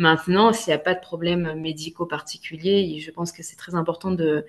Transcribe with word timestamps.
Maintenant, 0.00 0.54
s'il 0.54 0.70
n'y 0.70 0.76
a 0.76 0.78
pas 0.78 0.94
de 0.94 1.00
problème 1.00 1.52
médicaux 1.60 2.06
particuliers, 2.06 2.98
je 3.00 3.10
pense 3.10 3.32
que 3.32 3.42
c'est 3.42 3.56
très 3.56 3.74
important 3.74 4.10
de, 4.10 4.46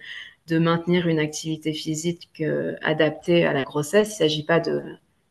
de 0.48 0.60
maintenir 0.60 1.10
une 1.10 1.20
activité 1.20 1.74
physique 1.74 2.42
adaptée 2.82 3.46
à 3.46 3.52
la 3.52 3.64
grossesse. 3.64 4.08
Il 4.12 4.24
ne 4.24 4.30
s'agit 4.30 4.44
pas 4.44 4.62
de 4.62 4.82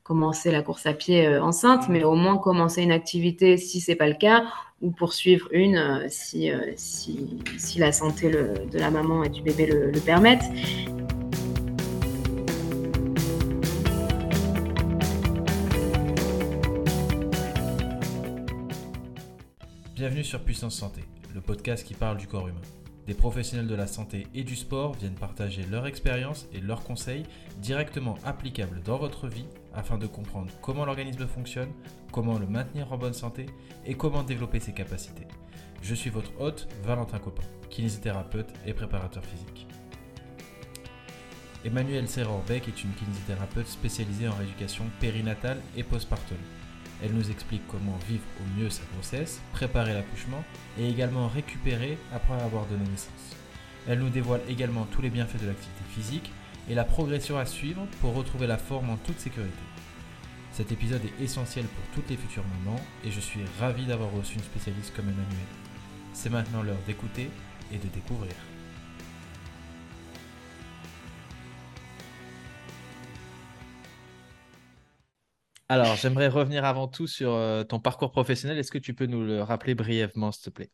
commencer 0.02 0.52
la 0.52 0.60
course 0.60 0.84
à 0.84 0.92
pied 0.92 1.26
enceinte, 1.38 1.88
mais 1.88 2.04
au 2.04 2.16
moins 2.16 2.36
commencer 2.36 2.82
une 2.82 2.92
activité 2.92 3.56
si 3.56 3.80
ce 3.80 3.92
n'est 3.92 3.96
pas 3.96 4.08
le 4.08 4.14
cas, 4.14 4.44
ou 4.82 4.90
poursuivre 4.90 5.48
une 5.52 6.04
si, 6.10 6.50
si, 6.76 7.38
si, 7.56 7.78
la 7.78 7.90
santé 7.90 8.28
de 8.30 8.78
la 8.78 8.90
maman 8.90 9.24
et 9.24 9.30
du 9.30 9.40
bébé 9.40 9.64
le, 9.64 9.90
le 9.90 10.00
permettent. 10.00 10.44
Sur 20.22 20.40
Puissance 20.40 20.74
Santé, 20.74 21.02
le 21.34 21.40
podcast 21.40 21.86
qui 21.86 21.94
parle 21.94 22.18
du 22.18 22.26
corps 22.26 22.46
humain. 22.46 22.60
Des 23.06 23.14
professionnels 23.14 23.66
de 23.66 23.74
la 23.74 23.86
santé 23.86 24.26
et 24.34 24.44
du 24.44 24.54
sport 24.54 24.92
viennent 24.92 25.14
partager 25.14 25.62
leur 25.64 25.86
expérience 25.86 26.46
et 26.52 26.60
leurs 26.60 26.84
conseils 26.84 27.24
directement 27.58 28.16
applicables 28.24 28.82
dans 28.82 28.98
votre 28.98 29.28
vie 29.28 29.46
afin 29.74 29.96
de 29.98 30.06
comprendre 30.06 30.52
comment 30.60 30.84
l'organisme 30.84 31.26
fonctionne, 31.26 31.70
comment 32.12 32.38
le 32.38 32.46
maintenir 32.46 32.92
en 32.92 32.98
bonne 32.98 33.14
santé 33.14 33.46
et 33.86 33.94
comment 33.94 34.22
développer 34.22 34.60
ses 34.60 34.74
capacités. 34.74 35.26
Je 35.80 35.94
suis 35.94 36.10
votre 36.10 36.38
hôte, 36.38 36.68
Valentin 36.84 37.18
Copin, 37.18 37.42
kinésithérapeute 37.70 38.52
et 38.66 38.74
préparateur 38.74 39.24
physique. 39.24 39.66
Emmanuel 41.64 42.08
Serror-Beck 42.08 42.68
est 42.68 42.84
une 42.84 42.92
kinésithérapeute 42.92 43.68
spécialisée 43.68 44.28
en 44.28 44.34
rééducation 44.34 44.84
périnatale 45.00 45.60
et 45.76 45.82
postpartum. 45.82 46.38
Elle 47.02 47.12
nous 47.12 47.30
explique 47.30 47.66
comment 47.68 47.98
vivre 48.08 48.24
au 48.40 48.60
mieux 48.60 48.70
sa 48.70 48.82
grossesse, 48.92 49.40
préparer 49.52 49.94
l'accouchement 49.94 50.44
et 50.78 50.88
également 50.88 51.28
récupérer 51.28 51.98
après 52.12 52.34
avoir 52.42 52.66
donné 52.66 52.84
naissance. 52.88 53.36
Elle 53.88 54.00
nous 54.00 54.10
dévoile 54.10 54.42
également 54.48 54.86
tous 54.92 55.00
les 55.00 55.10
bienfaits 55.10 55.40
de 55.40 55.46
l'activité 55.46 55.82
physique 55.90 56.30
et 56.68 56.74
la 56.74 56.84
progression 56.84 57.38
à 57.38 57.46
suivre 57.46 57.86
pour 58.00 58.14
retrouver 58.14 58.46
la 58.46 58.58
forme 58.58 58.90
en 58.90 58.96
toute 58.96 59.18
sécurité. 59.18 59.50
Cet 60.52 60.72
épisode 60.72 61.02
est 61.04 61.24
essentiel 61.24 61.64
pour 61.64 61.84
toutes 61.94 62.10
les 62.10 62.16
futures 62.16 62.44
mamans 62.64 62.80
et 63.04 63.10
je 63.10 63.20
suis 63.20 63.40
ravi 63.58 63.86
d'avoir 63.86 64.12
reçu 64.12 64.34
une 64.34 64.42
spécialiste 64.42 64.94
comme 64.94 65.08
Emmanuel. 65.08 65.26
C'est 66.12 66.30
maintenant 66.30 66.62
l'heure 66.62 66.76
d'écouter 66.86 67.30
et 67.72 67.78
de 67.78 67.88
découvrir. 67.94 68.34
Alors, 75.70 75.94
j'aimerais 75.94 76.26
revenir 76.26 76.64
avant 76.64 76.88
tout 76.88 77.06
sur 77.06 77.32
euh, 77.32 77.62
ton 77.62 77.78
parcours 77.78 78.10
professionnel. 78.10 78.58
Est-ce 78.58 78.72
que 78.72 78.78
tu 78.78 78.92
peux 78.92 79.06
nous 79.06 79.24
le 79.24 79.40
rappeler 79.40 79.76
brièvement, 79.76 80.32
s'il 80.32 80.42
te 80.42 80.50
plaît? 80.50 80.70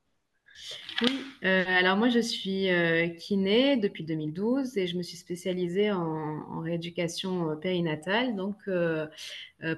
Oui, 1.02 1.20
euh, 1.44 1.64
alors 1.68 1.98
moi 1.98 2.08
je 2.08 2.20
suis 2.20 2.70
euh, 2.70 3.08
kiné 3.08 3.76
depuis 3.76 4.04
2012 4.04 4.78
et 4.78 4.86
je 4.86 4.96
me 4.96 5.02
suis 5.02 5.18
spécialisée 5.18 5.92
en, 5.92 6.60
rééducation 6.60 7.58
périnatale, 7.58 8.36
donc 8.36 8.56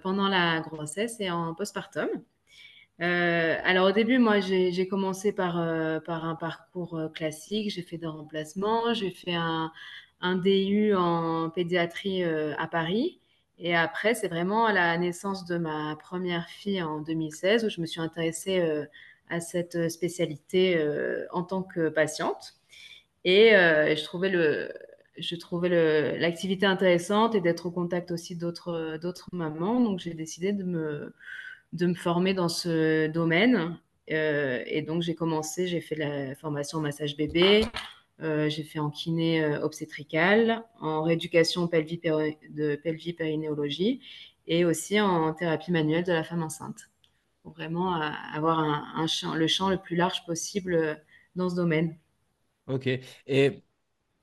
pendant 0.04 0.28
la 0.28 0.60
grossesse 0.60 1.16
et 1.18 1.32
en 1.32 1.52
postpartum. 1.52 2.08
alors 3.00 3.88
au 3.88 3.92
début, 3.92 4.18
moi 4.18 4.38
j'ai 4.38 4.86
commencé 4.86 5.32
par, 5.32 5.54
par 6.04 6.26
un 6.26 6.36
parcours 6.36 7.10
classique, 7.12 7.70
j'ai 7.70 7.82
fait 7.82 7.98
des 7.98 8.06
remplacements, 8.06 8.94
j'ai 8.94 9.10
fait 9.10 9.34
un, 9.34 9.72
un 10.20 10.36
DU 10.36 10.94
en 10.94 11.50
pédiatrie 11.50 12.22
à 12.22 12.68
Paris. 12.68 13.18
Et 13.58 13.74
après, 13.74 14.14
c'est 14.14 14.28
vraiment 14.28 14.66
à 14.66 14.72
la 14.72 14.96
naissance 14.98 15.44
de 15.44 15.58
ma 15.58 15.96
première 15.96 16.48
fille 16.48 16.82
en 16.82 17.00
2016 17.00 17.64
où 17.64 17.68
je 17.68 17.80
me 17.80 17.86
suis 17.86 18.00
intéressée 18.00 18.60
euh, 18.60 18.84
à 19.28 19.40
cette 19.40 19.90
spécialité 19.90 20.76
euh, 20.78 21.26
en 21.32 21.42
tant 21.42 21.62
que 21.62 21.88
patiente. 21.88 22.54
Et 23.24 23.56
euh, 23.56 23.96
je 23.96 25.36
trouvais 25.36 26.18
l'activité 26.18 26.66
intéressante 26.66 27.34
et 27.34 27.40
d'être 27.40 27.66
au 27.66 27.70
contact 27.72 28.12
aussi 28.12 28.36
d'autres, 28.36 29.28
mamans. 29.32 29.80
Donc, 29.80 29.98
j'ai 29.98 30.14
décidé 30.14 30.52
de 30.52 30.62
me, 30.62 31.12
de 31.72 31.86
me 31.86 31.94
former 31.94 32.34
dans 32.34 32.48
ce 32.48 33.08
domaine. 33.08 33.76
et 34.06 34.82
donc, 34.86 35.02
j'ai 35.02 35.16
commencé, 35.16 35.66
j'ai 35.66 35.80
fait 35.80 35.96
la 35.96 36.36
formation 36.36 36.80
massage 36.80 37.16
bébé, 37.16 37.64
euh, 37.64 37.68
j'ai 38.20 38.64
fait 38.64 38.78
en 38.78 38.90
kiné 38.90 39.42
euh, 39.42 39.60
obstétricale, 39.60 40.64
en 40.80 41.02
rééducation 41.02 41.66
de 41.66 42.76
pelvis 42.76 43.12
périnéologie 43.12 44.00
et 44.46 44.64
aussi 44.64 45.00
en 45.00 45.32
thérapie 45.34 45.70
manuelle 45.70 46.04
de 46.04 46.12
la 46.12 46.24
femme 46.24 46.42
enceinte. 46.42 46.90
Pour 47.42 47.52
vraiment 47.52 47.94
euh, 47.96 48.08
avoir 48.32 48.58
un, 48.58 49.06
champ, 49.06 49.34
le 49.34 49.46
champ 49.46 49.70
le 49.70 49.78
plus 49.78 49.94
large 49.94 50.24
possible 50.26 51.00
dans 51.36 51.48
ce 51.48 51.54
domaine. 51.54 51.96
Ok. 52.66 52.88
Et 53.26 53.62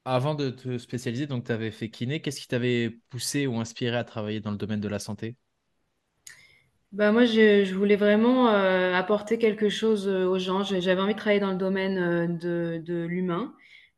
avant 0.03 0.35
de 0.35 0.49
te 0.49 0.77
spécialiser, 0.77 1.25
donc 1.25 1.45
tu 1.45 1.51
avais 1.51 1.71
fait 1.71 1.89
kiné, 1.89 2.21
qu'est-ce 2.21 2.41
qui 2.41 2.47
t'avait 2.47 2.89
poussé 3.09 3.47
ou 3.47 3.59
inspiré 3.59 3.95
à 3.95 4.03
travailler 4.03 4.41
dans 4.41 4.51
le 4.51 4.57
domaine 4.57 4.81
de 4.81 4.89
la 4.89 4.99
santé? 4.99 5.35
Bah 6.91 7.11
moi, 7.11 7.25
je, 7.25 7.73
voulais 7.73 7.95
vraiment 7.95 8.47
apporter 8.47 9.37
quelque 9.37 9.69
chose 9.69 10.07
aux 10.07 10.39
gens. 10.39 10.63
J'avais 10.63 11.01
envie 11.01 11.13
de 11.13 11.19
travailler 11.19 11.41
dans 11.41 11.51
le 11.51 11.57
domaine 11.57 12.37
de, 12.37 12.81
de 12.83 13.05
l'humain 13.05 13.53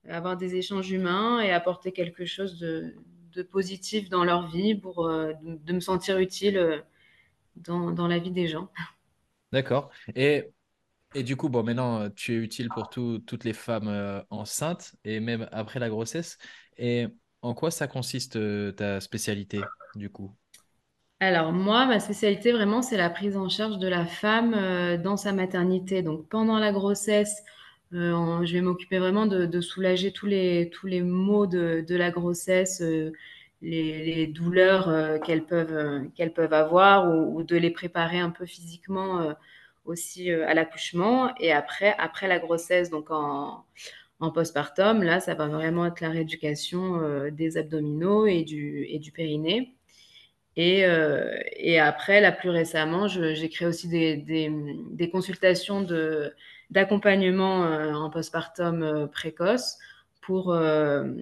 avoir 0.10 0.38
des 0.38 0.56
échanges 0.56 0.90
humains 0.92 1.40
et 1.42 1.52
apporter 1.52 1.92
quelque 1.92 2.26
chose 2.26 2.60
de, 2.60 2.96
positif 3.52 4.10
dans 4.10 4.24
leur 4.24 4.48
vie 4.48 4.74
pour 4.74 5.06
euh, 5.06 5.32
de, 5.44 5.74
me 5.74 5.80
sentir 5.80 6.18
utile 6.18 6.58
euh, 6.58 6.80
dans, 7.56 8.08
la 8.08 8.18
vie 8.18 8.32
des 8.32 8.48
gens. 8.48 8.70
D'accord. 9.52 9.92
Et, 10.16 10.50
et 11.14 11.22
du 11.22 11.36
coup, 11.36 11.48
bon, 11.48 11.62
maintenant, 11.62 12.10
tu 12.10 12.34
es 12.34 12.38
utile 12.38 12.70
pour 12.70 12.90
toutes 12.90 13.44
les 13.44 13.54
femmes 13.54 13.90
euh, 13.90 14.22
enceintes 14.32 14.96
et 15.04 15.20
même 15.20 15.48
après 15.52 15.80
la 15.80 15.90
grossesse. 15.90 16.40
Et 16.78 17.06
en 17.44 17.54
quoi 17.54 17.70
ça 17.70 17.88
consiste 17.88 18.40
ta 18.76 19.00
spécialité, 19.00 19.62
du 19.96 20.10
coup? 20.10 20.36
Alors 21.20 21.52
moi, 21.54 21.86
ma 21.86 22.00
spécialité 22.00 22.52
vraiment, 22.52 22.82
c'est 22.82 22.98
la 22.98 23.10
prise 23.10 23.38
en 23.38 23.50
charge 23.50 23.78
de 23.78 23.88
la 23.88 24.06
femme 24.06 24.98
dans 25.02 25.18
sa 25.18 25.32
maternité. 25.32 26.02
Donc 26.02 26.28
pendant 26.28 26.58
la 26.58 26.72
grossesse, 26.72 27.44
euh, 27.94 28.46
je 28.46 28.54
vais 28.54 28.62
m'occuper 28.62 29.00
vraiment 29.00 29.26
de, 29.26 29.62
soulager 29.62 30.12
tous 30.12 30.26
les, 30.26 30.70
tous 30.70 30.88
les 30.88 31.02
maux 31.02 31.48
de, 31.48 31.96
la 31.96 32.12
grossesse, 32.12 32.82
euh, 32.82 33.12
les, 33.62 34.28
douleurs 34.28 34.90
euh, 34.90 35.20
qu'elles 35.20 35.46
peuvent, 35.46 36.10
qu'elles 36.16 36.34
peuvent 36.34 36.54
avoir 36.54 37.10
ou, 37.10 37.44
de 37.44 37.56
les 37.56 37.72
préparer 37.72 38.20
un 38.20 38.30
peu 38.30 38.46
physiquement 38.46 39.34
aussi 39.86 40.32
à 40.32 40.54
l'accouchement. 40.54 41.34
Et 41.40 41.52
après, 41.52 41.96
après 41.98 42.28
la 42.28 42.40
grossesse, 42.40 42.90
donc 42.90 43.10
en, 43.12 43.64
en 44.20 44.32
postpartum, 44.32 45.04
là, 45.04 45.20
ça 45.20 45.34
va 45.34 45.48
vraiment 45.48 45.86
être 45.86 46.02
la 46.02 46.10
rééducation 46.10 47.30
des 47.32 47.58
abdominaux 47.58 48.26
et 48.28 48.44
du, 48.44 48.86
et 48.90 49.00
du 49.00 49.12
périnée. 49.12 49.74
Et, 50.58 50.86
et 51.58 51.80
après, 51.80 52.20
là, 52.22 52.32
plus 52.32 52.50
récemment, 52.50 53.08
j'ai 53.08 53.50
créé 53.50 53.68
aussi 53.68 53.88
des, 53.88 54.18
des 54.18 55.10
consultations 55.10 55.82
de 55.82 56.34
d'accompagnement 56.70 57.66
euh, 57.66 57.94
en 57.94 58.10
postpartum 58.10 58.84
euh, 58.84 59.08
précoce 59.08 59.78
pour 60.22 60.54
euh, 60.54 61.14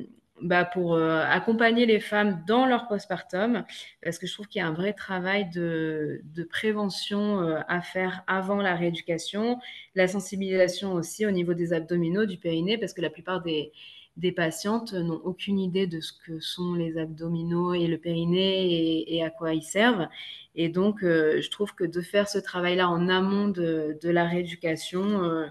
bah 0.41 0.65
pour 0.65 0.97
accompagner 0.97 1.85
les 1.85 2.01
femmes 2.01 2.43
dans 2.45 2.65
leur 2.65 2.89
postpartum, 2.89 3.63
parce 4.03 4.19
que 4.19 4.27
je 4.27 4.33
trouve 4.33 4.49
qu'il 4.49 4.59
y 4.59 4.61
a 4.61 4.67
un 4.67 4.73
vrai 4.73 4.91
travail 4.91 5.49
de, 5.49 6.19
de 6.25 6.43
prévention 6.43 7.39
à 7.69 7.79
faire 7.79 8.21
avant 8.27 8.57
la 8.57 8.75
rééducation, 8.75 9.59
la 9.95 10.09
sensibilisation 10.09 10.91
aussi 10.91 11.25
au 11.25 11.31
niveau 11.31 11.53
des 11.53 11.71
abdominaux, 11.71 12.25
du 12.25 12.35
périnée, 12.37 12.77
parce 12.77 12.91
que 12.91 13.01
la 13.01 13.09
plupart 13.09 13.43
des, 13.43 13.71
des 14.17 14.31
patientes 14.31 14.93
n'ont 14.93 15.21
aucune 15.23 15.59
idée 15.59 15.87
de 15.87 15.99
ce 15.99 16.13
que 16.13 16.39
sont 16.39 16.73
les 16.73 16.97
abdominaux 16.97 17.73
et 17.73 17.87
le 17.87 17.97
périnée 17.97 19.13
et, 19.13 19.23
à 19.23 19.29
quoi 19.29 19.53
ils 19.53 19.63
servent. 19.63 20.07
Et 20.55 20.69
donc, 20.69 21.03
euh, 21.03 21.41
je 21.41 21.49
trouve 21.49 21.75
que 21.75 21.83
de 21.83 22.01
faire 22.01 22.29
ce 22.29 22.37
travail-là 22.37 22.89
en 22.89 23.09
amont 23.09 23.49
de, 23.49 23.97
la 24.03 24.25
rééducation, 24.25 25.23
euh, 25.23 25.47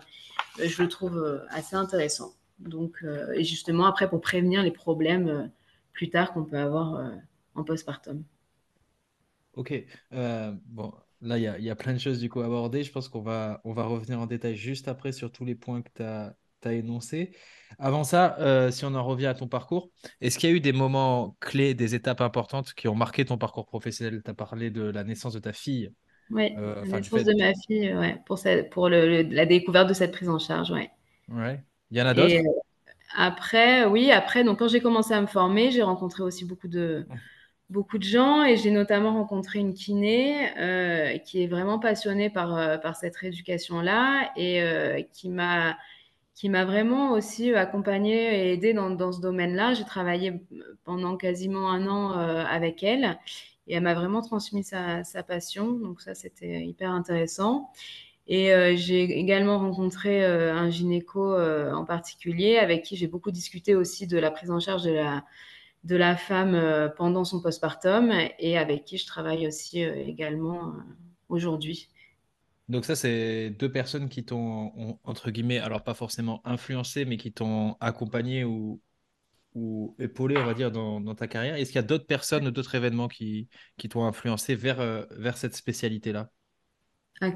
je 0.58 0.82
le 0.82 0.88
trouve 0.88 1.18
euh, 1.18 1.44
assez 1.50 1.76
intéressant. 1.76 2.34
Donc, 2.58 3.04
et 3.34 3.44
justement, 3.44 3.84
après, 3.84 4.08
pour 4.08 4.20
prévenir 4.20 4.62
les 4.62 4.70
problèmes 4.70 5.50
plus 5.92 6.08
tard 6.08 6.32
qu'on 6.32 6.44
peut 6.44 6.56
avoir 6.56 7.12
en 7.54 7.64
postpartum. 7.64 8.22
Ok. 9.54 9.74
bon, 10.12 10.94
là, 11.20 11.38
il 11.38 11.64
y, 11.64 11.70
a 11.70 11.76
plein 11.76 11.92
de 11.92 11.98
choses 11.98 12.20
du 12.20 12.30
coup 12.30 12.40
à 12.40 12.46
aborder. 12.46 12.84
Je 12.84 12.92
pense 12.92 13.08
qu'on 13.08 13.20
va, 13.20 13.60
on 13.64 13.72
va 13.72 13.84
revenir 13.84 14.20
en 14.20 14.26
détail 14.26 14.54
juste 14.54 14.86
après 14.86 15.10
sur 15.10 15.32
tous 15.32 15.44
les 15.44 15.56
points 15.56 15.82
que 15.82 15.90
tu 15.96 16.02
as, 16.04 16.36
as 16.68 16.72
énoncés. 16.72 17.32
Avant 17.78 18.04
ça, 18.04 18.36
euh, 18.38 18.70
si 18.70 18.84
on 18.84 18.94
en 18.94 19.04
revient 19.04 19.26
à 19.26 19.34
ton 19.34 19.48
parcours, 19.48 19.90
est-ce 20.20 20.38
qu'il 20.38 20.48
y 20.48 20.52
a 20.52 20.56
eu 20.56 20.60
des 20.60 20.72
moments 20.72 21.36
clés, 21.40 21.74
des 21.74 21.94
étapes 21.94 22.20
importantes 22.20 22.72
qui 22.74 22.86
ont 22.88 22.94
marqué 22.94 23.24
ton 23.24 23.38
parcours 23.38 23.66
professionnel? 23.66 24.22
Tu 24.24 24.30
as 24.30 24.34
parlé 24.34 24.70
de 24.70 24.82
la 24.82 25.02
naissance 25.02 25.34
de 25.34 25.40
ta 25.40 25.52
fille. 25.52 25.90
Oui, 26.30 26.54
euh, 26.56 26.84
la 26.86 27.00
naissance 27.00 27.24
de 27.24 27.34
ma 27.36 27.52
fille, 27.66 27.92
ouais, 27.94 28.16
pour, 28.26 28.38
pour 28.70 28.88
le, 28.88 29.22
la 29.22 29.46
découverte 29.46 29.88
de 29.88 29.94
cette 29.94 30.12
prise 30.12 30.28
en 30.28 30.38
charge. 30.38 30.70
Ouais. 30.70 30.90
Ouais. 31.28 31.62
Il 31.90 31.98
y 31.98 32.02
en 32.02 32.06
a 32.06 32.14
d'autres? 32.14 32.34
Après, 33.16 33.84
oui, 33.84 34.10
après, 34.10 34.42
donc 34.42 34.58
quand 34.58 34.68
j'ai 34.68 34.80
commencé 34.80 35.12
à 35.12 35.20
me 35.20 35.26
former, 35.26 35.70
j'ai 35.70 35.82
rencontré 35.82 36.22
aussi 36.24 36.44
beaucoup 36.44 36.66
de, 36.66 37.06
beaucoup 37.70 37.98
de 37.98 38.02
gens 38.02 38.42
et 38.42 38.56
j'ai 38.56 38.70
notamment 38.70 39.12
rencontré 39.12 39.60
une 39.60 39.72
kiné 39.72 40.50
euh, 40.58 41.18
qui 41.18 41.42
est 41.42 41.46
vraiment 41.46 41.78
passionnée 41.78 42.30
par, 42.30 42.56
euh, 42.56 42.76
par 42.76 42.96
cette 42.96 43.14
rééducation-là 43.16 44.32
et 44.36 44.62
euh, 44.62 45.00
qui 45.12 45.28
m'a 45.28 45.76
qui 46.34 46.48
m'a 46.48 46.64
vraiment 46.64 47.12
aussi 47.12 47.54
accompagnée 47.54 48.48
et 48.48 48.52
aidée 48.52 48.74
dans, 48.74 49.12
ce 49.12 49.20
domaine-là. 49.20 49.74
J'ai 49.74 49.84
travaillé 49.84 50.32
pendant 50.84 51.16
quasiment 51.16 51.70
un 51.70 51.86
an 51.86 52.10
avec 52.10 52.82
elle 52.82 53.18
et 53.68 53.74
elle 53.74 53.84
m'a 53.84 53.94
vraiment 53.94 54.20
transmis 54.20 54.64
sa, 54.64 55.04
passion. 55.26 55.72
Donc 55.72 56.00
ça, 56.00 56.14
c'était 56.14 56.66
hyper 56.66 56.90
intéressant. 56.90 57.70
Et 58.26 58.50
j'ai 58.76 59.02
également 59.18 59.58
rencontré 59.58 60.24
un 60.24 60.70
gynéco 60.70 61.38
en 61.38 61.84
particulier 61.84 62.56
avec 62.58 62.82
qui 62.82 62.96
j'ai 62.96 63.06
beaucoup 63.06 63.30
discuté 63.30 63.76
aussi 63.76 64.08
de 64.08 64.18
la 64.18 64.32
prise 64.32 64.50
en 64.50 64.58
charge 64.58 64.82
de 64.82 64.92
la, 64.92 65.24
de 65.84 65.96
la 65.96 66.16
femme 66.16 66.54
euh, 66.54 66.88
pendant 66.88 67.24
son 67.24 67.40
postpartum 67.40 68.12
et 68.38 68.58
avec 68.58 68.84
qui 68.84 68.98
je 68.98 69.06
travaille 69.06 69.46
aussi 69.46 69.84
euh, 69.84 69.94
également 69.94 70.68
euh, 70.68 70.72
aujourd'hui. 71.28 71.88
Donc 72.68 72.84
ça, 72.84 72.96
c'est 72.96 73.50
deux 73.50 73.70
personnes 73.70 74.08
qui 74.08 74.24
t'ont, 74.24 74.98
entre 75.04 75.30
guillemets, 75.30 75.58
alors 75.58 75.82
pas 75.84 75.94
forcément 75.94 76.40
influencé, 76.46 77.04
mais 77.04 77.16
qui 77.16 77.32
t'ont 77.32 77.76
accompagné 77.80 78.44
ou, 78.44 78.80
épaulé, 79.98 80.36
on 80.36 80.46
va 80.46 80.54
dire, 80.54 80.72
dans, 80.72 81.14
ta 81.14 81.28
carrière. 81.28 81.56
Est-ce 81.56 81.70
qu'il 81.70 81.76
y 81.76 81.84
a 81.84 81.86
d'autres 81.86 82.06
personnes 82.06 82.50
d'autres 82.50 82.74
événements 82.74 83.08
qui, 83.08 83.48
t'ont 83.90 84.04
influencé 84.04 84.54
vers, 84.54 85.06
vers 85.10 85.36
cette 85.36 85.54
spécialité-là? 85.54 86.30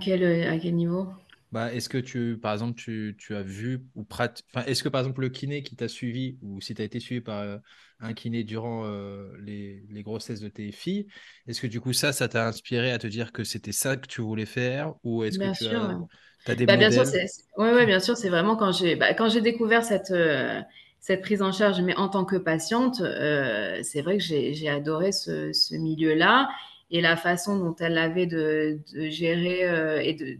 Quel, 0.01 0.25
à 0.25 0.59
quel 0.59 0.75
niveau? 0.75 1.09
Bah, 1.51 1.73
est-ce 1.73 1.89
que 1.89 1.97
tu, 1.97 2.39
par 2.41 2.53
exemple, 2.53 2.79
tu, 2.79 3.17
tu 3.19 3.35
as 3.35 3.43
vu 3.43 3.81
ou 3.95 4.05
pratique, 4.05 4.45
enfin, 4.53 4.67
est-ce 4.67 4.83
que 4.83 4.91
par 4.91 5.01
exemple 5.01 5.23
le 5.23 5.31
kiné 5.31 5.63
qui 5.63 5.77
t'a 5.77 5.89
suivi 5.89 6.37
ou 6.43 6.61
si 6.61 6.75
tu 6.75 6.83
as 6.83 6.85
été 6.85 7.01
suivi 7.01 7.23
par 7.23 7.41
euh, 7.41 7.57
un 8.01 8.13
kiné 8.13 8.45
durant 8.45 8.85
euh, 8.85 9.33
les, 9.41 9.83
les, 9.91 10.03
grossesses 10.03 10.41
de 10.41 10.49
tes 10.49 10.71
filles, 10.73 11.07
est-ce 11.47 11.63
que 11.63 11.67
du 11.67 11.81
coup 11.81 11.95
ça, 11.95 12.13
ça 12.13 12.29
t'a 12.29 12.47
inspiré 12.47 12.93
à 12.93 12.99
te 12.99 13.07
dire 13.07 13.33
que 13.33 13.45
c'était 13.45 13.73
ça 13.73 13.97
que 13.97 14.07
tu 14.07 14.21
voulais 14.21 14.45
faire 14.45 14.95
ou 15.05 15.25
est-ce 15.25 15.39
que 15.39 15.49
tu 15.57 15.65
sûr, 15.65 15.81
as, 15.81 15.99
as, 16.47 16.55
des 16.55 16.67
bah, 16.67 16.77
modèles? 16.77 16.91
bien 16.91 17.05
sûr, 17.05 17.19
ouais, 17.57 17.73
ouais, 17.73 17.87
bien 17.87 18.01
sûr, 18.01 18.17
c'est 18.17 18.29
vraiment 18.29 18.57
quand 18.57 18.73
j'ai 18.73 18.95
bah, 18.97 19.15
quand 19.15 19.31
j'ai 19.31 19.41
découvert 19.41 19.83
cette 19.85 20.11
euh, 20.11 20.61
cette 21.01 21.23
prise 21.23 21.41
en 21.41 21.53
charge, 21.53 21.81
mais 21.81 21.97
en 21.97 22.09
tant 22.09 22.27
que 22.27 22.37
patiente, 22.37 22.97
c'est 22.97 24.03
vrai 24.03 24.19
que 24.19 24.23
j'ai 24.23 24.69
adoré 24.69 25.13
ce, 25.13 25.53
ce 25.55 25.75
milieu-là 25.77 26.51
et 26.91 27.01
la 27.01 27.17
façon 27.17 27.57
dont 27.57 27.75
elle 27.79 27.97
avait 27.97 28.27
de, 28.27 28.81
de 28.93 29.09
gérer 29.09 30.07
et 30.07 30.13
de 30.13 30.39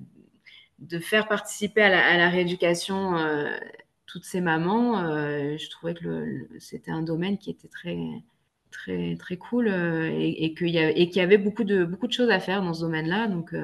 de 0.79 0.99
faire 0.99 1.27
participer 1.29 1.83
à 1.83 2.17
la, 2.17 2.29
rééducation 2.29 3.17
euh, 3.17 3.57
toutes 4.07 4.25
ces 4.25 4.41
mamans, 4.41 5.01
euh, 5.01 5.57
je 5.59 5.71
trouvais 5.71 5.95
que 5.95 6.49
c'était 6.59 6.91
un 6.91 7.03
domaine 7.03 7.39
qui 7.39 7.51
était 7.51 7.69
très, 7.69 7.99
très, 8.71 9.17
très 9.17 9.37
cool 9.37 9.69
euh, 9.69 10.09
et, 10.11 10.45
et 10.45 10.55
qu'il 10.55 10.69
y, 10.69 10.73
y, 10.73 11.21
avait 11.21 11.39
beaucoup 11.39 11.65
de, 11.65 11.85
beaucoup 11.85 12.07
de 12.07 12.13
choses 12.13 12.31
à 12.31 12.41
faire 12.41 12.63
dans 12.63 12.75
ce 12.75 12.83
domaine-là. 12.83 13.27
Donc, 13.27 13.55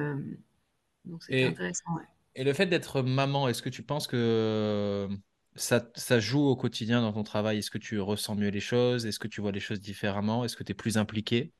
donc 1.05 1.23
c'était 1.23 1.45
intéressant. 1.45 1.91
Et 2.35 2.43
le 2.43 2.53
fait 2.53 2.65
d'être 2.65 3.01
maman, 3.01 3.47
est-ce 3.47 3.61
que 3.61 3.69
tu 3.69 3.81
penses 3.81 4.07
que 4.07 5.07
ça, 5.55 5.89
ça, 5.95 6.19
joue 6.19 6.45
au 6.45 6.57
quotidien 6.57 7.01
dans 7.01 7.13
ton 7.13 7.23
travail? 7.23 7.59
Est-ce 7.59 7.71
que 7.71 7.77
tu 7.77 7.97
ressens 7.99 8.35
mieux 8.35 8.49
les 8.49 8.59
choses? 8.59 9.05
Est-ce 9.05 9.19
que 9.19 9.29
tu 9.29 9.39
vois 9.39 9.53
les 9.53 9.61
choses 9.61 9.79
différemment? 9.79 10.43
Est-ce 10.43 10.57
que 10.57 10.63
tu 10.63 10.73
es 10.73 10.75
plus 10.75 10.97
impliqué 10.97 11.53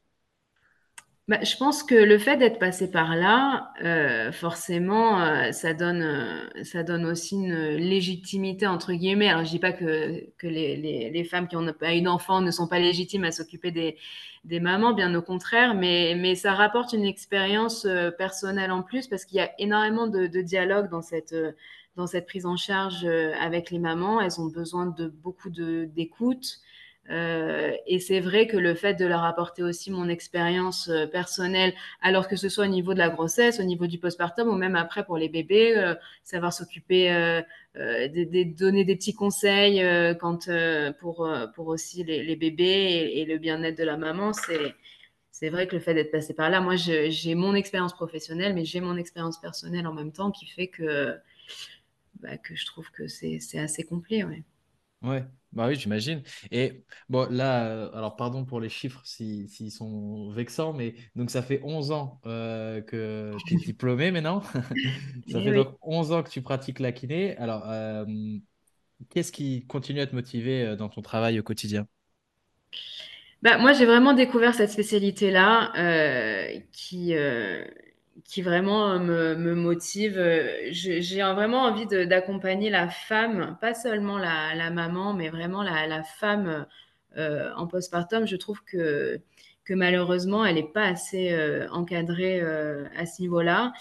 bah, 1.28 1.40
je 1.42 1.58
pense 1.58 1.82
que 1.82 1.96
le 1.96 2.20
fait 2.20 2.38
d'être 2.38 2.60
passé 2.60 2.92
par 2.92 3.16
là, 3.16 3.74
euh, 3.84 4.32
forcément, 4.32 5.20
euh, 5.20 5.52
ça 5.52 5.74
donne, 5.74 6.04
euh, 6.04 6.64
ça 6.64 6.84
donne 6.84 7.04
aussi 7.04 7.34
une 7.34 7.78
légitimité 7.78 8.68
entre 8.68 8.94
guillemets. 8.94 9.30
Alors, 9.30 9.44
je 9.44 9.50
dis 9.50 9.60
pas 9.60 9.72
que, 9.72 10.22
les, 10.44 11.24
femmes 11.24 11.48
qui 11.48 11.56
ont 11.56 11.66
pas 11.74 11.96
eu 11.96 12.02
d'enfants 12.04 12.42
ne 12.42 12.52
sont 12.52 12.68
pas 12.68 12.78
légitimes 12.78 13.24
à 13.24 13.32
s'occuper 13.32 13.72
des, 13.72 14.60
mamans, 14.60 14.94
bien 14.94 15.16
au 15.16 15.24
contraire, 15.24 15.74
mais, 15.74 16.36
ça 16.36 16.54
rapporte 16.54 16.94
une 16.94 17.06
expérience 17.06 17.88
personnelle 18.20 18.72
en 18.72 18.84
plus 18.84 19.08
parce 19.08 19.26
qu'il 19.26 19.38
y 19.38 19.42
a 19.42 19.50
énormément 19.58 20.06
de, 20.06 20.28
de 20.28 20.42
dialogue 20.42 20.92
dans 20.92 21.02
cette, 21.02 21.36
dans 21.96 22.06
cette 22.06 22.28
prise 22.28 22.46
en 22.46 22.56
charge 22.56 23.04
avec 23.42 23.72
les 23.72 23.80
mamans. 23.80 24.22
Elles 24.22 24.40
ont 24.40 24.48
besoin 24.48 24.86
de 24.86 25.08
beaucoup 25.08 25.50
d'écoute. 25.50 26.60
Euh, 27.12 27.72
et 27.86 28.00
c'est 28.00 28.20
vrai 28.20 28.48
que 28.48 28.58
le 28.58 28.74
fait 28.74 28.96
de 28.96 29.06
leur 29.06 29.24
apporter 29.24 29.62
aussi 29.62 29.92
mon 29.92 30.10
expérience 30.10 30.90
euh, 30.90 31.06
personnelle, 31.06 31.74
alors 32.02 32.28
que 32.28 32.36
ce 32.36 32.50
soit 32.50 32.66
au 32.66 32.70
niveau 32.70 32.94
de 32.94 33.00
la 33.00 33.10
grossesse, 33.10 33.60
au 33.60 33.64
niveau 33.64 33.86
du 33.86 34.00
postpartum 34.00 34.48
ou 34.50 34.56
même 34.56 34.76
après 34.76 35.06
pour 35.06 35.18
les 35.18 35.30
bébés, 35.30 35.78
euh, 35.78 35.94
savoir 36.24 36.52
s'occuper, 36.52 37.10
donner 37.76 38.86
des 38.86 38.96
petits 38.96 39.14
conseils 39.14 39.84
pour 40.20 41.68
aussi 41.68 42.04
les, 42.04 42.36
bébés 42.36 43.12
et, 43.16 43.26
le 43.26 43.38
bien-être 43.38 43.78
de 43.78 43.84
la 43.84 43.98
maman, 43.98 44.32
c'est 45.32 45.50
vrai 45.50 45.68
que 45.68 45.76
le 45.76 45.82
fait 45.82 45.94
d'être 45.94 46.12
passé 46.12 46.34
par 46.34 46.50
là, 46.50 46.62
moi 46.62 46.76
j'ai 46.76 47.36
mon 47.36 47.54
expérience 47.54 47.94
professionnelle, 47.94 48.56
mais 48.56 48.66
j'ai 48.66 48.80
mon 48.82 48.98
expérience 48.98 49.40
personnelle 49.40 49.86
en 49.88 49.94
même 49.94 50.12
temps 50.12 50.32
qui 50.32 50.48
fait 50.48 50.68
que 50.68 51.16
bah, 52.22 52.38
je 52.52 52.66
trouve 52.66 52.90
que 52.92 53.08
c'est 53.08 53.60
assez 53.60 53.84
complet. 53.84 54.24
Ouais, 55.02 55.24
bah 55.52 55.68
oui, 55.68 55.76
j'imagine. 55.76 56.24
Et 56.52 56.84
bon, 57.10 57.28
là, 57.30 57.66
euh, 57.68 57.92
alors 57.94 58.16
pardon 58.16 58.44
pour 58.44 58.60
les 58.60 58.70
chiffres 58.70 59.02
s'ils 59.06 59.72
sont 59.72 60.32
vexants, 60.32 60.74
mais 60.74 60.96
donc 61.16 61.30
ça 61.30 61.44
fait 61.44 61.62
11 61.64 61.92
ans 61.92 62.20
euh, 62.26 62.82
que 62.82 63.36
tu 63.46 63.54
es 63.54 63.58
diplômé 63.66 64.12
maintenant. 64.12 64.42
ça 65.32 65.42
fait 65.42 65.54
donc 65.54 65.76
11 65.82 66.12
ans 66.12 66.24
que 66.24 66.30
tu 66.30 66.42
pratiques 66.42 66.80
la 66.80 66.92
kiné. 66.92 67.38
Alors, 67.38 67.70
euh, 67.70 68.06
qu'est-ce 69.10 69.32
qui 69.32 69.66
continue 69.68 70.02
à 70.02 70.08
te 70.08 70.16
motiver 70.16 70.76
dans 70.76 70.90
ton 70.90 71.02
travail 71.02 71.40
au 71.40 71.44
quotidien? 71.44 71.88
Bah, 73.44 73.60
moi, 73.60 73.74
j'ai 73.74 73.86
vraiment 73.86 74.14
découvert 74.14 74.56
cette 74.56 74.72
spécialité-là 74.72 75.72
qui, 76.72 77.14
qui 78.24 78.42
vraiment 78.42 78.98
me, 79.00 79.36
me 79.36 79.56
motive. 79.56 80.22
J'ai 80.72 81.22
vraiment 81.22 81.64
envie 81.64 81.86
d'accompagner 81.86 82.70
la 82.70 82.90
femme, 82.90 83.58
pas 83.60 83.74
seulement 83.74 84.18
la, 84.18 84.70
maman, 84.72 85.14
mais 85.14 85.30
vraiment 85.30 85.64
la, 85.64 86.04
femme 86.04 86.66
euh, 87.18 87.52
en 87.56 87.68
postpartum. 87.68 88.26
Je 88.26 88.36
trouve 88.38 88.64
que, 88.64 89.20
malheureusement, 89.70 90.46
elle 90.46 90.56
n'est 90.56 90.64
pas 90.64 90.86
assez 90.86 91.32
euh, 91.34 91.68
encadrée 91.72 92.40
euh, 92.42 92.86
à 92.98 93.06
ce 93.06 93.22
niveau-là. 93.22 93.74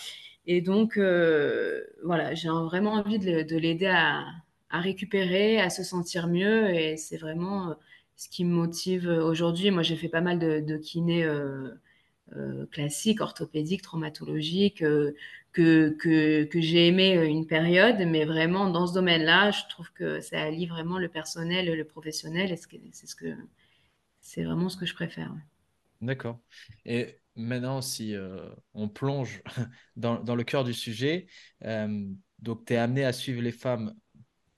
Et 0.46 0.60
donc, 0.60 0.98
euh, 0.98 1.82
voilà, 2.04 2.34
j'ai 2.34 2.48
vraiment 2.48 2.92
envie 2.94 3.18
de, 3.18 3.56
l'aider 3.56 3.86
à, 3.86 4.24
à, 4.70 4.80
récupérer, 4.80 5.60
à 5.60 5.70
se 5.70 5.84
sentir 5.84 6.26
mieux. 6.26 6.70
Et 6.74 6.96
c'est 6.96 7.16
vraiment 7.18 7.74
ce 8.16 8.28
qui 8.28 8.44
me 8.44 8.52
motive 8.52 9.08
aujourd'hui. 9.08 9.70
Moi, 9.70 9.82
j'ai 9.82 9.96
fait 9.96 10.08
pas 10.08 10.20
mal 10.20 10.38
de, 10.38 10.60
de 10.60 10.76
kiné 10.76 11.24
euh, 12.32 12.64
classique, 12.66 13.20
orthopédique, 13.20 13.82
traumatologique, 13.82 14.82
euh, 14.82 15.14
que, 15.52 15.90
que, 16.00 16.44
que 16.44 16.60
j'ai 16.60 16.88
aimé 16.88 17.18
euh, 17.18 17.26
une 17.26 17.46
période, 17.46 17.98
mais 17.98 18.24
vraiment 18.24 18.70
dans 18.70 18.86
ce 18.86 18.94
domaine-là, 18.94 19.50
je 19.50 19.60
trouve 19.68 19.92
que 19.92 20.20
ça 20.20 20.40
allie 20.40 20.66
vraiment 20.66 20.98
le 20.98 21.08
personnel 21.08 21.68
et 21.68 21.76
le 21.76 21.84
professionnel, 21.84 22.50
et 22.50 22.56
c'est 22.92 23.06
ce 23.06 23.14
que 23.14 23.26
c'est 24.22 24.42
vraiment 24.42 24.70
ce 24.70 24.78
que 24.78 24.86
je 24.86 24.94
préfère. 24.94 25.34
D'accord. 26.00 26.40
Et 26.86 27.18
maintenant, 27.36 27.82
si 27.82 28.16
on 28.72 28.88
plonge 28.88 29.42
dans, 29.96 30.18
dans, 30.18 30.34
le 30.34 30.44
cœur 30.44 30.64
du 30.64 30.72
sujet, 30.72 31.26
donc 31.60 32.64
tu 32.64 32.72
es 32.72 32.76
amené 32.76 33.04
à 33.04 33.12
suivre 33.12 33.42
les 33.42 33.52
femmes 33.52 33.94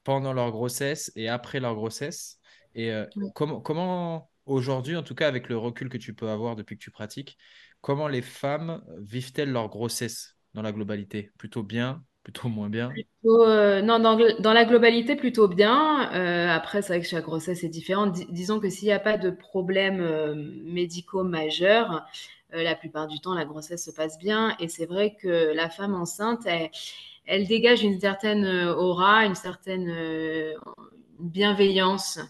pendant 0.04 0.32
leur 0.32 0.52
grossesse 0.52 1.10
et 1.16 1.28
après 1.28 1.58
leur 1.58 1.74
grossesse. 1.74 2.38
Et 2.76 2.92
comment, 3.34 3.60
comment 3.60 4.30
aujourd'hui, 4.46 4.96
en 4.96 5.02
tout 5.02 5.14
cas 5.14 5.28
avec 5.28 5.48
le 5.48 5.58
recul 5.58 5.88
que 5.88 5.98
tu 5.98 6.14
peux 6.14 6.28
avoir 6.28 6.56
depuis 6.56 6.76
que 6.76 6.82
tu 6.82 6.90
pratiques, 6.90 7.36
comment 7.80 8.08
les 8.08 8.22
femmes 8.22 8.82
vivent-elles 8.98 9.50
leur 9.50 9.68
grossesse 9.68 10.36
dans 10.54 10.62
la 10.62 10.72
globalité? 10.72 11.30
Plutôt 11.36 11.62
bien, 11.62 12.02
plutôt 12.22 12.48
moins 12.48 12.70
bien? 12.70 12.92
Euh, 13.24 13.82
Non, 13.82 13.98
dans, 13.98 14.52
la 14.52 14.64
globalité, 14.64 15.16
plutôt 15.16 15.48
bien. 15.48 16.10
Euh, 16.12 16.48
après, 16.48 16.82
c'est 16.82 16.94
vrai 16.94 17.00
que 17.00 17.06
chaque 17.06 17.24
grossesse 17.24 17.62
est 17.62 17.68
différente. 17.68 18.14
disons 18.30 18.58
que 18.58 18.68
s'il 18.70 18.86
n'y 18.86 18.92
a 18.92 18.98
pas 19.00 19.18
de 19.18 19.30
problèmes 19.30 20.00
euh, 20.00 20.34
médicaux 20.64 21.22
majeurs, 21.22 22.04
la 22.52 22.74
plupart 22.74 23.06
du 23.06 23.20
temps, 23.20 23.34
la 23.34 23.44
grossesse 23.44 23.84
se 23.84 23.90
passe 23.90 24.18
bien. 24.18 24.56
Et 24.60 24.68
c'est 24.68 24.86
vrai 24.86 25.16
que 25.20 25.52
la 25.54 25.68
femme 25.68 25.94
enceinte, 25.94 26.46
elle, 27.26 27.46
dégage 27.46 27.82
une 27.82 28.00
certaine 28.00 28.46
aura, 28.46 29.26
une 29.26 29.34
certaine 29.34 30.54
bienveillance 31.18 32.20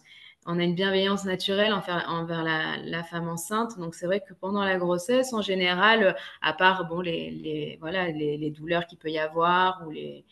on 0.46 0.58
a 0.60 0.62
une 0.62 0.74
bienveillance 0.74 1.24
naturelle 1.24 1.72
envers, 1.72 2.44
la, 2.44 3.02
femme 3.02 3.28
enceinte. 3.28 3.78
Donc 3.78 3.94
c'est 3.94 4.06
vrai 4.06 4.20
que 4.20 4.32
pendant 4.32 4.64
la 4.64 4.78
grossesse, 4.78 5.32
en 5.32 5.42
général, 5.42 6.16
à 6.40 6.52
part 6.52 6.86
bon 6.86 7.00
les, 7.00 7.76
voilà 7.80 8.10
les, 8.10 8.50
douleurs 8.50 8.86
qu'il 8.86 8.98
peut 8.98 9.10
y 9.10 9.18
avoir 9.18 9.86
ou 9.86 9.90
les, 9.90 10.24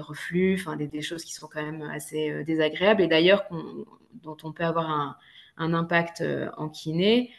reflux, 0.00 0.56
enfin 0.58 0.76
des, 0.76 1.02
choses 1.02 1.24
qui 1.24 1.32
sont 1.32 1.46
quand 1.46 1.62
même 1.62 1.82
assez 1.82 2.30
euh, 2.30 2.42
désagréables 2.42 3.02
et 3.02 3.06
d'ailleurs 3.06 3.44
dont 4.22 4.36
on 4.42 4.52
peut 4.52 4.64
avoir 4.64 5.16
un, 5.56 5.72
impact 5.72 6.20
euh, 6.20 6.50
en 6.56 6.68
kiné. 6.68 7.30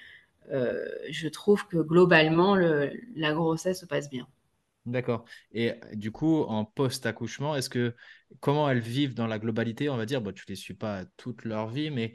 Euh, 0.51 0.85
je 1.09 1.27
trouve 1.27 1.67
que 1.67 1.77
globalement 1.77 2.55
le, 2.55 2.93
la 3.15 3.33
grossesse 3.33 3.81
se 3.81 3.85
passe 3.85 4.09
bien. 4.09 4.27
D'accord. 4.85 5.25
Et 5.51 5.73
du 5.93 6.11
coup, 6.11 6.43
en 6.43 6.63
post-accouchement, 6.63 7.55
est-ce 7.55 7.71
que 7.71 7.95
comment 8.39 8.69
elles 8.69 8.79
vivent 8.79 9.15
dans 9.15 9.25
la 9.25 9.39
globalité, 9.39 9.89
on 9.89 9.97
va 9.97 10.05
dire, 10.05 10.21
bon, 10.21 10.31
tu 10.31 10.45
les 10.47 10.55
suis 10.55 10.75
pas 10.75 11.05
toute 11.17 11.43
leur 11.43 11.69
vie, 11.69 11.89
mais 11.89 12.13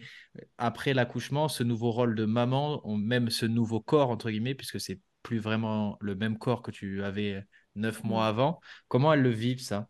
après 0.56 0.94
l'accouchement, 0.94 1.48
ce 1.48 1.64
nouveau 1.64 1.90
rôle 1.90 2.14
de 2.14 2.24
maman, 2.26 2.80
même 2.96 3.28
ce 3.28 3.44
nouveau 3.46 3.80
corps, 3.80 4.10
entre 4.10 4.30
guillemets, 4.30 4.54
puisque 4.54 4.80
c'est 4.80 5.00
plus 5.24 5.40
vraiment 5.40 5.98
le 6.00 6.14
même 6.14 6.38
corps 6.38 6.62
que 6.62 6.70
tu 6.70 7.02
avais 7.02 7.44
neuf 7.74 8.04
mois 8.04 8.26
Mm. 8.26 8.28
avant, 8.28 8.60
comment 8.86 9.12
elles 9.12 9.22
le 9.22 9.30
vivent, 9.30 9.60
ça? 9.62 9.88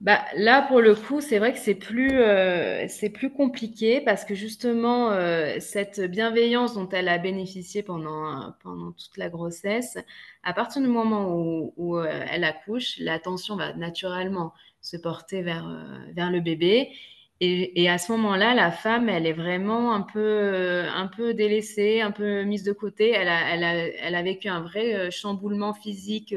Bah, 0.00 0.24
là, 0.36 0.62
pour 0.62 0.80
le 0.80 0.94
coup, 0.94 1.20
c'est 1.20 1.40
vrai 1.40 1.52
que 1.52 1.58
c'est 1.58 1.74
plus, 1.74 2.20
euh, 2.20 2.86
c'est 2.88 3.10
plus 3.10 3.32
compliqué 3.32 4.00
parce 4.00 4.24
que 4.24 4.32
justement, 4.36 5.10
euh, 5.10 5.56
cette 5.58 6.00
bienveillance 6.00 6.74
dont 6.74 6.88
elle 6.90 7.08
a 7.08 7.18
bénéficié 7.18 7.82
pendant, 7.82 8.52
pendant 8.62 8.92
toute 8.92 9.16
la 9.16 9.28
grossesse, 9.28 9.98
à 10.44 10.52
partir 10.54 10.82
du 10.82 10.86
moment 10.88 11.34
où, 11.76 11.96
euh, 11.98 12.06
elle 12.30 12.44
accouche, 12.44 12.98
l'attention 13.00 13.56
va 13.56 13.72
naturellement 13.74 14.52
se 14.82 14.96
porter 14.96 15.42
vers, 15.42 15.66
vers 16.14 16.30
le 16.30 16.40
bébé. 16.40 16.92
Et, 17.40 17.82
et 17.82 17.88
à 17.88 17.98
ce 17.98 18.12
moment-là, 18.12 18.54
la 18.54 18.70
femme, 18.70 19.08
elle 19.08 19.26
est 19.26 19.32
vraiment 19.32 19.94
un 19.94 20.00
peu, 20.02 20.84
un 20.94 21.06
peu 21.08 21.34
délaissée, 21.34 22.00
un 22.00 22.10
peu 22.12 22.42
mise 22.44 22.62
de 22.64 22.72
côté. 22.72 23.10
Elle 23.10 23.28
a, 23.28 23.52
elle 23.54 23.64
a, 23.64 23.74
elle 23.74 24.14
a 24.14 24.22
vécu 24.22 24.48
un 24.48 24.60
vrai 24.60 25.10
chamboulement 25.10 25.74
physique. 25.74 26.34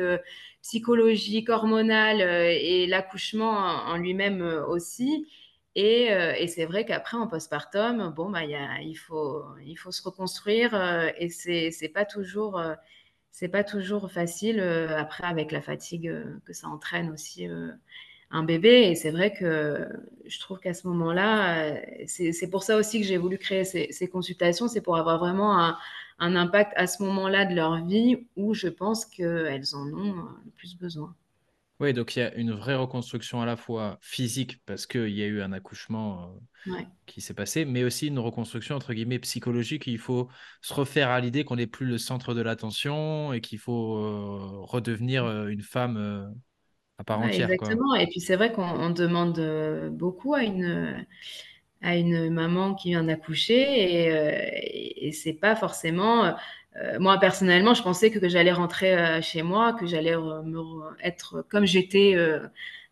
Psychologique, 0.62 1.50
hormonale 1.50 2.22
euh, 2.22 2.50
et 2.50 2.88
l'accouchement 2.88 3.51
en, 3.51 3.98
lui-même 3.98 4.41
euh, 4.41 4.65
aussi. 4.65 5.27
Et, 5.75 6.12
euh, 6.12 6.34
et 6.38 6.48
c'est 6.48 6.65
vrai 6.65 6.86
qu'après, 6.86 7.18
en 7.18 7.27
postpartum, 7.27 8.13
bon, 8.15 8.30
bah, 8.30 8.44
il, 8.44 8.96
faut, 8.96 9.44
il 9.65 9.75
faut 9.75 9.91
se 9.91 10.03
reconstruire 10.03 10.74
et 11.18 11.30
c'est, 11.30 11.72
c'est 11.72 11.89
pas 11.89 12.03
toujours, 12.03 12.62
pas 13.51 13.63
toujours 13.63 14.12
facile 14.12 14.60
après 14.60 15.24
avec 15.25 15.51
la 15.53 15.62
fatigue 15.62 16.13
que 16.46 16.51
ça 16.51 16.68
entraîne 16.68 17.10
aussi 17.10 17.48
un 18.32 18.44
bébé. 18.44 18.89
Et 18.89 18.96
c'est 18.96 19.12
vrai 19.12 19.32
que 19.34 19.88
je 20.25 20.39
trouve 20.41 20.60
qu'à 20.60 20.74
ce 20.74 20.88
moment-là, 20.89 21.80
c'est, 22.06 22.34
c'est 22.34 22.50
pour 22.50 22.63
ça 22.63 22.75
aussi 22.75 23.00
que 23.00 23.08
j'ai 23.08 23.18
voulu 23.18 23.38
créer 23.38 23.63
ces, 23.63 23.94
ces 23.94 24.10
consultations, 24.10 24.68
c'est 24.68 24.82
pour 24.82 24.98
avoir 24.98 25.20
vraiment 25.20 25.58
un, 25.58 25.77
un 26.21 26.37
impact 26.37 26.73
à 26.77 26.87
ce 26.87 27.03
moment-là 27.03 27.45
de 27.45 27.55
leur 27.55 27.85
vie 27.85 28.25
où 28.37 28.53
je 28.53 28.69
pense 28.69 29.05
qu'elles 29.05 29.75
en 29.75 29.87
ont 29.93 30.19
euh, 30.19 30.29
le 30.45 30.51
plus 30.51 30.77
besoin. 30.77 31.13
Oui, 31.79 31.93
donc 31.93 32.15
il 32.15 32.19
y 32.19 32.21
a 32.21 32.33
une 32.35 32.51
vraie 32.51 32.75
reconstruction 32.75 33.41
à 33.41 33.45
la 33.45 33.57
fois 33.57 33.97
physique, 34.01 34.63
parce 34.65 34.85
qu'il 34.85 35.09
y 35.09 35.23
a 35.23 35.25
eu 35.25 35.41
un 35.41 35.51
accouchement 35.51 36.25
euh, 36.35 36.39
Ouais. 36.65 36.87
qui 37.07 37.21
s'est 37.21 37.33
passé, 37.33 37.65
mais 37.65 37.83
aussi 37.83 38.07
une 38.07 38.19
reconstruction 38.19 38.75
entre 38.75 38.93
guillemets 38.93 39.19
psychologique. 39.19 39.87
Il 39.87 39.99
faut 39.99 40.29
se 40.61 40.73
refaire 40.73 41.09
à 41.09 41.19
l'idée 41.21 41.45
qu'on 41.45 41.57
n'est 41.57 41.67
plus 41.67 41.87
le 41.87 41.97
centre 41.97 42.33
de 42.35 42.41
l'attention 42.41 43.33
et 43.33 43.41
qu'il 43.41 43.59
faut 43.59 43.97
euh, 43.97 44.61
redevenir 44.65 45.25
euh, 45.25 45.47
une 45.47 45.61
femme 45.63 46.33
à 46.99 47.03
part 47.05 47.19
Ouais, 47.19 47.21
entière, 47.21 47.55
quoi. 47.57 47.75
exactement. 47.75 47.93
Et 47.95 48.07
puis 48.07 48.19
c'est 48.21 48.35
vrai 48.37 48.51
qu'on 48.53 48.63
on 48.63 48.89
demande 48.89 49.39
beaucoup 49.91 50.33
à 50.33 50.43
une, 50.43 51.05
à 51.81 51.95
une 51.95 52.29
maman 52.29 52.75
qui 52.75 52.89
vient 52.89 53.03
d'accoucher 53.03 54.03
et, 54.05 54.11
euh, 54.11 54.31
et, 54.53 55.11
c'est 55.11 55.33
pas 55.33 55.55
forcément. 55.55 56.25
euh, 56.77 57.00
moi 57.00 57.19
personnellement, 57.19 57.73
je 57.73 57.83
pensais 57.83 58.11
que, 58.11 58.29
j'allais 58.29 58.51
rentrer 58.51 58.93
euh, 58.97 59.21
chez 59.21 59.41
moi, 59.43 59.73
que 59.73 59.85
j'allais 59.88 60.15
être 61.03 61.45
comme 61.50 61.65
j'étais 61.65 62.15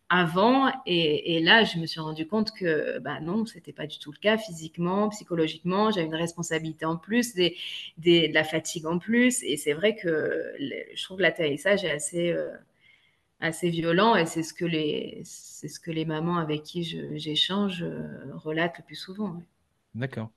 avant. 0.10 0.72
Et, 0.86 1.40
là, 1.42 1.64
je 1.64 1.78
me 1.78 1.86
suis 1.86 2.00
rendu 2.00 2.28
compte 2.28 2.52
que 2.52 3.00
bah 3.00 3.20
non, 3.22 3.46
c'était 3.46 3.74
pas 3.74 3.88
du 3.88 4.00
tout 4.00 4.12
le 4.12 4.18
cas 4.18 4.38
physiquement, 4.38 5.10
psychologiquement. 5.10 5.92
J'avais 5.92 6.08
une 6.08 6.16
responsabilité 6.16 6.86
en 6.86 6.98
plus, 6.98 7.36
des, 7.36 7.56
des, 7.98 8.28
de 8.28 8.34
la 8.34 8.44
fatigue 8.44 8.88
en 8.88 8.98
plus. 9.00 9.44
Et 9.44 9.58
c'est 9.58 9.74
vrai 9.74 9.96
que 9.96 10.54
je 10.60 11.04
trouve 11.04 11.18
que 11.18 11.24
l'atterrissage 11.24 11.86
est 11.86 11.92
assez, 11.92 12.36
assez 13.42 13.70
violent 13.70 14.16
et 14.16 14.26
c'est 14.26 14.44
ce 14.44 14.54
que 14.54 14.66
les, 14.66 15.22
c'est 15.26 15.68
ce 15.68 15.80
que 15.80 15.92
les 15.92 16.06
mamans 16.06 16.38
avec 16.38 16.64
qui 16.64 16.84
j'échange 17.18 17.84
euh, 17.84 18.08
relatent 18.36 18.78
le 18.80 18.84
plus 18.86 18.96
souvent. 18.96 19.32
ouais. 19.36 19.44
D'accord. 19.96 20.32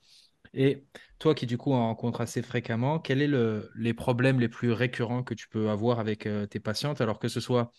Et 0.55 0.85
toi 1.19 1.35
qui 1.35 1.47
du 1.47 1.59
coup 1.59 1.73
en 1.73 1.87
rencontres 1.89 2.21
assez 2.23 2.43
fréquemment, 2.43 2.99
quels 3.01 3.21
sont 3.21 3.29
le, 3.29 3.71
les 3.77 3.95
problèmes 3.95 4.41
les 4.41 4.49
plus 4.49 4.73
récurrents 4.73 5.23
que 5.25 5.35
tu 5.35 5.49
peux 5.49 5.71
avoir 5.71 6.01
avec 6.01 6.27
euh, 6.27 6.47
tes 6.47 6.61
patientes, 6.61 7.01
alors 7.01 7.19
que 7.21 7.29
ce 7.29 7.41
soit 7.41 7.73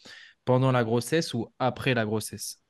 pendant 0.46 0.72
la 0.74 0.84
grossesse 0.84 1.34
ou 1.34 1.50
après 1.60 1.94
la 1.96 2.06
grossesse? 2.06 2.62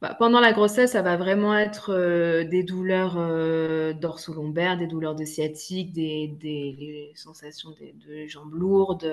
Bah, 0.00 0.14
pendant 0.16 0.38
la 0.40 0.52
grossesse, 0.52 0.92
ça 0.92 1.02
va 1.02 1.16
vraiment 1.16 1.56
être 1.58 1.90
euh, 1.92 2.44
des 2.44 2.62
douleurs 2.62 3.16
euh, 3.18 3.92
dorso-lombaires, 3.92 4.76
des 4.78 4.86
douleurs 4.86 5.16
de 5.16 5.24
sciatique, 5.24 5.92
des, 5.92 6.28
des 6.28 6.76
les 6.78 7.12
sensations 7.16 7.70
de, 7.70 8.22
de 8.22 8.26
jambes 8.28 8.54
lourdes. 8.54 9.04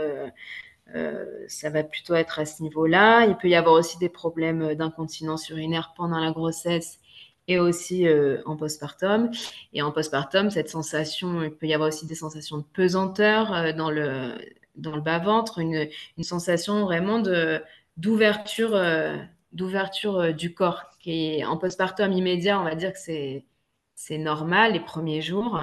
Euh, 0.94 1.25
ça 1.48 1.70
va 1.70 1.84
plutôt 1.84 2.15
être 2.15 2.39
à 2.39 2.46
ce 2.46 2.62
niveau-là. 2.62 3.25
Il 3.25 3.36
peut 3.38 3.50
y 3.50 3.56
avoir 3.56 3.75
aussi 3.75 3.98
des 3.98 4.10
problèmes 4.10 4.75
d'incontinence 4.75 5.50
urinaire 5.50 5.94
pendant 5.96 6.20
la 6.20 6.32
grossesse 6.32 7.00
et 7.48 7.60
aussi 7.60 8.08
euh, 8.08 8.42
en 8.46 8.56
postpartum. 8.56 9.32
Et 9.74 9.82
en 9.82 9.92
postpartum, 9.92 10.50
cette 10.51 10.70
sensation, 10.70 11.44
il 11.44 11.51
peut 11.51 11.68
y 11.68 11.74
avoir 11.74 11.89
aussi 11.89 12.06
des 12.06 12.15
sensations 12.15 12.58
de 12.58 12.63
pesanteur 12.63 13.54
euh, 13.54 13.74
dans 13.74 13.92
le, 13.92 14.34
dans 14.75 14.96
le 14.96 15.01
bas-ventre, 15.01 15.60
une, 15.60 15.88
sensation 16.24 16.84
vraiment 16.84 17.20
d'ouverture, 17.98 18.80
d'ouverture 19.54 20.34
du 20.34 20.54
corps, 20.54 20.84
qui 21.00 21.44
en 21.46 21.58
postpartum 21.58 22.12
immédiat, 22.12 22.60
on 22.60 22.63
va 22.63 22.75
dire 22.75 22.94
que 22.94 23.00
c'est, 23.00 23.46
c'est 23.96 24.18
normal 24.18 24.74
les 24.74 24.80
premiers 24.80 25.22
jours, 25.22 25.62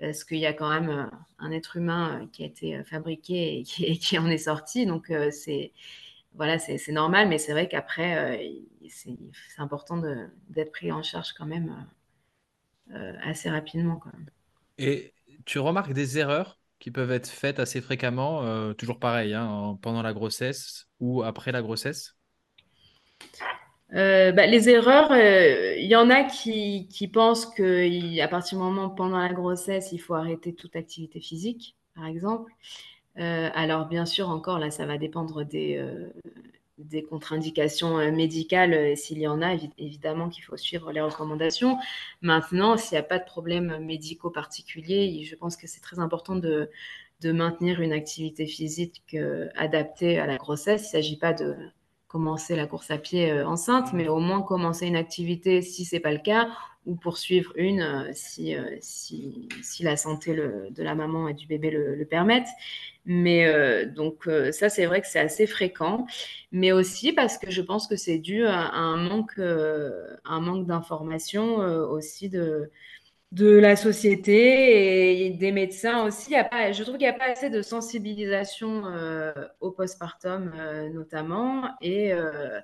parce 0.00 0.24
qu'il 0.24 0.38
y 0.38 0.46
a 0.46 0.52
quand 0.52 0.68
même 0.70 0.90
euh, 0.90 1.06
un 1.38 1.52
être 1.52 1.76
humain 1.76 2.22
euh, 2.22 2.26
qui 2.32 2.42
a 2.44 2.46
été 2.46 2.76
euh, 2.76 2.84
fabriqué 2.84 3.60
et 3.60 3.62
qui, 3.98 4.18
en 4.18 4.28
est 4.28 4.38
sorti, 4.38 4.86
donc 4.86 5.12
c'est 5.32 5.72
voilà, 6.34 6.58
c'est 6.58 6.92
normal, 6.92 7.28
mais 7.28 7.38
c'est 7.38 7.52
vrai 7.52 7.68
qu'après, 7.68 8.40
c'est 8.88 9.16
important 9.58 9.96
d'être 10.48 10.72
pris 10.72 10.90
en 10.90 11.02
charge 11.02 11.32
quand 11.34 11.46
même 11.46 11.86
assez 13.22 13.50
rapidement. 13.50 14.00
Et 14.78 15.14
tu 15.46 15.58
remarques 15.58 15.92
des 15.92 16.18
erreurs 16.18 16.60
qui 16.78 16.90
peuvent 16.90 17.10
être 17.12 17.28
faites 17.28 17.58
assez 17.58 17.80
fréquemment, 17.80 18.74
toujours 18.74 18.98
pareil, 19.00 19.34
hein, 19.34 19.46
en- 19.46 19.76
pendant 19.76 20.02
la 20.02 20.12
grossesse 20.12 20.88
ou 21.00 21.22
après 21.22 21.52
la 21.52 21.62
grossesse? 21.62 22.16
Euh, 23.92 24.32
bah, 24.32 24.46
les 24.46 24.68
erreurs, 24.68 25.12
euh, 25.12 25.76
il 25.76 25.86
y 25.86 25.94
en 25.96 26.10
a 26.10 26.24
qui, 26.24 26.88
qui 26.88 27.06
pensent 27.08 27.46
qu'à 27.46 28.28
partir 28.28 28.58
du 28.58 28.64
moment 28.64 28.90
pendant 28.90 29.18
la 29.18 29.32
grossesse, 29.32 29.92
il 29.92 29.98
faut 29.98 30.14
arrêter 30.14 30.54
toute 30.54 30.74
activité 30.76 31.20
physique, 31.20 31.76
par 31.94 32.06
exemple. 32.06 32.52
Euh, 33.18 33.50
alors, 33.54 33.86
bien 33.88 34.06
sûr, 34.06 34.28
encore 34.30 34.58
là, 34.58 34.70
ça 34.70 34.86
va 34.86 34.98
dépendre 34.98 35.44
des, 35.44 35.76
euh, 35.78 36.10
contre-indications 37.10 37.98
euh, 37.98 38.10
médicales. 38.12 38.74
euh, 38.74 38.96
S'il 38.96 39.18
y 39.18 39.28
en 39.28 39.42
a, 39.42 39.54
évi- 39.54 39.70
évidemment 39.78 40.28
qu'il 40.28 40.44
faut 40.44 40.56
suivre 40.56 40.92
les 40.92 41.00
recommandations. 41.00 41.78
Maintenant, 42.22 42.76
s'il 42.76 42.96
n'y 42.96 43.00
a 43.00 43.02
pas 43.04 43.18
de 43.18 43.24
problème 43.24 43.78
médicaux 43.78 44.30
particuliers, 44.30 45.22
je 45.24 45.36
pense 45.36 45.56
que 45.56 45.66
c'est 45.66 45.80
très 45.80 45.98
important 45.98 46.36
de, 46.36 46.70
maintenir 47.24 47.80
une 47.80 47.92
activité 47.94 48.46
physique 48.46 49.02
euh, 49.14 49.48
adaptée 49.56 50.18
à 50.18 50.26
la 50.26 50.36
grossesse. 50.36 50.82
Il 50.82 50.96
ne 50.96 51.02
s'agit 51.02 51.16
pas 51.16 51.32
de 51.32 51.56
commencer 52.14 52.54
la 52.54 52.68
course 52.68 52.92
à 52.92 52.98
pied 52.98 53.32
euh, 53.32 53.44
enceinte, 53.44 53.92
mais 53.92 54.06
au 54.06 54.20
moins 54.20 54.40
commencer 54.40 54.86
une 54.86 54.94
activité 54.94 55.62
si 55.62 55.84
ce 55.84 55.96
n'est 55.96 56.00
pas 56.00 56.12
le 56.12 56.20
cas, 56.20 56.48
ou 56.86 56.94
poursuivre 56.94 57.52
une 57.56 57.80
euh, 57.80 58.10
si, 58.12 58.54
euh, 58.54 58.62
si, 58.80 59.48
si, 59.64 59.82
la 59.82 59.96
santé 59.96 60.32
le, 60.32 60.68
de 60.70 60.82
la 60.84 60.94
maman 60.94 61.26
et 61.26 61.34
du 61.34 61.48
bébé 61.48 61.72
le, 61.72 61.96
le 61.96 62.04
permettent. 62.04 62.54
Mais 63.04 63.84
donc 63.84 64.26
ça, 64.52 64.70
c'est 64.70 64.86
vrai 64.86 65.02
que 65.02 65.06
c'est 65.06 65.18
assez 65.18 65.46
fréquent, 65.46 66.06
mais 66.52 66.72
aussi 66.72 67.12
parce 67.12 67.36
que 67.36 67.50
je 67.50 67.60
pense 67.60 67.86
que 67.86 67.96
c'est 67.96 68.16
dû 68.16 68.46
à, 68.46 68.62
à 68.62 68.78
un 68.78 68.96
manque, 68.96 69.38
un 69.38 70.40
manque 70.40 70.66
d'information 70.66 71.56
aussi 71.56 72.30
de, 72.30 72.70
de 73.32 73.48
la 73.48 73.74
société 73.74 75.26
et 75.26 75.30
des 75.30 75.50
médecins 75.50 76.04
aussi. 76.04 76.34
Je 76.34 76.82
trouve 76.82 76.96
qu'il 76.96 77.06
n'y 77.06 77.14
a 77.14 77.18
pas 77.18 77.32
assez 77.32 77.50
de 77.50 77.62
sensibilisation 77.62 78.86
euh, 78.86 79.32
au 79.60 79.72
postpartum 79.72 80.52
euh, 80.56 80.88
notamment 80.90 81.68
et, 81.80 82.12
euh, 82.12 82.60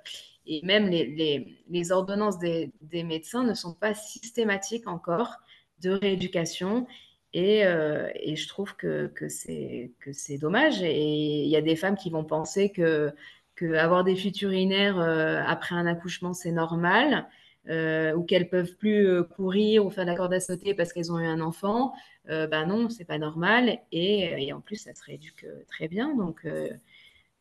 et 0.47 0.65
même 0.65 0.89
les, 0.89 1.57
les, 1.69 1.93
ordonnances 1.93 2.39
des, 2.39 2.73
des, 2.83 3.03
médecins 3.03 3.43
ne 3.43 3.55
sont 3.55 3.75
pas 3.75 3.95
systématiques 3.95 4.87
encore 4.87 5.37
de 5.81 5.91
rééducation. 5.91 6.87
Et, 7.33 7.61
et, 7.61 8.35
je 8.35 8.49
trouve 8.49 8.75
que, 8.75 9.07
que 9.07 9.29
c'est 9.29 10.39
dommage. 10.39 10.83
Et 10.83 11.45
il 11.45 11.49
y 11.49 11.57
a 11.57 11.63
des 11.63 11.77
femmes 11.77 11.97
qui 11.97 12.11
vont 12.11 12.25
penser 12.25 12.71
que, 12.71 13.13
que 13.61 13.75
avoir 13.75 14.05
des 14.05 14.17
fuites 14.17 14.41
urinaires 14.41 14.99
euh, 14.99 15.43
après 15.47 15.75
un 15.75 15.87
accouchement, 15.87 16.33
c'est 16.33 16.51
normal. 16.51 17.29
Euh, 17.69 18.15
ou 18.15 18.25
qu'elles 18.25 18.49
peuvent 18.49 18.75
plus 18.77 19.07
euh, 19.07 19.23
courir 19.23 19.85
ou 19.85 19.91
faire 19.91 20.05
de 20.05 20.11
la 20.11 20.17
corde 20.17 20.33
à 20.33 20.41
sauter 20.41 20.73
parce 20.75 20.95
qu'elles 20.95 21.13
ont 21.13 21.19
eu 21.19 21.27
un 21.27 21.43
enfant, 21.43 21.93
euh, 22.31 22.47
ben 22.47 22.65
non, 22.67 22.89
c'est 22.89 23.05
pas 23.05 23.19
normal. 23.19 23.79
Et, 23.93 24.47
et, 24.47 24.53
en 24.55 24.63
plus, 24.63 24.77
ça 24.77 24.95
se 24.95 25.05
rééduque 25.05 25.45
euh, 25.45 25.63
très 25.69 25.87
bien. 25.87 26.15
Donc, 26.17 26.47
euh, 26.47 26.71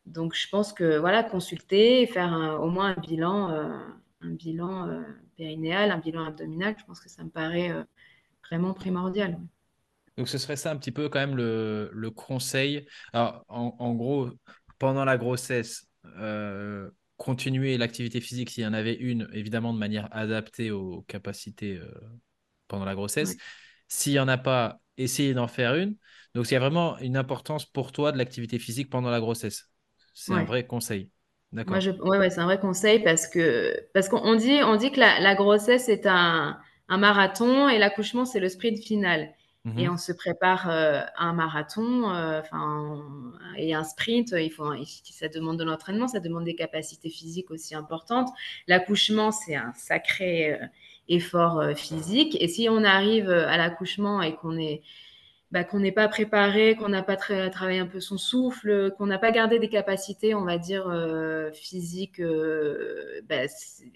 je 0.06 0.50
pense 0.50 0.74
que 0.74 0.98
voilà, 0.98 1.24
consulter, 1.24 2.06
faire 2.08 2.60
au 2.62 2.70
moins 2.70 2.96
un 2.98 3.00
bilan, 3.00 3.52
euh, 3.52 3.78
un 4.22 4.32
bilan 4.32 4.88
euh, 4.88 5.02
périnéal, 5.38 5.92
un 5.92 6.00
bilan 6.00 6.26
abdominal, 6.26 6.76
je 6.78 6.86
pense 6.86 7.00
que 7.00 7.10
ça 7.10 7.24
me 7.24 7.30
paraît 7.30 7.72
euh, 7.72 7.84
vraiment 8.50 8.74
primordial. 8.74 9.40
Donc 10.18 10.28
ce 10.28 10.38
serait 10.38 10.58
ça 10.58 10.72
un 10.72 10.76
petit 10.76 10.92
peu 10.92 11.08
quand 11.08 11.20
même 11.20 11.38
le, 11.38 12.10
conseil. 12.10 12.86
Alors 13.14 13.46
en, 13.48 13.94
gros, 13.94 14.30
pendant 14.78 15.06
la 15.06 15.18
grossesse, 15.18 15.88
euh, 16.18 16.90
continuer 17.20 17.78
l'activité 17.78 18.22
physique 18.22 18.50
s'il 18.50 18.64
y 18.64 18.68
en 18.68 18.74
avait 18.74 18.96
une, 18.96 19.28
évidemment 19.34 19.74
de 19.74 19.78
manière 19.78 20.08
adaptée 20.12 20.72
aux 20.72 21.02
capacités 21.02 21.76
euh, 21.76 21.92
pendant 22.70 22.86
la 22.86 22.96
grossesse. 22.96 23.36
S'il 23.90 24.14
n'y 24.14 24.20
en 24.20 24.30
a 24.30 24.38
pas, 24.38 24.80
essayer 24.98 25.34
d'en 25.34 25.48
faire 25.48 25.76
une. 25.76 25.96
Donc 26.34 26.50
il 26.50 26.54
y 26.54 26.58
a 26.58 26.60
vraiment 26.60 26.98
une 27.00 27.18
importance 27.18 27.66
pour 27.66 27.92
toi 27.92 28.14
de 28.14 28.18
l'activité 28.18 28.58
physique 28.58 28.90
pendant 28.90 29.10
la 29.10 29.20
grossesse. 29.20 29.70
C'est 30.14 30.34
ouais. 30.34 30.40
un 30.40 30.46
vrai 30.46 30.66
conseil. 30.66 31.12
D'accord. 31.52 31.76
Ouais, 31.76 32.30
c'est 32.30 32.40
un 32.40 32.46
vrai 32.46 32.60
conseil 32.60 33.04
parce 33.04 33.28
que 33.28 33.76
parce 33.94 34.08
qu'on 34.08 34.36
dit 34.36 34.60
on 34.64 34.78
dit 34.78 34.92
que 34.92 35.00
la, 35.00 35.20
la 35.20 35.36
grossesse 35.36 35.90
est 35.90 36.06
un, 36.06 36.58
un 36.88 36.98
marathon 36.98 37.68
et 37.68 37.80
l'accouchement 37.80 38.24
c'est 38.24 38.40
le 38.40 38.48
sprint 38.48 38.80
final. 38.80 39.30
Mmh. 39.66 39.80
Et 39.80 39.90
on 39.90 39.98
se 39.98 40.14
prépare 40.14 40.70
euh, 40.70 41.02
à 41.18 41.26
un 41.26 41.34
marathon, 41.34 42.06
enfin 42.06 42.98
euh, 42.98 43.58
et 43.58 43.74
un 43.74 43.84
sprint. 43.84 44.34
Il 44.38 44.52
faut, 44.52 44.72
ça 45.04 45.28
demande 45.28 45.60
de 45.60 45.66
l'entraînement, 45.66 46.08
ça 46.08 46.22
demande 46.22 46.46
des 46.46 46.56
capacités 46.56 47.10
physiques 47.10 47.52
aussi 47.52 47.76
importantes. 47.76 48.30
L'accouchement, 48.68 49.32
c'est 49.32 49.56
un 49.56 49.74
sacré 49.74 50.54
euh, 50.54 50.66
effort 51.10 51.60
euh, 51.60 51.76
physique. 51.76 52.38
Et 52.40 52.48
si 52.48 52.70
on 52.70 52.84
arrive 52.86 53.30
à 53.30 53.58
l'accouchement 53.58 54.22
et 54.22 54.36
qu'on 54.36 54.58
est 54.58 54.82
bah, 55.52 55.64
qu'on 55.64 55.80
n'est 55.80 55.92
pas 55.92 56.08
préparé, 56.08 56.76
qu'on 56.76 56.90
n'a 56.90 57.02
pas 57.02 57.16
tra 57.16 57.50
travaillé 57.50 57.80
un 57.80 57.88
peu 57.88 58.00
son 58.00 58.18
souffle, 58.18 58.94
qu'on 58.98 59.08
n'a 59.08 59.18
pas 59.18 59.32
gardé 59.32 59.58
des 59.58 59.70
capacités, 59.70 60.36
on 60.36 60.44
va 60.46 60.60
dire, 60.60 60.88
euh, 60.88 61.52
physiques, 61.52 62.20
euh, 62.20 63.22
bah, 63.28 63.48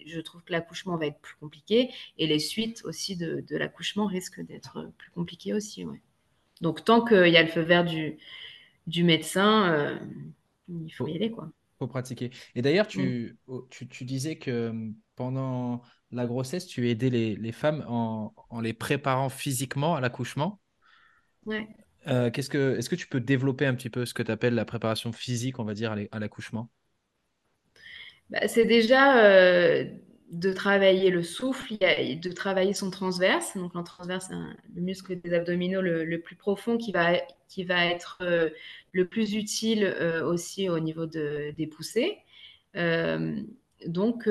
je 0.05 0.19
trouve 0.19 0.43
que 0.43 0.51
l'accouchement 0.51 0.97
va 0.97 1.07
être 1.07 1.19
plus 1.19 1.35
compliqué 1.35 1.91
et 2.17 2.25
les 2.25 2.39
suites 2.39 2.83
aussi 2.85 3.15
de, 3.15 3.43
de 3.47 3.57
l'accouchement 3.57 4.07
risquent 4.07 4.43
d'être 4.43 4.91
plus 4.97 5.11
compliquées 5.11 5.53
aussi. 5.53 5.85
Ouais. 5.85 6.01
Donc, 6.61 6.83
tant 6.85 7.03
qu'il 7.05 7.27
y 7.27 7.37
a 7.37 7.43
le 7.43 7.49
feu 7.49 7.61
vert 7.61 7.85
du, 7.85 8.17
du 8.87 9.03
médecin, 9.03 9.71
euh, 9.71 9.97
il 10.69 10.89
faut 10.89 11.07
y 11.07 11.15
aller. 11.15 11.31
Il 11.35 11.77
faut 11.77 11.87
pratiquer. 11.87 12.31
Et 12.55 12.63
d'ailleurs, 12.63 12.87
tu, 12.87 13.37
mmh. 13.47 13.53
tu, 13.69 13.87
tu, 13.87 14.05
disais 14.05 14.37
que 14.37 14.69
hum, 14.69 14.95
pendant 15.15 15.83
la 16.11 16.25
grossesse, 16.25 16.65
tu 16.65 16.89
aidais 16.89 17.11
les, 17.11 17.35
les 17.35 17.51
femmes 17.51 17.85
en, 17.87 18.33
en 18.49 18.59
les 18.59 18.73
préparant 18.73 19.29
physiquement 19.29 19.95
à 19.95 20.01
l'accouchement? 20.01 20.62
Ouais. 21.45 21.67
Euh, 22.07 22.29
qu'est-ce 22.31 22.49
que, 22.49 22.77
est-ce 22.77 22.89
que 22.89 22.95
tu 22.95 23.07
peux 23.07 23.19
développer 23.19 23.65
un 23.65 23.75
petit 23.75 23.89
peu 23.89 24.05
ce 24.05 24.13
que 24.13 24.23
tu 24.23 24.31
appelles 24.31 24.55
la 24.55 24.65
préparation 24.65 25.11
physique, 25.11 25.59
on 25.59 25.63
va 25.63 25.73
dire, 25.73 25.95
à 26.11 26.19
l'accouchement? 26.19 26.69
Bah, 28.29 28.47
C'est 28.47 28.65
déjà 28.65 29.23
euh, 29.23 29.85
de 30.31 30.51
travailler 30.53 31.09
le 31.11 31.23
souffle, 31.23 31.75
de 31.77 32.31
travailler 32.31 32.73
son 32.73 32.89
transverse. 32.89 33.55
Donc, 33.55 33.73
le 33.73 33.83
transverse, 33.83 34.27
c'est 34.29 34.35
le 34.75 34.81
muscle 34.81 35.19
des 35.21 35.33
abdominaux 35.33 35.81
le, 35.81 36.03
le, 36.03 36.19
plus 36.19 36.35
profond 36.35 36.77
qui 36.77 36.91
va, 36.91 37.13
qui 37.47 37.63
va 37.63 37.85
être 37.85 38.17
euh, 38.21 38.49
le 38.91 39.07
plus 39.07 39.35
utile 39.35 39.83
euh, 39.85 40.25
aussi 40.25 40.69
au 40.69 40.79
niveau 40.79 41.05
de, 41.05 41.53
des 41.57 41.67
poussées. 41.67 42.17
Donc, 43.85 44.29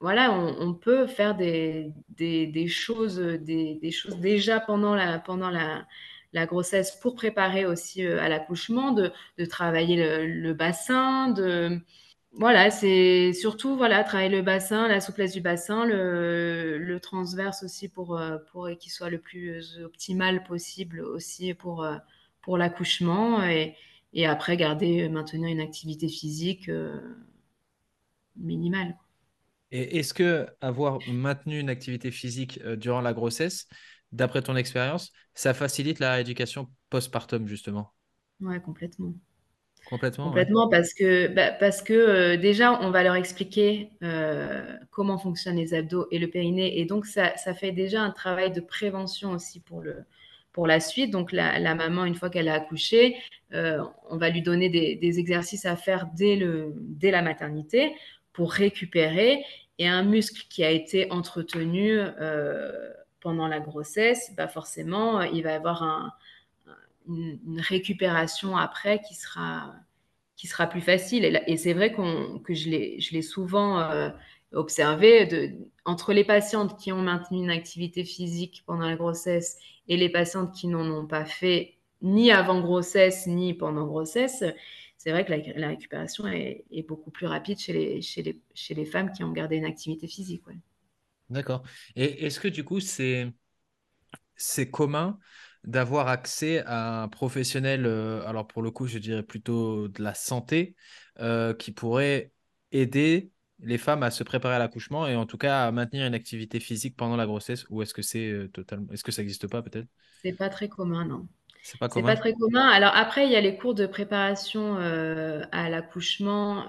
voilà, 0.00 0.32
on, 0.32 0.56
on, 0.60 0.74
peut 0.74 1.06
faire 1.06 1.36
des, 1.36 1.92
des, 2.08 2.46
des 2.46 2.66
choses, 2.66 3.18
des, 3.18 3.74
des, 3.74 3.90
choses 3.90 4.18
déjà 4.18 4.58
pendant 4.58 4.94
la, 4.94 5.18
pendant 5.18 5.50
la, 5.50 5.86
la 6.32 6.46
grossesse 6.46 6.92
pour 7.00 7.14
préparer 7.14 7.66
aussi 7.66 8.04
euh, 8.04 8.20
à 8.20 8.28
l'accouchement, 8.28 8.92
de, 8.92 9.12
travailler 9.48 9.96
le, 10.26 10.54
bassin, 10.54 11.28
de 11.28 11.80
voilà, 12.32 12.70
c'est 12.70 13.34
surtout 13.34 13.76
voilà 13.76 14.02
travailler 14.04 14.30
le 14.30 14.42
bassin, 14.42 14.88
la 14.88 15.00
souplesse 15.00 15.32
du 15.34 15.42
bassin, 15.42 15.84
le, 15.84 16.98
transverse 17.02 17.62
aussi 17.62 17.88
pour 17.88 18.18
euh, 18.18 18.38
pour 18.50 18.68
qu'il 18.78 18.90
soit 18.90 19.10
le 19.10 19.18
plus 19.18 19.78
optimal 19.84 20.42
possible 20.44 21.00
aussi 21.00 21.52
pour 21.52 21.84
euh, 21.84 21.96
pour 22.40 22.56
l'accouchement 22.56 23.44
et, 23.44 23.76
et 24.14 24.26
après 24.26 24.56
garder 24.56 25.08
maintenir 25.08 25.48
une 25.48 25.60
activité 25.60 26.08
physique 26.08 26.70
minimale. 28.36 28.96
Et 29.70 29.98
est-ce 29.98 30.12
que 30.12 30.46
avoir 30.60 30.98
maintenu 31.08 31.58
une 31.58 31.70
activité 31.70 32.10
physique 32.10 32.62
durant 32.76 33.00
la 33.00 33.12
grossesse, 33.12 33.68
d'après 34.12 34.42
ton 34.42 34.56
expérience, 34.56 35.12
ça 35.34 35.54
facilite 35.54 35.98
la 35.98 36.14
rééducation 36.14 36.68
postpartum, 36.90 37.48
justement 37.48 37.92
Ouais, 38.40 38.60
complètement. 38.60 39.14
Complètement. 39.86 40.26
Complètement, 40.26 40.68
ouais. 40.68 40.76
parce 40.78 40.94
que, 40.94 41.26
bah, 41.28 41.50
parce 41.50 41.82
que 41.82 41.92
euh, 41.92 42.36
déjà, 42.36 42.80
on 42.82 42.90
va 42.90 43.02
leur 43.02 43.16
expliquer 43.16 43.90
euh, 44.02 44.76
comment 44.90 45.18
fonctionnent 45.18 45.56
les 45.56 45.74
abdos 45.74 46.06
et 46.10 46.18
le 46.18 46.28
périnée. 46.28 46.78
Et 46.78 46.84
donc, 46.84 47.04
ça, 47.04 47.36
ça, 47.36 47.52
fait 47.52 47.72
déjà 47.72 48.00
un 48.00 48.10
travail 48.10 48.52
de 48.52 48.60
prévention 48.60 49.32
aussi 49.32 49.60
pour, 49.60 49.80
le, 49.80 50.04
pour 50.52 50.66
la 50.66 50.78
suite. 50.78 51.10
Donc, 51.10 51.32
la, 51.32 51.58
la 51.58 51.74
maman, 51.74 52.04
une 52.04 52.14
fois 52.14 52.30
qu'elle 52.30 52.48
a 52.48 52.54
accouché, 52.54 53.16
euh, 53.54 53.82
on 54.08 54.18
va 54.18 54.30
lui 54.30 54.42
donner 54.42 54.68
des, 54.68 54.94
des, 54.94 55.18
exercices 55.18 55.66
à 55.66 55.74
faire 55.74 56.06
dès, 56.14 56.36
le, 56.36 56.72
dès 56.76 57.10
la 57.10 57.22
maternité 57.22 57.92
pour 58.32 58.52
récupérer. 58.52 59.44
Et 59.78 59.88
un 59.88 60.04
muscle 60.04 60.46
qui 60.48 60.62
a 60.62 60.70
été 60.70 61.10
entretenu 61.10 61.98
pendant 63.22 63.48
la 63.48 63.60
grossesse, 63.60 64.32
bah 64.36 64.48
forcément, 64.48 65.20
euh, 65.20 65.26
il 65.32 65.42
va 65.42 65.52
y 65.52 65.54
avoir 65.54 65.82
un, 65.82 66.12
une, 67.08 67.60
récupération 67.60 68.56
après 68.56 69.00
qui 69.00 69.14
sera, 69.14 69.74
qui 70.36 70.46
sera 70.46 70.66
plus 70.66 70.80
facile. 70.80 71.42
Et, 71.46 71.56
c'est 71.56 71.72
vrai 71.72 71.92
que 71.92 72.54
je 72.54 72.68
l'ai 73.12 73.22
souvent 73.22 73.80
euh, 73.80 74.10
observé 74.52 75.56
entre 75.84 76.12
les 76.12 76.24
patientes 76.24 76.78
qui 76.78 76.92
ont 76.92 77.02
maintenu 77.02 77.38
une 77.38 77.50
activité 77.50 78.04
physique 78.04 78.62
pendant 78.66 78.86
la 78.86 78.96
grossesse 78.96 79.58
et 79.88 79.96
les 79.96 80.08
patientes 80.08 80.52
qui 80.52 80.68
n'en 80.68 80.88
ont 80.90 81.06
pas 81.06 81.24
fait 81.24 81.74
ni 82.02 82.32
avant 82.32 82.60
grossesse 82.60 83.26
ni 83.26 83.54
pendant 83.54 83.86
grossesse. 83.86 84.44
C'est 84.98 85.10
vrai 85.10 85.24
que 85.24 85.32
la, 85.58 85.68
récupération 85.68 86.26
est, 86.26 86.64
beaucoup 86.86 87.10
plus 87.10 87.26
rapide 87.26 87.58
chez 87.58 87.72
les, 87.72 88.02
chez, 88.02 88.22
les, 88.22 88.38
chez 88.54 88.74
les 88.74 88.84
femmes 88.84 89.12
qui 89.12 89.24
ont 89.24 89.32
gardé 89.32 89.56
une 89.56 89.64
activité 89.64 90.06
physique. 90.06 90.42
D'accord. 91.32 91.62
Et 91.96 92.26
est-ce 92.26 92.38
que 92.38 92.48
du 92.48 92.62
coup, 92.62 92.80
c'est 92.80 93.32
c'est 94.36 94.70
commun 94.70 95.18
d'avoir 95.64 96.08
accès 96.08 96.62
à 96.66 97.02
un 97.02 97.08
professionnel, 97.08 97.86
euh, 97.86 98.26
alors 98.26 98.46
pour 98.46 98.62
le 98.62 98.70
coup, 98.70 98.86
je 98.86 98.98
dirais 98.98 99.22
plutôt 99.22 99.88
de 99.88 100.02
la 100.02 100.14
santé, 100.14 100.74
euh, 101.20 101.54
qui 101.54 101.70
pourrait 101.70 102.32
aider 102.72 103.30
les 103.60 103.78
femmes 103.78 104.02
à 104.02 104.10
se 104.10 104.24
préparer 104.24 104.56
à 104.56 104.58
l'accouchement 104.58 105.06
et 105.06 105.14
en 105.14 105.24
tout 105.24 105.38
cas 105.38 105.66
à 105.66 105.72
maintenir 105.72 106.04
une 106.04 106.14
activité 106.14 106.58
physique 106.58 106.96
pendant 106.96 107.16
la 107.16 107.26
grossesse? 107.26 107.64
Ou 107.70 107.82
est-ce 107.82 107.94
que 107.94 108.02
c'est 108.02 108.28
euh, 108.28 108.48
totalement 108.48 108.92
est-ce 108.92 109.04
que 109.04 109.12
ça 109.12 109.22
n'existe 109.22 109.46
pas 109.46 109.62
peut-être? 109.62 109.86
C'est 110.22 110.36
pas 110.36 110.48
très 110.48 110.68
commun 110.68 111.04
non. 111.04 111.28
C'est 111.62 111.78
pas, 111.78 111.88
pas 111.88 112.16
très 112.16 112.32
commun. 112.34 112.68
Alors 112.68 112.90
après, 112.96 113.24
il 113.26 113.30
y 113.30 113.36
a 113.36 113.40
les 113.40 113.56
cours 113.56 113.74
de 113.74 113.86
préparation 113.86 114.76
à 114.78 115.68
l'accouchement 115.70 116.66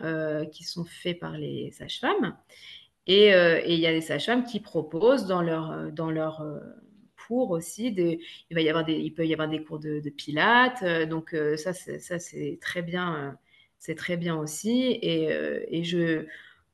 qui 0.51 0.63
sont 0.63 0.85
faits 0.85 1.19
par 1.19 1.31
les 1.31 1.71
sages-femmes. 1.71 2.37
Et, 3.07 3.33
euh, 3.33 3.59
et, 3.63 3.73
il 3.73 3.79
y 3.79 3.87
a 3.87 3.91
des 3.91 4.01
sages-femmes 4.01 4.45
qui 4.45 4.59
proposent 4.59 5.25
dans 5.25 5.41
leur, 5.41 5.71
euh, 5.71 5.91
dans 5.91 6.09
leur 6.09 6.41
euh, 6.41 6.59
cours 7.27 7.51
aussi, 7.51 7.87
il, 7.87 8.55
va 8.55 8.61
y 8.61 8.69
avoir 8.69 8.85
des, 8.85 8.93
il 8.93 9.13
peut 9.13 9.25
y 9.25 9.33
avoir 9.33 9.49
des 9.49 9.63
cours 9.63 9.79
de, 9.79 9.99
de 9.99 10.09
pilates. 10.09 10.83
donc 11.07 11.35
ça, 11.57 11.71
ça 11.73 12.19
c'est 12.19 12.59
très 12.61 12.81
bien, 12.81 13.37
c'est 13.79 13.95
très 13.95 14.17
bien 14.17 14.35
aussi. 14.35 14.99
Et, 15.01 15.83
je, 15.85 16.25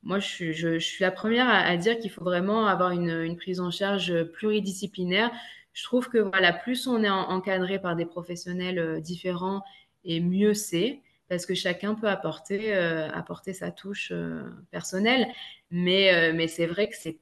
moi, 0.01 0.17
je, 0.19 0.51
je, 0.51 0.79
suis 0.79 1.03
la 1.03 1.11
première 1.11 1.47
à, 1.47 1.77
dire 1.77 1.99
qu'il 1.99 2.09
faut 2.09 2.23
vraiment 2.23 2.65
avoir 2.65 2.91
une, 2.91 3.35
prise 3.37 3.59
en 3.59 3.69
charge 3.69 4.23
pluridisciplinaire. 4.33 5.31
Je 5.73 5.83
trouve 5.83 6.09
que 6.09 6.17
voilà, 6.17 6.51
plus 6.51 6.87
on 6.87 7.03
est 7.03 7.09
en, 7.09 7.29
encadré 7.29 7.79
par 7.79 7.95
des 7.95 8.05
professionnels 8.07 9.01
différents 9.01 9.63
et 10.03 10.19
mieux 10.19 10.55
c'est 10.55 11.01
parce 11.29 11.45
que 11.45 11.53
chacun 11.53 11.93
peut 11.95 12.09
apporter, 12.09 12.75
euh, 12.75 13.09
apporter 13.11 13.53
sa 13.53 13.71
touche 13.71 14.11
euh, 14.11 14.43
personnelle. 14.71 15.27
Mais, 15.69 16.13
euh, 16.13 16.33
mais 16.35 16.47
c'est 16.47 16.65
vrai 16.65 16.89
que 16.89 16.95
c'est, 16.97 17.19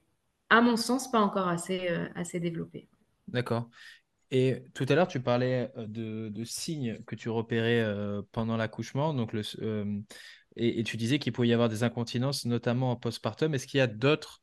à 0.49 0.61
mon 0.61 0.77
sens, 0.77 1.11
pas 1.11 1.19
encore 1.19 1.49
assez, 1.49 1.89
assez 2.15 2.39
développé. 2.39 2.87
D'accord. 3.27 3.69
Et 4.31 4.63
tout 4.73 4.85
à 4.87 4.95
l'heure, 4.95 5.09
tu 5.09 5.19
parlais 5.19 5.71
de, 5.75 6.29
de, 6.29 6.43
signes 6.45 6.99
que 7.05 7.15
tu 7.15 7.29
repérais 7.29 7.85
pendant 8.31 8.55
l'accouchement. 8.55 9.13
Donc 9.13 9.33
le, 9.33 9.41
et, 10.55 10.83
tu 10.83 10.95
disais 10.95 11.19
qu'il 11.19 11.33
pouvait 11.33 11.49
y 11.49 11.53
avoir 11.53 11.67
des 11.67 11.83
incontinences, 11.83 12.45
notamment 12.45 12.91
en 12.91 12.95
postpartum. 12.95 13.53
Est-ce 13.53 13.67
qu'il 13.67 13.77
y 13.79 13.81
a 13.81 13.87
d'autres 13.87 14.41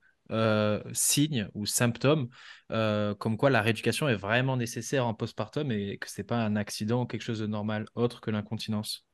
signes 0.93 1.49
ou 1.55 1.65
symptômes 1.65 2.29
comme 2.69 3.37
quoi 3.39 3.49
la 3.49 3.63
rééducation 3.63 4.09
est 4.09 4.15
vraiment 4.15 4.59
nécessaire 4.59 5.07
en 5.07 5.15
postpartum 5.15 5.73
et 5.73 5.97
que 5.97 6.11
ce 6.11 6.21
n'est 6.21 6.27
pas 6.27 6.43
un 6.43 6.57
accident 6.57 7.03
ou 7.03 7.07
quelque 7.07 7.23
chose 7.23 7.41
de 7.41 7.47
normal 7.47 7.87
autre 7.95 8.21
que 8.21 8.31
l'incontinence? 8.31 9.07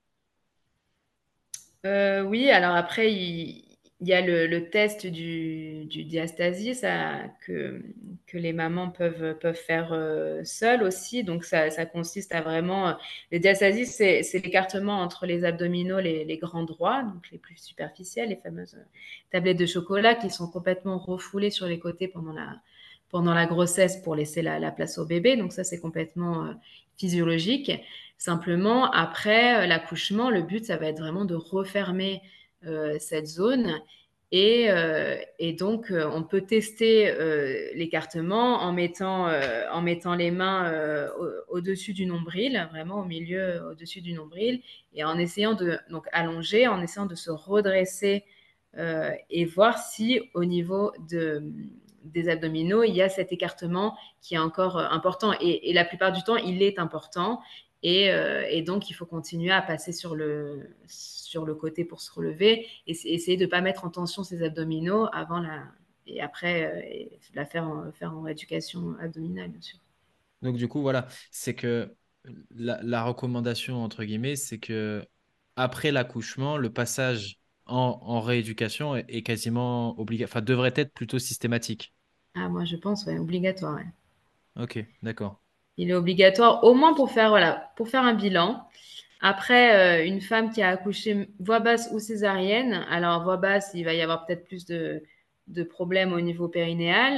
Euh, 1.86 2.22
Oui, 2.22 2.50
alors 2.50 2.74
après, 2.76 3.12
il, 3.12 3.64
il 4.02 4.08
y 4.08 4.14
a 4.14 4.22
le, 4.22 4.70
test 4.70 5.06
du, 5.06 5.84
du 5.84 6.04
diastasie 6.04 6.74
ça, 6.74 7.18
que, 7.46 7.82
les 8.32 8.54
mamans 8.54 8.90
peuvent, 8.90 9.36
faire 9.54 9.90
euh, 9.92 10.40
seules 10.44 10.82
aussi. 10.82 11.22
Donc, 11.22 11.44
ça, 11.44 11.68
consiste 11.84 12.34
à 12.34 12.40
vraiment. 12.40 12.96
Le 13.30 13.38
diastasie, 13.38 13.84
c'est 13.84 14.22
l'écartement 14.42 15.00
entre 15.00 15.26
les 15.26 15.44
abdominaux, 15.44 16.00
les, 16.00 16.24
les, 16.24 16.38
grands 16.38 16.64
droits, 16.64 17.02
donc 17.02 17.30
les 17.30 17.38
plus 17.38 17.58
superficiels, 17.58 18.30
les 18.30 18.36
fameuses 18.36 18.78
tablettes 19.30 19.58
de 19.58 19.66
chocolat 19.66 20.14
qui 20.14 20.30
sont 20.30 20.50
complètement 20.50 20.98
refoulées 20.98 21.50
sur 21.50 21.66
les 21.66 21.78
côtés 21.78 22.08
pendant 22.08 22.32
la, 23.34 23.46
grossesse 23.46 23.98
pour 23.98 24.14
laisser 24.14 24.40
la, 24.40 24.70
place 24.70 24.96
au 24.96 25.04
bébé. 25.04 25.36
Donc 25.36 25.52
ça, 25.52 25.62
c'est 25.62 25.80
complètement 25.80 26.46
euh, 26.46 26.52
physiologique. 26.96 27.70
Simplement, 28.16 28.90
après 28.92 29.66
l'accouchement, 29.66 30.30
le 30.30 30.40
but, 30.40 30.64
ça 30.64 30.78
va 30.78 30.86
être 30.86 31.00
vraiment 31.00 31.26
de 31.26 31.34
refermer 31.34 32.22
cette 32.98 33.26
zone 33.26 33.80
euh, 34.32 35.16
et, 35.38 35.52
donc, 35.52 35.90
euh, 35.90 36.08
on 36.12 36.22
peut 36.22 36.42
tester 36.42 37.10
euh, 37.10 37.68
l'écartement 37.74 38.60
en 38.62 38.72
mettant, 38.72 39.28
en 39.72 39.82
mettant 39.82 40.14
les 40.14 40.30
mains 40.30 40.72
au-dessus 41.48 41.92
du 41.92 42.06
nombril, 42.06 42.68
vraiment 42.70 43.00
au 43.00 43.04
milieu, 43.04 43.60
au-dessus 43.70 44.00
du 44.00 44.12
nombril, 44.12 44.60
et 44.94 45.04
en 45.04 45.18
essayant 45.18 45.54
de 45.54 45.78
donc 45.90 46.06
allonger, 46.12 46.68
en 46.68 46.80
essayant 46.80 47.06
de 47.06 47.14
se 47.14 47.30
redresser 47.30 48.24
et 48.76 49.44
voir 49.46 49.78
si 49.78 50.20
au 50.34 50.44
niveau 50.44 50.92
de, 51.10 51.42
des 52.04 52.28
abdominaux, 52.28 52.84
il 52.84 52.94
y 52.94 53.02
a 53.02 53.08
cet 53.08 53.32
écartement 53.32 53.96
qui 54.22 54.36
est 54.36 54.38
encore 54.38 54.78
important. 54.78 55.32
Et 55.40 55.72
la 55.72 55.84
plupart 55.84 56.12
du 56.12 56.22
temps, 56.22 56.36
il 56.36 56.62
est 56.62 56.78
important. 56.78 57.40
Euh, 57.84 58.44
et, 58.48 58.62
donc, 58.62 58.90
il 58.90 58.94
faut 58.94 59.06
continuer 59.06 59.50
à 59.50 59.62
passer 59.62 59.92
sur 59.92 60.14
le, 60.14 60.68
sur 60.86 61.44
le 61.46 61.54
côté 61.54 61.84
pour 61.84 62.00
se 62.00 62.12
relever 62.12 62.66
et 62.86 62.90
essayer 62.90 63.36
de 63.36 63.44
ne 63.44 63.50
pas 63.50 63.60
mettre 63.60 63.84
en 63.84 63.90
tension 63.90 64.22
ses 64.22 64.42
abdominaux 64.42 65.08
avant 65.12 65.40
la, 65.40 65.64
et 66.06 66.20
après 66.20 66.64
euh, 66.64 67.16
la 67.34 67.46
faire 67.46 67.64
en, 67.64 67.90
faire 67.92 68.14
en 68.14 68.22
rééducation 68.22 68.96
abdominale, 69.00 69.50
bien 69.50 69.60
sûr. 69.60 69.78
Donc, 70.42 70.56
du 70.56 70.68
coup, 70.68 70.82
voilà, 70.82 71.06
c'est 71.30 71.54
que 71.54 71.94
la, 72.54 73.04
recommandation, 73.04 73.82
entre 73.82 74.04
guillemets, 74.04 74.36
c'est 74.36 74.58
que 74.58 75.06
après 75.56 75.90
l'accouchement, 75.90 76.56
le 76.56 76.72
passage 76.72 77.38
en, 77.66 78.20
rééducation 78.20 78.96
est, 78.96 79.22
quasiment 79.22 79.98
obligatoire, 79.98 80.38
enfin, 80.38 80.44
devrait 80.44 80.72
être 80.74 80.92
plutôt 80.92 81.18
systématique. 81.18 81.94
Ah, 82.34 82.48
moi, 82.48 82.64
je 82.64 82.76
pense, 82.76 83.06
ouais, 83.06 83.18
obligatoire. 83.18 83.80
Ok, 84.56 84.84
d'accord. 85.02 85.39
Il 85.80 85.88
est 85.88 85.94
obligatoire, 85.94 86.62
au 86.62 86.74
moins 86.74 86.92
pour 86.92 87.10
faire, 87.10 87.32
un 87.32 88.14
bilan. 88.14 88.62
Après, 89.22 90.02
euh, 90.02 90.06
une 90.06 90.20
femme 90.20 90.50
qui 90.50 90.60
a 90.60 90.68
accouché 90.68 91.30
voix 91.38 91.58
basse 91.58 91.88
ou 91.94 91.98
césarienne, 91.98 92.84
alors 92.90 93.24
voix 93.24 93.38
basse, 93.38 93.70
il 93.72 93.86
va 93.86 93.94
y 93.94 94.02
avoir 94.02 94.26
peut-être 94.26 94.44
plus 94.44 94.66
de, 94.66 95.02
problèmes 95.70 96.12
au 96.12 96.20
niveau 96.20 96.48
périnéal 96.48 97.14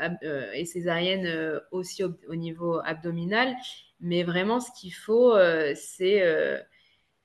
euh, 0.00 0.08
euh, 0.22 0.50
et 0.54 0.64
césarienne 0.64 1.60
aussi 1.72 2.04
au, 2.04 2.34
niveau 2.34 2.80
abdominal. 2.86 3.54
Mais 4.00 4.22
vraiment, 4.22 4.60
ce 4.60 4.70
qu'il 4.80 4.94
faut, 4.94 5.34
c'est 5.74 6.22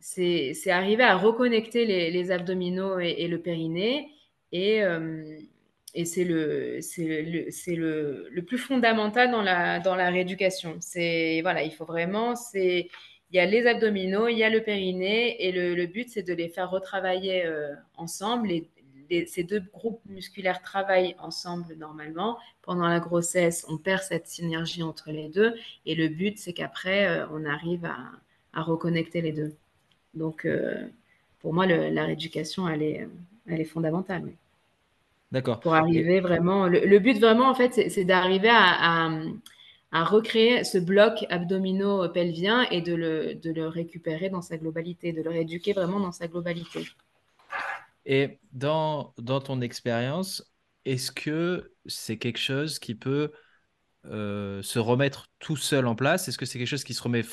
c'est 0.01 0.71
arriver 0.71 1.04
à 1.04 1.15
reconnecter 1.15 1.86
les, 1.86 2.32
abdominaux 2.32 2.99
et, 2.99 3.15
et, 3.19 3.30
le 3.30 3.41
périnée 3.41 4.10
et, 4.51 4.82
et 5.93 6.06
c'est 6.06 6.23
le, 6.23 6.80
c'est 6.82 7.75
le, 7.75 8.27
le, 8.30 8.41
plus 8.43 8.58
fondamental 8.58 9.32
dans 9.32 9.41
la, 9.41 9.80
dans 9.80 9.95
la 9.95 10.10
rééducation. 10.10 10.77
C'est, 10.80 11.41
voilà, 11.41 11.63
il 11.63 11.71
faut 11.71 11.86
vraiment, 11.86 12.36
c'est, 12.36 12.88
il 13.32 13.38
y 13.38 13.39
a 13.39 13.45
les 13.45 13.65
abdominaux, 13.67 14.27
il 14.27 14.38
y 14.38 14.43
a 14.43 14.49
le 14.49 14.63
périnée, 14.63 15.45
et 15.45 15.51
le, 15.51 15.86
but, 15.86 16.10
c'est 16.10 16.23
de 16.23 16.34
les 16.34 16.49
faire 16.49 16.69
retravailler 16.69 17.45
euh, 17.45 17.73
ensemble. 17.95 18.49
ces 19.27 19.43
deux 19.43 19.62
groupes 19.73 20.01
musculaires 20.06 20.62
travaillent 20.62 21.15
ensemble 21.19 21.75
normalement. 21.75 22.38
Pendant 22.62 22.88
la 22.88 22.99
grossesse, 22.99 23.65
on 23.69 23.77
perd 23.77 24.01
cette 24.04 24.27
synergie 24.27 24.84
entre 24.84 25.12
les 25.12 25.30
deux, 25.30 25.56
et 25.86 25.95
le 25.95 26.08
but, 26.08 26.38
c'est 26.39 26.54
qu'après, 26.54 27.08
euh, 27.08 27.25
on 27.32 27.45
arrive 27.45 27.86
à, 27.86 27.97
à, 28.54 28.63
reconnecter 28.63 29.21
les 29.21 29.34
deux. 29.34 29.56
Donc, 30.13 30.45
euh, 30.45 30.88
pour 31.39 31.54
moi, 31.54 31.65
la 31.65 32.06
rééducation, 32.06 32.67
elle 32.69 32.84
est, 32.84 33.08
elle 33.47 33.62
est 33.62 33.65
fondamentale. 33.65 34.32
D'accord. 35.32 35.60
Pour 35.62 35.74
arriver 35.74 36.20
vraiment. 36.20 36.67
Le, 36.67 37.00
but 37.00 37.17
vraiment, 37.20 37.50
en 37.50 37.56
fait, 37.56 37.89
c'est 37.89 38.04
d'arriver 38.04 38.50
à, 38.52 39.10
à, 39.91 40.04
recréer 40.04 40.63
ce 40.63 40.78
bloc 40.78 41.26
abdominaux-pelvien 41.30 42.63
et 42.70 42.82
de 42.82 42.94
le, 42.94 43.36
de 43.36 43.52
le 43.52 43.67
récupérer 43.67 44.30
dans 44.30 44.41
sa 44.41 44.58
globalité, 44.58 45.13
de 45.13 45.22
le 45.22 45.30
rééduquer 45.30 45.74
vraiment 45.74 46.00
dans 46.00 46.12
sa 46.12 46.28
globalité. 46.28 46.86
Et 48.06 48.39
dans, 48.52 49.13
dans 49.17 49.39
ton 49.39 49.62
expérience, 49.62 50.52
est-ce 50.86 51.12
que 51.12 51.72
c'est 51.86 52.17
quelque 52.17 52.39
chose 52.39 52.80
qui 52.80 52.96
peut 52.96 53.32
euh, 54.06 54.62
se 54.64 54.80
remettre 54.80 55.28
tout 55.40 55.58
seul 55.58 55.86
en 55.86 55.96
place? 55.96 56.28
Est-ce 56.28 56.38
que 56.38 56.46
c'est 56.46 56.58
quelque 56.58 56.68
chose 56.68 56.84
qui 56.84 56.94
se, 56.94 57.04
remet 57.04 57.24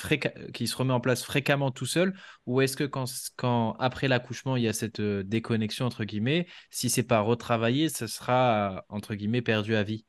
qui 0.52 0.66
se 0.66 0.76
remet 0.76 0.92
en 0.92 1.00
place 1.00 1.22
fréquemment 1.22 1.70
tout 1.70 1.87
seul? 1.87 2.14
Ou 2.46 2.61
est-ce 2.61 2.76
que 2.76 2.85
quand, 2.85 3.07
quand 3.37 3.72
après 3.78 4.09
l'accouchement, 4.09 4.57
il 4.57 4.64
y 4.64 4.68
a 4.68 4.72
cette 4.72 5.00
euh, 5.00 5.22
déconnexion, 5.22 5.87
entre 5.87 6.04
guillemets, 6.04 6.46
si 6.70 6.90
c'est 6.90 7.02
pas 7.02 7.20
retravaillé, 7.20 7.88
ce 7.88 8.07
sera, 8.07 8.85
entre 8.88 9.14
guillemets, 9.14 9.42
perdu 9.42 9.76
à 9.76 9.83
vie? 9.83 10.04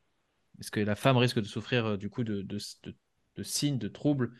Est-ce 0.59 0.71
que 0.71 0.81
la 0.81 0.95
femme 0.95 1.17
risque 1.17 1.39
de 1.39 1.47
souffrir 1.47 1.85
euh, 1.85 1.97
du 1.97 2.09
coup 2.09 2.23
de, 2.23 2.41
de, 2.41 2.57
de, 2.83 3.43
signes, 3.43 3.77
de 3.77 3.87
troubles, 3.87 4.31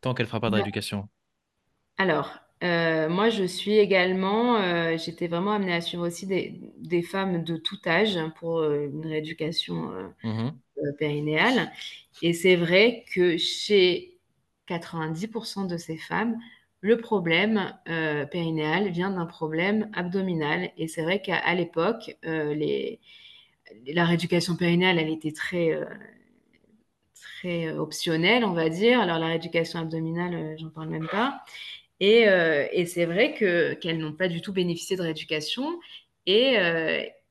tant 0.00 0.14
qu'elle 0.14 0.26
ne 0.26 0.28
fera 0.28 0.40
pas 0.40 0.50
de 0.50 0.56
rééducation? 0.56 1.08
Alors, 1.98 2.36
moi, 2.62 3.30
je 3.30 3.44
suis 3.44 3.78
également, 3.78 4.96
j'étais 4.96 5.28
vraiment 5.28 5.52
amenée 5.52 5.74
à 5.74 5.80
suivre 5.80 6.06
aussi 6.06 6.26
des, 6.26 6.60
des, 6.78 7.02
femmes 7.02 7.44
de 7.44 7.56
tout 7.56 7.78
âge 7.86 8.18
pour 8.38 8.64
une 8.64 9.06
rééducation 9.06 9.90
mmh 10.24 10.50
euh, 10.84 10.92
périnéale. 10.92 11.72
Et 12.22 12.32
c'est 12.32 12.56
vrai 12.56 13.04
que 13.12 13.36
chez 13.36 14.18
90% 14.68 15.66
de 15.66 15.76
ces 15.76 15.96
femmes, 15.96 16.38
le 16.80 16.98
problème 16.98 17.74
euh, 17.88 18.26
périnéal 18.26 18.88
vient 18.88 19.10
d'un 19.10 19.26
problème 19.26 19.90
abdominal. 19.94 20.70
Et 20.76 20.86
c'est 20.88 21.02
vrai 21.02 21.20
qu'à 21.20 21.54
l'époque, 21.54 22.16
euh, 22.24 22.54
la 23.86 24.04
rééducation 24.04 24.56
périnéale, 24.56 24.98
elle 24.98 25.10
était 25.10 25.32
très, 25.32 25.72
euh, 25.72 25.84
très 27.14 27.70
optionnelle, 27.72 28.44
on 28.44 28.52
va 28.52 28.68
dire. 28.68 29.00
Alors 29.00 29.18
la 29.18 29.26
rééducation 29.26 29.80
abdominale, 29.80 30.56
j'en 30.58 30.70
parle 30.70 30.90
même 30.90 31.08
pas. 31.08 31.44
Et, 32.00 32.26
et 32.72 32.86
c'est 32.86 33.06
vrai 33.06 33.34
que, 33.34 33.74
qu'elles 33.74 33.98
n'ont 33.98 34.12
pas 34.12 34.28
du 34.28 34.40
tout 34.40 34.52
bénéficié 34.52 34.96
de 34.96 35.02
rééducation. 35.02 35.80
Et, 36.26 36.56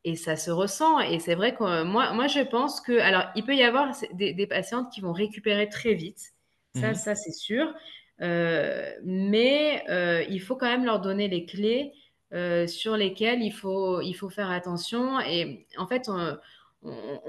et 0.03 0.15
ça 0.15 0.36
se 0.36 0.51
ressent. 0.51 0.99
Et 0.99 1.19
c'est 1.19 1.36
vrai 1.36 1.53
que 1.53 1.84
moi, 1.84 2.13
moi, 2.13 2.27
je 2.27 2.41
pense 2.41 2.82
que. 2.82 2.99
Alors, 2.99 3.25
il 3.36 3.43
peut 3.43 3.56
y 3.56 3.63
avoir 3.63 3.91
des, 4.13 4.47
patientes 4.47 4.91
qui 4.91 5.01
vont 5.01 5.13
récupérer 5.13 5.69
très 5.69 5.93
vite. 5.93 6.34
Ça, 6.75 6.89
mhm. 6.89 6.95
ça 6.95 7.15
c'est 7.15 7.34
sûr. 7.34 7.73
Euh, 8.21 8.91
mais 9.03 9.84
euh, 9.89 10.23
il 10.30 10.41
faut 10.41 10.56
quand 10.56 10.67
même 10.67 10.86
leur 10.86 11.01
donner 11.01 11.27
les 11.27 11.45
clés 11.45 11.93
euh, 12.34 12.65
sur 12.67 12.97
lesquelles 12.97 13.43
il 13.43 13.51
faut, 13.51 14.01
il 14.01 14.13
faut 14.13 14.30
faire 14.30 14.49
attention. 14.49 15.19
Et 15.19 15.67
en 15.77 15.88
fait, 15.88 16.10
on, 16.10 16.38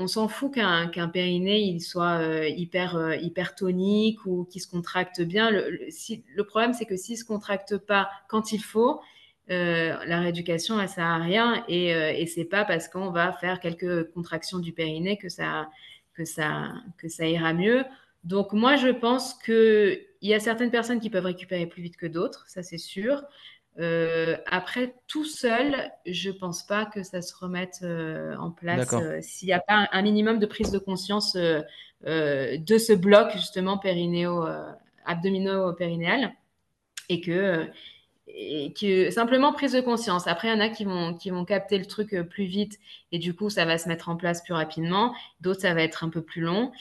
s'en 0.06 0.28
fout 0.28 0.54
qu'un 0.54 0.88
qu'un 0.88 1.08
périnée 1.08 1.60
il 1.60 1.80
soit 1.80 2.46
hyper, 2.48 3.14
hyper 3.20 3.54
tonique 3.54 4.24
ou 4.26 4.44
qu'il 4.44 4.60
se 4.60 4.68
contracte 4.68 5.20
bien. 5.20 5.50
Le, 5.50 6.42
problème, 6.42 6.72
c'est 6.72 6.86
que 6.86 6.96
s'il 6.96 7.16
se 7.16 7.24
contracte 7.24 7.76
pas 7.76 8.08
quand 8.28 8.52
il 8.52 8.62
faut, 8.62 9.00
euh, 9.50 9.96
la 10.04 10.20
rééducation, 10.20 10.78
elle 10.78 10.88
sert 10.90 11.06
à 11.06 11.16
rien 11.16 11.64
et, 11.68 11.94
euh, 11.94 12.12
et 12.14 12.26
c'est 12.26 12.44
pas 12.44 12.66
parce 12.66 12.86
qu'on 12.86 13.10
va 13.10 13.32
faire 13.32 13.60
quelques 13.60 14.10
contractions 14.10 14.58
du 14.58 14.72
périnée 14.74 15.16
que 15.16 15.30
ça, 15.30 15.70
que 16.12 16.26
ça, 16.26 16.74
que 16.98 17.08
ça 17.08 17.26
ira 17.26 17.54
mieux. 17.54 17.84
Donc 18.24 18.52
moi, 18.52 18.76
je 18.76 18.88
pense 18.88 19.32
qu'il 19.34 20.00
y 20.20 20.34
a 20.34 20.40
certaines 20.40 20.70
personnes 20.70 21.00
qui 21.00 21.08
peuvent 21.08 21.24
récupérer 21.24 21.66
plus 21.66 21.82
vite 21.82 21.96
que 21.96 22.06
d'autres, 22.06 22.44
ça 22.46 22.62
c'est 22.62 22.78
sûr. 22.78 23.22
Euh, 23.78 24.36
après, 24.46 24.94
tout 25.06 25.24
seul, 25.24 25.92
je 26.06 26.30
pense 26.30 26.64
pas 26.64 26.84
que 26.86 27.02
ça 27.02 27.22
se 27.22 27.34
remette 27.34 27.84
en 28.38 28.50
place 28.50 28.94
s'il 29.20 29.46
n'y 29.46 29.52
a 29.52 29.60
pas 29.60 29.88
un, 29.92 30.02
minimum 30.02 30.38
de 30.38 30.46
prise 30.46 30.70
de 30.70 30.78
conscience 30.78 31.36
de 31.36 31.64
ce 32.78 32.92
bloc 32.92 33.30
justement 33.32 33.78
périnéo, 33.78 34.44
abdominaux-périnéal 35.04 36.32
et 37.08 37.20
que 37.20 37.70
et 38.34 38.72
que 38.78 39.10
simplement 39.10 39.52
prise 39.52 39.72
de 39.72 39.80
conscience. 39.80 40.26
Après, 40.26 40.48
il 40.48 40.50
y 40.52 40.54
en 40.54 40.60
a 40.60 40.68
qui 40.68 40.84
vont, 40.84 41.14
qui 41.14 41.30
vont 41.30 41.44
capter 41.44 41.78
le 41.78 41.86
truc 41.86 42.12
euh, 42.12 42.22
plus 42.22 42.44
vite 42.44 42.78
et 43.12 43.18
du 43.18 43.34
coup, 43.34 43.50
ça 43.50 43.64
va 43.64 43.78
se 43.78 43.88
mettre 43.88 44.08
en 44.08 44.16
place 44.16 44.42
plus 44.42 44.54
rapidement. 44.54 45.14
D'autres, 45.40 45.62
ça 45.62 45.74
va 45.74 45.82
être 45.82 46.04
un 46.04 46.08
peu 46.08 46.22
plus 46.22 46.42
long. 46.42 46.72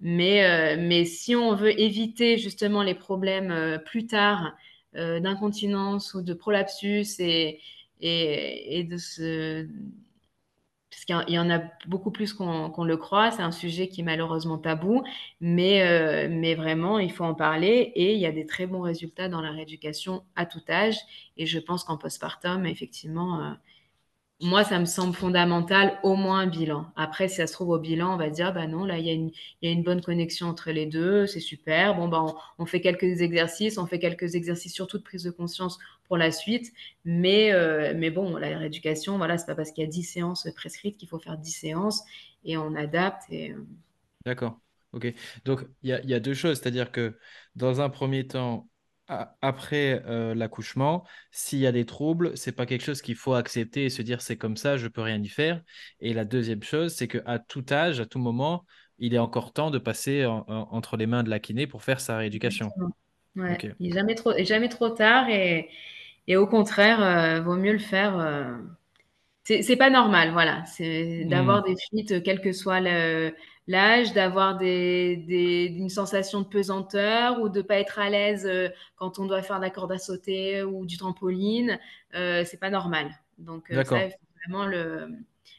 Mais, 0.00 0.44
euh, 0.44 0.76
mais 0.78 1.04
si 1.04 1.34
on 1.34 1.54
veut 1.54 1.78
éviter 1.80 2.36
justement 2.36 2.82
les 2.82 2.94
problèmes 2.94 3.50
euh, 3.50 3.78
plus 3.78 4.06
tard 4.06 4.54
d'incontinence 5.20 6.14
ou 6.14 6.22
de 6.22 6.34
prolapsus 6.34 7.20
et, 7.20 7.60
et, 8.00 8.78
et 8.78 8.84
de 8.84 8.96
se 8.96 9.66
parce 10.96 11.04
qu'il 11.04 11.34
y 11.34 11.38
en 11.38 11.50
a 11.50 11.60
beaucoup 11.86 12.10
plus 12.10 12.32
qu'on 12.32 12.84
le 12.84 12.96
croit. 12.96 13.30
C'est 13.30 13.42
un 13.42 13.52
sujet 13.52 13.88
qui 13.88 14.00
est 14.00 14.04
malheureusement 14.04 14.56
tabou, 14.56 15.02
mais, 15.40 15.82
euh, 15.82 16.26
mais 16.30 16.54
vraiment, 16.54 16.98
il 16.98 17.12
faut 17.12 17.24
en 17.24 17.34
parler. 17.34 17.92
Et 17.96 18.14
il 18.14 18.18
y 18.18 18.24
a 18.24 18.32
des 18.32 18.46
très 18.46 18.66
bons 18.66 18.80
résultats 18.80 19.28
dans 19.28 19.42
la 19.42 19.50
rééducation 19.50 20.24
à 20.36 20.46
tout 20.46 20.62
âge. 20.70 20.96
Et 21.36 21.44
je 21.44 21.58
pense 21.58 21.84
qu'en 21.84 21.98
postpartum, 21.98 22.64
effectivement, 22.64 23.42
euh, 23.42 23.52
moi, 24.40 24.64
ça 24.64 24.78
me 24.78 24.84
semble 24.84 25.14
fondamental, 25.14 25.98
au 26.02 26.14
moins 26.14 26.40
un 26.40 26.46
bilan. 26.46 26.92
Après, 26.94 27.26
si 27.26 27.36
ça 27.36 27.46
se 27.46 27.54
trouve 27.54 27.70
au 27.70 27.78
bilan, 27.78 28.14
on 28.14 28.16
va 28.18 28.28
dire, 28.28 28.52
bah 28.52 28.66
non, 28.66 28.84
là, 28.84 28.98
il 28.98 29.06
y 29.06 29.10
a 29.10 29.70
une, 29.70 29.82
bonne 29.82 30.02
connexion 30.02 30.48
entre 30.48 30.70
les 30.72 30.84
deux, 30.84 31.26
c'est 31.26 31.40
super. 31.40 31.96
Bon, 31.96 32.08
bah, 32.08 32.22
on, 32.58 32.66
fait 32.66 32.82
quelques 32.82 33.22
exercices, 33.22 33.78
on 33.78 33.86
fait 33.86 33.98
quelques 33.98 34.34
exercices 34.34 34.74
surtout 34.74 34.98
de 34.98 35.02
prise 35.02 35.22
de 35.22 35.30
conscience 35.30 35.78
pour 36.04 36.18
la 36.18 36.30
suite. 36.30 36.70
Mais, 37.06 37.52
euh, 37.52 37.94
mais 37.96 38.10
bon, 38.10 38.36
la 38.36 38.58
rééducation, 38.58 39.16
voilà, 39.16 39.38
c'est 39.38 39.46
pas 39.46 39.54
parce 39.54 39.72
qu'il 39.72 39.82
y 39.84 39.86
a 39.86 39.90
10 39.90 40.02
séances 40.02 40.48
prescrites 40.54 40.98
qu'il 40.98 41.08
faut 41.08 41.18
faire 41.18 41.38
10 41.38 41.50
séances 41.50 42.02
et 42.44 42.58
on 42.58 42.74
adapte. 42.74 43.22
Et... 43.30 43.52
Euh. 43.52 43.66
D'accord. 44.26 44.60
Ok. 44.92 45.14
Donc, 45.46 45.64
il 45.82 45.98
y 46.04 46.14
a 46.14 46.20
deux 46.20 46.34
choses. 46.34 46.58
C'est-à-dire 46.58 46.92
que 46.92 47.18
dans 47.54 47.80
un 47.80 47.88
premier 47.88 48.26
temps, 48.26 48.68
après 49.08 50.02
euh, 50.06 50.34
l'accouchement, 50.34 51.04
s'il 51.30 51.60
y 51.60 51.66
a 51.66 51.72
des 51.72 51.86
troubles, 51.86 52.36
c'est 52.36 52.52
pas 52.52 52.66
quelque 52.66 52.84
chose 52.84 53.02
qu'il 53.02 53.16
faut 53.16 53.34
accepter 53.34 53.84
et 53.84 53.90
se 53.90 54.02
dire 54.02 54.20
c'est 54.20 54.36
comme 54.36 54.56
ça, 54.56 54.76
je 54.76 54.88
peux 54.88 55.02
rien 55.02 55.22
y 55.22 55.28
faire. 55.28 55.62
Et 56.00 56.12
la 56.12 56.24
deuxième 56.24 56.62
chose, 56.62 56.94
c'est 56.94 57.08
qu'à 57.08 57.38
tout 57.38 57.64
âge, 57.70 58.00
à 58.00 58.06
tout 58.06 58.18
moment, 58.18 58.64
il 58.98 59.14
est 59.14 59.18
encore 59.18 59.52
temps 59.52 59.70
de 59.70 59.78
passer 59.78 60.24
entre 60.26 60.96
les 60.96 61.06
mains 61.06 61.22
de 61.22 61.30
la 61.30 61.38
kiné 61.38 61.66
pour 61.66 61.82
faire 61.82 62.00
sa 62.00 62.16
rééducation. 62.16 62.70
Ouais. 63.36 63.58
Il 63.78 63.88
n'est 63.88 63.94
jamais 63.94 64.14
trop, 64.14 64.32
jamais 64.38 64.68
trop 64.68 64.88
tard 64.88 65.28
et, 65.28 65.68
et 66.26 66.36
au 66.36 66.46
contraire, 66.46 67.02
euh, 67.02 67.40
vaut 67.40 67.56
mieux 67.56 67.72
le 67.72 67.78
faire. 67.78 68.18
Euh, 68.18 68.56
c'est 69.44 69.76
pas 69.76 69.90
normal, 69.90 70.32
voilà. 70.32 70.64
C'est 70.64 71.24
d'avoir 71.26 71.60
hmm. 71.60 71.68
des 71.68 71.74
fuites, 71.88 72.22
quel 72.24 72.40
que 72.40 72.52
soit 72.52 72.80
l'âge, 73.66 74.12
d'avoir 74.12 74.56
des, 74.56 75.16
des, 75.16 75.64
une 75.66 75.88
sensation 75.88 76.40
de 76.40 76.46
pesanteur 76.46 77.40
ou 77.40 77.48
de 77.48 77.62
pas 77.62 77.78
être 77.78 77.98
à 77.98 78.08
l'aise 78.10 78.46
euh, 78.46 78.68
quand 78.94 79.18
on 79.18 79.26
doit 79.26 79.42
faire 79.42 79.56
de 79.56 79.62
la 79.62 79.70
corde 79.70 79.92
à 79.92 79.98
sauter 79.98 80.62
ou 80.62 80.86
du 80.86 80.96
trampoline. 80.96 81.78
Euh, 82.14 82.44
c'est 82.44 82.60
pas 82.60 82.70
normal. 82.70 83.10
Donc, 83.38 83.70
euh, 83.70 83.84
ça, 83.84 84.06
il 84.06 84.10
faut 84.10 84.16
vraiment 84.46 84.66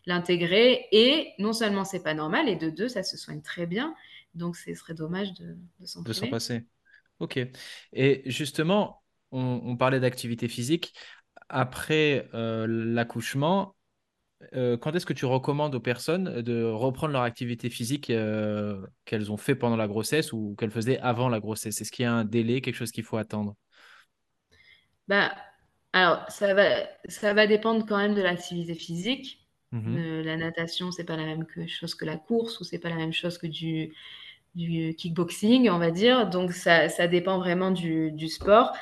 l'intégrer. 0.05 0.87
Et 0.91 1.33
non 1.39 1.53
seulement 1.53 1.83
c'est 1.83 2.03
pas 2.03 2.13
normal, 2.13 2.49
et 2.49 2.55
de 2.55 2.69
deux, 2.69 2.87
ça 2.87 3.03
se 3.03 3.17
soigne 3.17 3.41
très 3.41 3.65
bien. 3.65 3.93
Donc, 4.35 4.55
ce 4.55 4.73
serait 4.73 4.93
dommage 4.93 5.33
de, 5.33 5.55
de 5.79 5.85
s'en 5.85 6.03
passer. 6.29 6.65
Ok. 7.19 7.39
Et 7.93 8.23
justement, 8.25 9.03
on, 9.31 9.61
on 9.63 9.77
parlait 9.77 9.99
d'activité 9.99 10.47
physique 10.47 10.93
après 11.49 12.29
l'accouchement, 12.33 13.76
euh, 14.53 14.77
quand 14.77 14.95
est-ce 14.95 15.05
que 15.05 15.13
tu 15.13 15.25
recommandes 15.25 15.73
aux 15.75 15.79
personnes 15.79 16.41
de 16.41 16.63
reprendre 16.63 17.13
leur 17.13 17.23
activité 17.23 17.69
physique 17.69 18.09
euh, 18.09 18.85
qu'elles 19.05 19.31
ont 19.31 19.37
fait 19.37 19.55
pendant 19.55 19.75
la 19.75 19.87
grossesse 19.87 20.31
ou 20.31 20.55
qu'elles 20.57 20.71
faisaient 20.71 20.99
avant 20.99 21.29
la 21.29 21.39
grossesse? 21.39 21.81
Est-ce 21.81 21.91
qu'il 21.91 22.03
y 22.03 22.05
a 22.05 22.13
un 22.13 22.25
délai, 22.25 22.61
quelque 22.61 22.75
chose 22.75 22.91
qu'il 22.91 23.03
faut 23.03 23.17
attendre? 23.17 23.55
Bah, 25.07 25.35
Alors, 25.93 26.29
ça 26.29 26.53
va, 26.53 26.87
ça 27.07 27.33
va 27.33 27.47
dépendre 27.47 27.85
quand 27.85 27.97
même 27.97 28.15
de 28.15 28.21
l'activité 28.21 28.75
physique. 28.75 29.47
Mmh 29.71 29.97
euh, 29.97 30.23
la 30.23 30.37
natation, 30.37 30.91
c'est 30.91 31.03
pas 31.03 31.17
la 31.17 31.25
même 31.25 31.45
chose 31.67 31.95
que 31.95 32.05
la 32.05 32.17
course 32.17 32.59
ou 32.59 32.63
c'est 32.63 32.79
pas 32.79 32.89
la 32.89 32.95
même 32.95 33.13
chose 33.13 33.37
que 33.37 33.47
du, 33.47 33.93
du 34.57 34.95
kickboxing, 34.95 35.69
on 35.69 35.77
va 35.77 35.91
dire. 35.91 36.29
Donc, 36.29 36.51
ça, 36.51 36.89
ça 36.89 37.07
dépend 37.07 37.37
vraiment 37.37 37.71
du, 37.71 38.27
sport. 38.27 38.73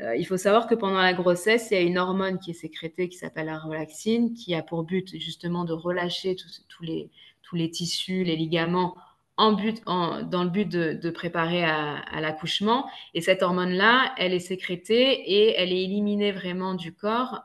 Euh, 0.00 0.16
il 0.16 0.24
faut 0.24 0.36
savoir 0.36 0.66
que 0.66 0.74
pendant 0.74 1.00
la 1.00 1.12
grossesse, 1.12 1.68
il 1.70 1.74
y 1.74 1.76
a 1.76 1.80
une 1.80 1.98
hormone 1.98 2.38
qui 2.38 2.52
est 2.52 2.54
sécrétée 2.54 3.08
qui 3.08 3.18
s'appelle 3.18 3.46
la 3.46 3.58
relaxine, 3.58 4.32
qui 4.32 4.54
a 4.54 4.62
pour 4.62 4.84
but 4.84 5.10
justement 5.18 5.64
de 5.64 5.72
relâcher 5.72 6.36
tous 6.36 6.82
les, 6.82 7.10
tous 7.42 7.56
les 7.56 7.70
tissus, 7.70 8.24
les 8.24 8.36
ligaments 8.36 8.96
en 9.36 9.52
but, 9.52 9.82
dans 9.84 10.44
le 10.44 10.48
but 10.48 10.68
de, 10.68 10.92
de 10.92 11.10
préparer 11.10 11.64
à, 11.64 11.96
à 11.96 12.20
l'accouchement. 12.20 12.88
Et 13.14 13.20
cette 13.20 13.42
hormone-là, 13.42 14.14
elle 14.16 14.32
est 14.32 14.38
sécrétée 14.38 15.10
et 15.12 15.54
elle 15.56 15.72
est 15.72 15.82
éliminée 15.82 16.30
vraiment 16.30 16.74
du 16.74 16.94
corps 16.94 17.42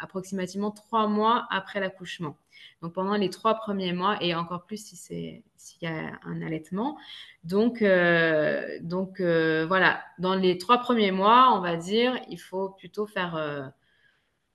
approximativement 0.00 0.70
trois 0.70 1.06
mois 1.06 1.46
après 1.50 1.80
l'accouchement. 1.80 2.36
Donc 2.82 2.92
pendant 2.94 3.14
les 3.14 3.30
trois 3.30 3.54
premiers 3.54 3.92
mois 3.92 4.22
et 4.22 4.34
encore 4.34 4.64
plus 4.64 4.84
si 4.84 4.96
c'est 4.96 5.42
s'il 5.56 5.88
y 5.88 5.92
a 5.92 6.18
un 6.24 6.42
allaitement. 6.42 6.98
Donc 7.44 7.82
euh, 7.82 8.78
donc 8.80 9.20
euh, 9.20 9.66
voilà, 9.66 10.02
dans 10.18 10.34
les 10.34 10.58
trois 10.58 10.78
premiers 10.78 11.12
mois, 11.12 11.52
on 11.56 11.60
va 11.60 11.76
dire, 11.76 12.18
il 12.28 12.38
faut 12.38 12.70
plutôt 12.70 13.06
faire 13.06 13.36
euh, 13.36 13.66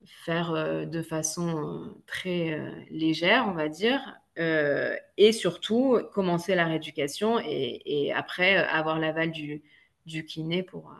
faire 0.04 0.52
de 0.86 1.02
façon 1.02 1.94
très 2.06 2.60
légère, 2.90 3.46
on 3.48 3.52
va 3.52 3.68
dire, 3.68 4.20
et 4.36 5.32
surtout 5.32 5.98
commencer 6.12 6.54
la 6.54 6.64
rééducation 6.66 7.40
et, 7.40 7.82
et 7.86 8.12
après 8.12 8.56
avoir 8.56 9.00
l'aval 9.00 9.32
du, 9.32 9.62
du 10.04 10.24
kiné 10.24 10.62
pour, 10.62 10.94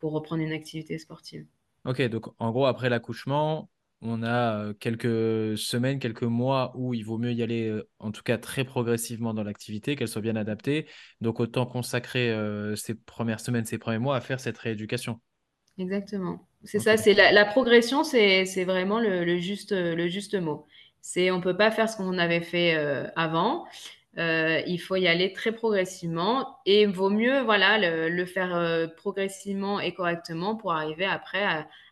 pour 0.00 0.12
reprendre 0.12 0.42
une 0.42 0.52
activité 0.52 0.98
sportive. 0.98 1.46
Ok, 1.84 2.02
donc 2.02 2.26
en 2.38 2.50
gros, 2.50 2.66
après 2.66 2.88
l'accouchement, 2.88 3.70
on 4.00 4.22
a 4.22 4.72
quelques 4.74 5.56
semaines, 5.58 5.98
quelques 5.98 6.22
mois 6.22 6.72
où 6.76 6.94
il 6.94 7.04
vaut 7.04 7.18
mieux 7.18 7.32
y 7.32 7.42
aller, 7.42 7.80
en 7.98 8.10
tout 8.10 8.22
cas 8.22 8.38
très 8.38 8.64
progressivement 8.64 9.34
dans 9.34 9.42
l'activité, 9.42 9.96
qu'elle 9.96 10.08
soit 10.08 10.22
bien 10.22 10.36
adaptée. 10.36 10.86
Donc 11.20 11.40
autant 11.40 11.66
consacrer 11.66 12.34
ces 12.76 12.94
premières 12.94 13.40
semaines, 13.40 13.64
ces 13.64 13.78
premiers 13.78 13.98
mois 13.98 14.16
à 14.16 14.20
faire 14.20 14.40
cette 14.40 14.58
rééducation. 14.58 15.20
Exactement. 15.78 16.46
C'est 16.64 16.78
ça, 16.78 16.96
c'est 16.96 17.14
la, 17.14 17.44
progression, 17.44 18.04
c'est 18.04 18.64
vraiment 18.64 19.00
le, 19.00 19.38
juste, 19.38 19.72
le 19.72 20.08
juste 20.08 20.34
mot. 20.34 20.66
C'est 21.00 21.30
on 21.30 21.40
peut 21.40 21.56
pas 21.56 21.70
faire 21.70 21.88
ce 21.88 21.96
qu'on 21.96 22.18
avait 22.18 22.42
fait 22.42 22.74
avant. 23.16 23.66
Il 24.16 24.78
faut 24.78 24.96
y 24.96 25.08
aller 25.08 25.32
très 25.32 25.52
progressivement 25.52 26.58
et 26.66 26.86
vaut 26.86 27.10
mieux 27.10 27.42
voilà 27.42 28.08
le, 28.08 28.26
faire 28.26 28.88
progressivement 28.96 29.80
et 29.80 29.92
correctement 29.92 30.56
pour 30.56 30.72
arriver 30.72 31.04
après 31.04 31.44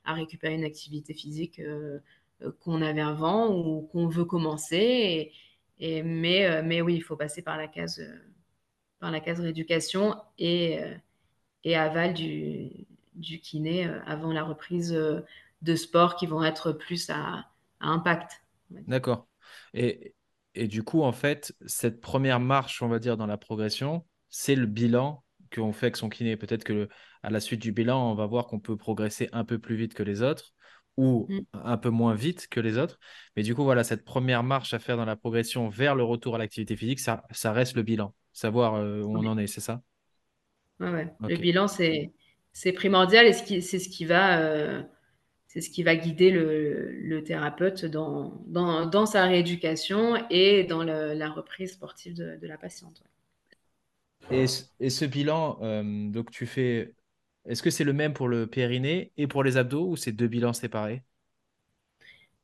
à, 0.04 0.14
récupérer 0.14 0.54
une 0.54 0.64
activité 0.64 1.14
physique 1.14 1.58
euh, 1.60 1.98
euh, 2.42 2.52
qu'on 2.60 2.82
avait 2.82 3.00
avant 3.00 3.54
ou 3.54 3.82
qu'on 3.92 4.08
veut 4.08 4.24
commencer. 4.24 5.32
Et, 5.78 6.02
mais, 6.02 6.46
euh, 6.46 6.82
oui, 6.82 6.94
il 6.94 7.02
faut 7.02 7.16
passer 7.16 7.42
par 7.42 7.56
la 7.56 7.68
case, 7.68 8.02
par 9.00 9.10
la 9.10 9.20
case 9.20 9.40
rééducation 9.40 10.16
et, 10.38 10.78
et 11.64 11.76
aval 11.76 12.14
du, 12.14 12.86
kiné 13.42 13.84
avant 14.06 14.32
la 14.32 14.44
reprise 14.44 14.92
de 14.92 15.74
sport 15.74 16.16
qui 16.16 16.26
vont 16.26 16.44
être 16.44 16.72
plus 16.72 17.10
à, 17.10 17.46
impact. 17.80 18.42
D'accord. 18.70 19.26
Et 20.54 20.68
du 20.68 20.82
coup, 20.82 21.02
en 21.02 21.12
fait, 21.12 21.54
cette 21.66 22.00
première 22.00 22.40
marche, 22.40 22.82
on 22.82 22.88
va 22.88 22.98
dire, 22.98 23.16
dans 23.16 23.26
la 23.26 23.36
progression, 23.36 24.06
c'est 24.28 24.54
le 24.54 24.66
bilan 24.66 25.24
qu'on 25.54 25.72
fait 25.72 25.86
avec 25.86 25.96
son 25.96 26.08
kiné. 26.08 26.36
Peut-être 26.36 26.64
que 26.64 26.88
à 27.22 27.30
la 27.30 27.40
suite 27.40 27.60
du 27.60 27.72
bilan, 27.72 28.10
on 28.10 28.14
va 28.14 28.26
voir 28.26 28.46
qu'on 28.46 28.60
peut 28.60 28.76
progresser 28.76 29.28
un 29.32 29.44
peu 29.44 29.58
plus 29.58 29.76
vite 29.76 29.94
que 29.94 30.02
les 30.02 30.22
autres 30.22 30.52
ou 30.96 31.26
mm. 31.28 31.40
un 31.64 31.76
peu 31.78 31.88
moins 31.88 32.14
vite 32.14 32.48
que 32.48 32.60
les 32.60 32.78
autres. 32.78 32.98
Mais 33.36 33.42
du 33.42 33.54
coup, 33.54 33.64
voilà, 33.64 33.84
cette 33.84 34.04
première 34.04 34.42
marche 34.42 34.74
à 34.74 34.78
faire 34.78 34.96
dans 34.96 35.04
la 35.04 35.16
progression 35.16 35.68
vers 35.68 35.94
le 35.94 36.02
retour 36.02 36.34
à 36.34 36.38
l'activité 36.38 36.76
physique, 36.76 37.00
ça, 37.00 37.22
ça 37.30 37.52
reste 37.52 37.76
le 37.76 37.82
bilan. 37.82 38.14
Savoir 38.32 38.74
euh, 38.74 39.00
où 39.02 39.16
on 39.16 39.26
en 39.26 39.38
est, 39.38 39.46
c'est 39.46 39.60
ça? 39.60 39.82
Ouais, 40.80 40.90
ouais. 40.90 41.12
Le 41.20 41.36
bilan, 41.36 41.68
c'est, 41.68 42.12
c'est 42.52 42.72
primordial 42.72 43.26
et 43.26 43.32
c'est 43.32 43.78
ce 43.78 43.88
qui 43.88 44.04
va, 44.04 44.38
euh, 44.40 44.82
c'est 45.52 45.60
ce 45.60 45.68
qui 45.68 45.82
va 45.82 45.96
guider 45.96 46.30
le, 46.30 46.90
le 46.92 47.22
thérapeute 47.22 47.84
dans, 47.84 48.42
dans, 48.46 48.86
dans, 48.86 49.04
sa 49.04 49.24
rééducation 49.24 50.16
et 50.30 50.64
dans 50.64 50.82
le, 50.82 51.12
la 51.12 51.28
reprise 51.28 51.72
sportive 51.72 52.14
de, 52.16 52.38
de 52.40 52.46
la 52.46 52.56
patiente. 52.56 53.02
Et, 54.30 54.46
et, 54.80 54.88
ce 54.88 55.04
bilan, 55.04 55.58
euh, 55.60 56.10
donc 56.10 56.30
tu 56.30 56.46
fais 56.46 56.94
est-ce 57.44 57.62
que 57.62 57.68
c'est 57.68 57.84
le 57.84 57.92
même 57.92 58.14
pour 58.14 58.28
le 58.28 58.46
périnée 58.46 59.12
et 59.18 59.26
pour 59.26 59.44
les 59.44 59.58
abdos 59.58 59.86
ou 59.88 59.96
c'est 59.96 60.12
deux 60.12 60.28
bilans 60.28 60.54
séparés? 60.54 61.02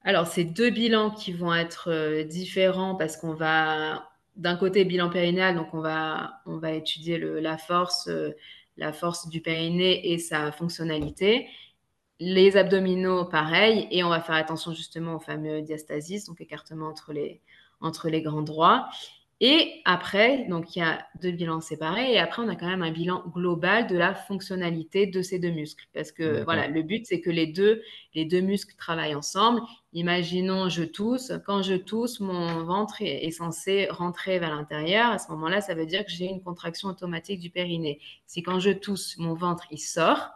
Alors, 0.02 0.26
c'est 0.26 0.44
deux 0.44 0.70
bilans 0.70 1.10
qui 1.10 1.32
vont 1.32 1.54
être 1.54 1.90
euh, 1.90 2.24
différents 2.24 2.94
parce 2.94 3.16
qu'on 3.16 3.34
va, 3.34 4.08
d'un 4.36 4.56
côté, 4.56 4.84
bilan 4.84 5.10
périnéal, 5.10 5.54
donc 5.56 5.72
on 5.72 5.80
va, 5.80 6.40
on 6.46 6.58
va 6.58 6.72
étudier 6.72 7.18
le, 7.18 7.40
la, 7.40 7.58
force, 7.58 8.08
euh, 8.08 8.30
la 8.76 8.92
force 8.92 9.28
du 9.28 9.40
périnée 9.40 10.12
et 10.12 10.18
sa 10.18 10.52
fonctionnalité. 10.52 11.48
Les 12.20 12.56
abdominaux, 12.56 13.24
pareil, 13.24 13.86
et 13.90 14.02
on 14.02 14.08
va 14.08 14.20
faire 14.20 14.34
attention 14.34 14.72
justement 14.72 15.16
au 15.16 15.20
fameux 15.20 15.62
diastasis, 15.62 16.24
donc 16.24 16.40
écartement 16.40 16.88
entre 16.88 17.12
les, 17.12 17.40
entre 17.80 18.08
les 18.08 18.22
grands 18.22 18.42
droits. 18.42 18.88
Et 19.40 19.82
après, 19.84 20.46
donc 20.48 20.74
il 20.74 20.80
y 20.80 20.82
a 20.82 21.06
deux 21.22 21.30
bilans 21.30 21.60
séparés 21.60 22.12
et 22.12 22.18
après 22.18 22.42
on 22.42 22.48
a 22.48 22.56
quand 22.56 22.66
même 22.66 22.82
un 22.82 22.90
bilan 22.90 23.22
global 23.28 23.86
de 23.86 23.96
la 23.96 24.12
fonctionnalité 24.12 25.06
de 25.06 25.22
ces 25.22 25.38
deux 25.38 25.52
muscles 25.52 25.86
parce 25.94 26.10
que 26.10 26.42
voilà, 26.42 26.66
le 26.66 26.82
but 26.82 27.06
c'est 27.06 27.20
que 27.20 27.30
les 27.30 27.46
deux 27.46 27.80
les 28.14 28.24
deux 28.24 28.40
muscles 28.40 28.74
travaillent 28.76 29.14
ensemble. 29.14 29.60
Imaginons 29.92 30.68
je 30.68 30.82
tousse, 30.82 31.32
quand 31.46 31.62
je 31.62 31.74
tousse, 31.74 32.18
mon 32.18 32.64
ventre 32.64 32.96
est, 33.00 33.30
censé 33.30 33.86
rentrer 33.90 34.40
vers 34.40 34.56
l'intérieur. 34.56 35.12
À 35.12 35.18
ce 35.20 35.30
moment-là, 35.30 35.60
ça 35.60 35.76
veut 35.76 35.86
dire 35.86 36.04
que 36.04 36.10
j'ai 36.10 36.26
une 36.26 36.42
contraction 36.42 36.88
automatique 36.88 37.38
du 37.38 37.50
périnée. 37.50 38.00
Si 38.26 38.42
quand 38.42 38.58
je 38.58 38.70
tousse, 38.70 39.18
mon 39.18 39.34
ventre 39.34 39.66
il 39.70 39.78
sort, 39.78 40.30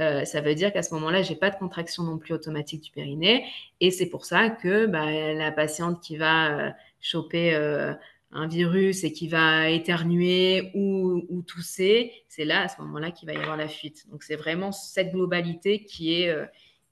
euh, 0.00 0.24
ça 0.24 0.40
veut 0.40 0.54
dire 0.54 0.72
qu'à 0.72 0.82
ce 0.82 0.94
moment-là, 0.94 1.22
j'ai 1.22 1.36
pas 1.36 1.50
de 1.50 1.56
contraction 1.56 2.02
non 2.02 2.18
plus 2.18 2.34
automatique 2.34 2.82
du 2.82 2.90
périnée. 2.90 3.44
Et 3.80 3.90
c'est 3.90 4.08
pour 4.08 4.24
ça 4.24 4.50
que 4.50 4.86
bah, 4.86 5.10
la 5.10 5.52
patiente 5.52 6.02
qui 6.02 6.16
va 6.16 6.68
euh, 6.68 6.70
choper 7.00 7.54
euh, 7.54 7.94
un 8.30 8.46
virus 8.46 9.04
et 9.04 9.12
qui 9.12 9.28
va 9.28 9.68
éternuer 9.68 10.70
ou, 10.74 11.24
ou 11.28 11.42
tousser, 11.42 12.12
c'est 12.28 12.44
là, 12.44 12.62
à 12.62 12.68
ce 12.68 12.80
moment-là, 12.82 13.10
qu'il 13.10 13.26
va 13.26 13.34
y 13.34 13.36
avoir 13.36 13.56
la 13.56 13.68
fuite. 13.68 14.08
Donc, 14.10 14.22
c'est 14.22 14.36
vraiment 14.36 14.72
cette 14.72 15.12
globalité 15.12 15.84
qui 15.84 16.14
est, 16.14 16.28
euh, 16.28 16.46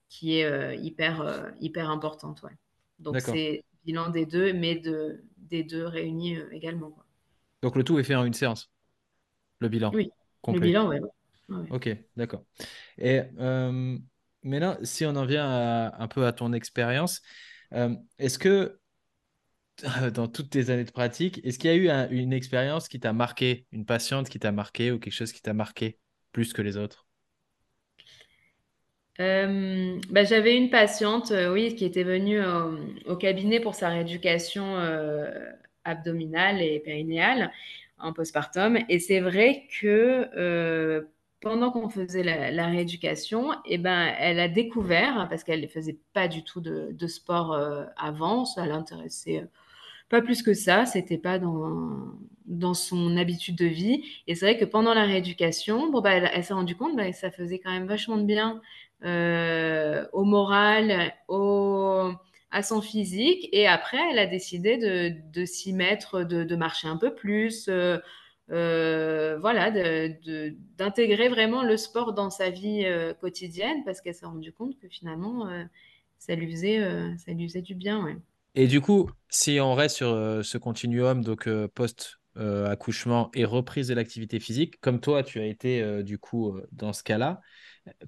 qui 0.09 0.41
est 0.41 0.77
hyper, 0.79 1.53
hyper 1.61 1.91
importante. 1.91 2.43
Ouais. 2.43 2.57
Donc 2.99 3.21
c'est 3.21 3.63
bilan 3.85 4.09
des 4.09 4.25
deux, 4.25 4.55
mais 4.55 4.75
de, 4.75 5.23
des 5.37 5.63
deux 5.63 5.87
réunis 5.87 6.39
également. 6.51 6.97
Donc 7.63 7.77
le 7.77 7.85
tout 7.85 7.99
est 7.99 8.05
fait 8.05 8.15
en 8.15 8.25
une 8.25 8.33
séance, 8.33 8.71
le 9.59 9.69
bilan 9.69 9.91
Oui, 9.93 10.11
le 10.47 10.61
bilan, 10.61 10.89
oui. 10.89 10.97
Ok, 11.71 11.89
d'accord. 12.17 12.45
Et 12.99 13.23
maintenant, 14.43 14.77
si 14.83 15.05
on 15.07 15.17
en 15.17 15.27
vient 15.27 15.93
un 15.99 16.09
peu 16.09 16.27
à 16.27 16.33
ton 16.33 16.53
expérience, 16.53 17.23
est-ce 18.19 18.39
que 18.39 18.81
dans 20.15 20.29
toutes 20.29 20.51
tes 20.51 20.71
années 20.71 20.85
de 20.85 20.91
pratique, 20.91 21.41
est-ce 21.45 21.59
qu'il 21.59 21.71
y 21.71 21.91
a 21.91 22.09
eu 22.09 22.17
une 22.17 22.33
expérience 22.33 22.89
qui 22.89 23.01
t'a 23.01 23.13
marqué, 23.13 23.67
une 23.73 23.85
patiente 23.87 24.29
qui 24.29 24.39
t'a 24.39 24.53
marqué 24.53 24.91
ou 24.93 24.99
quelque 24.99 25.13
chose 25.13 25.33
qui 25.33 25.43
t'a 25.43 25.53
marqué 25.55 25.99
plus 26.33 26.53
que 26.53 26.63
les 26.63 26.77
autres? 26.77 27.07
Euh, 29.21 29.99
bah, 30.11 30.23
j'avais 30.25 30.57
une 30.57 30.71
patiente, 30.71 31.33
euh, 31.33 31.53
oui, 31.53 31.75
qui 31.75 31.85
était 31.85 32.05
venue 32.05 32.41
au 33.07 33.17
cabinet 33.17 33.59
pour 33.61 33.75
sa 33.75 33.89
rééducation 33.89 34.77
euh, 34.79 35.31
abdominale 35.85 36.63
et 36.63 36.79
périnéale 36.81 37.51
en 37.99 38.13
postpartum. 38.13 38.79
Et 38.89 39.01
c'est 39.01 39.19
vrai 39.21 39.67
que 39.81 40.29
pendant 41.41 41.71
qu'on 41.71 41.89
faisait 41.89 42.23
la, 42.23 42.67
rééducation, 42.67 43.53
et 43.53 43.75
eh 43.75 43.79
ben, 43.79 44.13
elle 44.19 44.41
a 44.41 44.49
découvert, 44.49 45.29
parce 45.31 45.45
qu'elle 45.45 45.61
ne 45.61 45.67
faisait 45.69 45.99
pas 46.13 46.29
du 46.29 46.43
tout 46.45 46.61
de, 46.61 47.07
sport 47.07 47.59
avant, 47.97 48.45
ça 48.45 48.67
l'intéressait 48.67 49.47
pas 50.09 50.23
plus 50.23 50.43
que 50.43 50.55
ça, 50.55 50.87
c'était 50.87 51.19
pas 51.19 51.39
dans, 51.39 52.15
dans 52.47 52.75
son 52.75 53.17
habitude 53.17 53.57
de 53.57 53.67
vie. 53.67 54.03
Et 54.27 54.35
c'est 54.35 54.47
vrai 54.47 54.59
que 54.59 54.65
pendant 54.65 54.95
la 54.95 55.05
rééducation, 55.05 55.91
bon, 55.91 56.01
bah, 56.01 56.15
elle, 56.15 56.45
s'est 56.45 56.55
rendue 56.55 56.77
compte 56.77 56.97
bah, 56.97 57.11
que 57.11 57.17
ça 57.17 57.31
faisait 57.31 57.59
quand 57.59 57.71
même 57.71 57.87
vachement 57.87 58.17
de 58.17 58.25
bien 58.25 58.61
euh, 59.05 60.07
au 60.13 60.25
moral, 60.25 61.13
au, 61.29 62.11
à 62.51 62.63
son 62.63 62.81
physique. 62.81 63.49
Et 63.53 63.67
après, 63.67 63.99
elle 64.11 64.19
a 64.19 64.27
décidé 64.27 64.79
de, 64.79 65.15
de 65.33 65.45
s'y 65.45 65.73
mettre, 65.73 66.23
de, 66.23 66.57
marcher 66.57 66.89
un 66.89 66.97
peu 66.97 67.15
plus. 67.15 67.69
Euh, 67.69 67.99
euh, 67.99 68.01
voilà, 68.49 69.71
d'intégrer 70.77 71.29
vraiment 71.29 71.63
le 71.63 71.77
sport 71.77 72.13
dans 72.13 72.31
sa 72.31 72.51
vie 72.51 72.87
quotidienne 73.21 73.85
parce 73.85 74.01
qu'elle 74.01 74.15
s'est 74.15 74.27
rendue 74.27 74.53
compte 74.53 74.79
que 74.79 74.89
finalement, 74.89 75.49
ça, 76.19 76.35
lui 76.35 76.51
faisait, 76.51 76.81
ça 77.19 77.33
lui 77.33 77.49
faisait 77.49 77.63
du 77.63 77.75
bien. 77.75 78.19
Et 78.55 78.67
du 78.67 78.81
coup, 78.81 79.09
si 79.29 79.61
on 79.61 79.75
reste 79.75 79.97
sur 79.97 80.09
euh, 80.09 80.43
ce 80.43 80.59
continuum, 80.59 81.23
donc 81.23 81.47
euh, 81.47 81.69
post-accouchement 81.69 83.27
euh, 83.27 83.39
et 83.39 83.45
reprise 83.45 83.87
de 83.87 83.95
l'activité 83.95 84.41
physique, 84.41 84.81
comme 84.81 85.01
toi, 85.01 85.23
tu 85.23 85.39
as 85.39 85.47
été 85.47 86.03
du 86.03 86.19
coup 86.19 86.59
dans 86.73 86.93
ce 86.93 87.05
cas-là, 87.05 87.41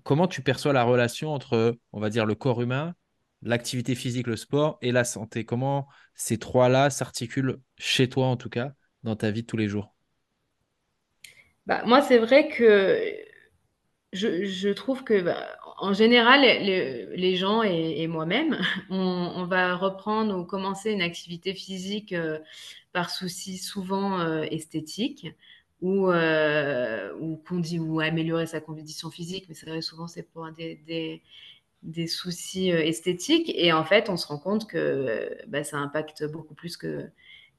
comment 0.03 0.27
tu 0.27 0.43
perçois 0.43 0.73
la 0.73 0.83
relation 0.83 1.33
entre, 1.33 1.79
on 1.93 2.01
va 2.01 2.11
dire, 2.11 2.27
le 2.27 2.35
corps 2.35 2.61
humain, 2.63 2.95
l'activité 3.43 3.95
physique, 3.95 4.27
le 4.27 4.37
sport 4.37 4.79
et 4.83 4.91
la 4.91 5.05
santé? 5.05 5.45
Comment 5.45 5.87
ces 6.17 6.39
trois-là 6.39 6.91
s'articulent 6.91 7.61
chez 7.79 8.09
toi, 8.09 8.27
en 8.27 8.37
tout 8.37 8.51
cas, 8.51 8.73
dans 9.05 9.15
ta 9.15 9.31
vie 9.31 9.43
de 9.43 9.47
tous 9.47 9.57
les 9.57 9.69
jours? 9.69 9.95
Bah, 11.67 11.83
Moi, 11.87 12.03
c'est 12.03 12.19
vrai 12.19 12.49
que 12.49 12.99
je, 14.13 14.73
trouve 14.73 15.05
que, 15.05 15.21
bah, 15.21 15.57
en 15.79 15.93
général, 15.93 16.43
les, 16.43 17.37
gens 17.37 17.63
et, 17.63 18.07
moi-même, 18.07 18.59
on, 18.91 19.45
va 19.45 19.77
reprendre 19.77 20.37
ou 20.39 20.45
commencer 20.45 20.91
une 20.93 21.03
activité 21.03 21.55
physique 21.55 22.13
euh, 22.13 22.39
par 22.93 23.11
souci 23.11 23.59
souvent 23.59 24.21
euh, 24.21 24.43
esthétique 24.51 25.29
ou, 25.81 26.11
euh, 26.11 27.13
ou, 27.21 27.41
ou 27.79 28.01
améliorer 28.01 28.47
sa 28.47 28.61
condition 28.61 29.11
physique, 29.11 29.47
mais 29.49 29.55
c'est 29.55 29.67
vrai, 29.67 29.81
souvent 29.81 30.07
c'est 30.07 30.25
pour 30.25 30.51
des, 30.53 31.23
des, 31.83 32.07
soucis 32.07 32.71
esthétiques. 32.71 33.51
Et 33.55 33.73
en 33.73 33.85
fait, 33.85 34.11
on 34.11 34.17
se 34.17 34.27
rend 34.27 34.39
compte 34.39 34.69
que 34.69 35.39
bah, 35.49 35.65
ça 35.65 35.79
impacte 35.79 36.25
beaucoup 36.31 36.55
plus 36.55 36.77
que, 36.77 37.09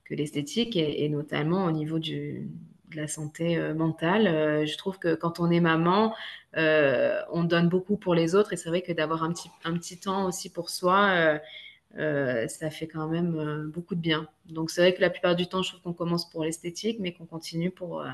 que 0.04 0.14
l'esthétique 0.14 0.76
et, 0.76 1.10
notamment 1.10 1.66
au 1.66 1.72
niveau 1.72 1.98
du, 1.98 2.50
de 2.92 2.98
la 2.98 3.08
santé 3.08 3.58
euh, 3.58 3.74
mentale. 3.74 4.28
Euh, 4.28 4.66
je 4.66 4.78
trouve 4.78 5.00
que 5.00 5.16
quand 5.16 5.40
on 5.40 5.50
est 5.50 5.60
maman, 5.60 6.14
euh, 6.58 7.20
on 7.32 7.44
donne 7.44 7.70
beaucoup 7.70 7.98
pour 7.98 8.14
les 8.14 8.36
autres 8.36 8.54
et 8.54 8.58
c'est 8.58 8.70
vrai 8.70 8.82
que 8.82 8.92
d'avoir 8.92 9.24
un 9.24 9.34
petit, 9.34 9.50
un 9.64 9.74
petit 9.74 10.00
temps 10.00 10.26
aussi 10.26 10.52
pour 10.52 10.70
soi, 10.70 11.40
ça 11.98 12.70
fait 12.70 12.88
quand 12.88 13.08
même 13.08 13.70
beaucoup 13.74 13.96
de 13.96 14.02
bien. 14.02 14.28
Donc 14.46 14.70
c'est 14.70 14.82
vrai 14.82 14.94
que 14.94 15.02
la 15.02 15.10
plupart 15.10 15.36
du 15.36 15.48
temps, 15.48 15.64
je 15.64 15.70
trouve 15.70 15.82
qu'on 15.82 15.94
commence 15.94 16.30
pour 16.30 16.44
l'esthétique, 16.44 17.00
mais 17.00 17.14
qu'on 17.14 17.26
continue 17.26 17.72
pour, 17.72 18.06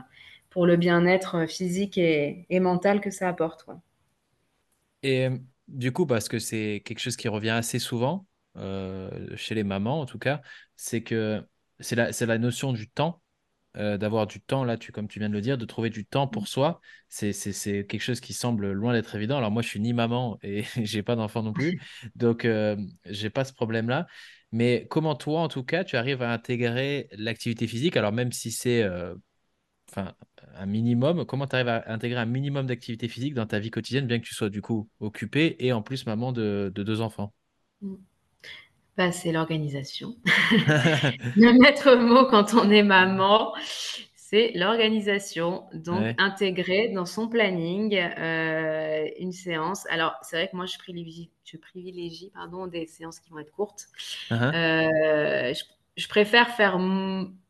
pour 0.49 0.65
le 0.65 0.77
bien-être 0.77 1.47
physique 1.47 1.97
et, 1.97 2.45
mental 2.59 3.01
que 3.01 3.11
ça 3.11 3.27
apporte. 3.27 3.67
Et 5.03 5.29
du 5.67 5.91
coup, 5.91 6.05
parce 6.05 6.29
que 6.29 6.39
c'est 6.39 6.81
quelque 6.85 6.99
chose 6.99 7.17
qui 7.17 7.27
revient 7.27 7.49
assez 7.49 7.79
souvent, 7.79 8.25
chez 8.55 9.55
les 9.55 9.63
mamans 9.63 10.01
en 10.01 10.05
tout 10.05 10.19
cas, 10.19 10.41
c'est 10.75 11.01
que 11.01 11.43
c'est 11.79 11.95
la, 11.95 12.09
la 12.11 12.37
notion 12.37 12.73
du 12.73 12.89
temps 12.89 13.21
euh, 13.77 13.97
d'avoir 13.97 14.27
du 14.27 14.41
temps, 14.41 14.63
là, 14.63 14.77
tu, 14.77 14.91
comme 14.91 15.07
tu 15.07 15.19
viens 15.19 15.29
de 15.29 15.33
le 15.33 15.41
dire, 15.41 15.57
de 15.57 15.65
trouver 15.65 15.89
du 15.89 16.05
temps 16.05 16.27
pour 16.27 16.43
mmh. 16.43 16.47
soi. 16.47 16.81
C'est 17.09 17.31
quelque 17.87 18.01
chose 18.01 18.19
qui 18.19 18.33
semble 18.33 18.71
loin 18.71 18.93
d'être 18.93 19.13
évident. 19.15 19.37
Alors 19.37 19.51
moi, 19.51 19.61
je 19.61 19.67
suis 19.67 19.79
ni 19.79 19.93
maman 19.93 20.39
et 20.41 20.63
j'ai 20.83 21.03
pas 21.03 21.15
d'enfant 21.15 21.43
non 21.43 21.53
plus, 21.53 21.79
donc 22.15 22.45
euh, 22.45 22.75
j'ai 23.05 23.29
pas 23.29 23.43
ce 23.43 23.53
problème-là. 23.53 24.07
Mais 24.51 24.87
comment 24.89 25.15
toi, 25.15 25.41
en 25.41 25.47
tout 25.47 25.63
cas, 25.63 25.83
tu 25.83 25.97
arrives 25.97 26.21
à 26.21 26.31
intégrer 26.31 27.09
l'activité 27.11 27.67
physique? 27.67 27.97
Alors 27.97 28.13
même 28.13 28.31
si 28.31 28.51
c'est 28.51 28.81
euh, 28.81 29.13
enfin 29.91 30.15
un 30.55 30.65
minimum, 30.65 31.25
comment 31.25 31.47
tu 31.47 31.55
arrives 31.55 31.67
à 31.67 31.91
intégrer 31.91 32.19
un 32.19 32.25
minimum 32.25 32.65
d'activité 32.65 33.07
physique 33.07 33.33
dans 33.33 33.45
ta 33.45 33.59
vie 33.59 33.69
quotidienne, 33.69 34.07
bien 34.07 34.19
que 34.19 34.25
tu 34.25 34.33
sois 34.33 34.49
du 34.49 34.61
coup 34.61 34.89
occupée 34.99 35.55
et 35.59 35.71
en 35.71 35.81
plus 35.81 36.05
maman 36.05 36.31
de, 36.31 36.71
deux 36.73 37.01
enfants? 37.01 37.33
Mmh. 37.81 37.95
Bah, 38.97 39.11
c'est 39.11 39.31
l'organisation. 39.31 40.15
le 40.55 41.59
maître 41.61 41.95
mot 41.95 42.25
quand 42.25 42.55
on 42.55 42.69
est 42.71 42.83
maman, 42.83 43.53
c'est 44.29 44.51
l'organisation. 44.55 45.63
Donc, 45.73 46.15
intégrer 46.17 46.89
dans 46.89 47.05
son 47.05 47.29
planning 47.29 47.95
euh, 47.95 49.05
une 49.19 49.31
séance. 49.31 49.87
Alors, 49.89 50.15
c'est 50.21 50.35
vrai 50.35 50.49
que 50.49 50.55
moi, 50.55 50.65
je 50.65 50.77
privilégie, 50.77 51.29
je 51.45 51.55
privilégie 51.55 52.31
pardon, 52.33 52.67
des 52.67 52.87
séances 52.87 53.19
qui 53.19 53.29
vont 53.29 53.39
être 53.39 53.51
courtes. 53.51 53.85
Uh-huh. 54.29 54.53
Euh, 54.53 55.53
je, 55.95 56.07
préfère 56.09 56.49
faire 56.49 56.77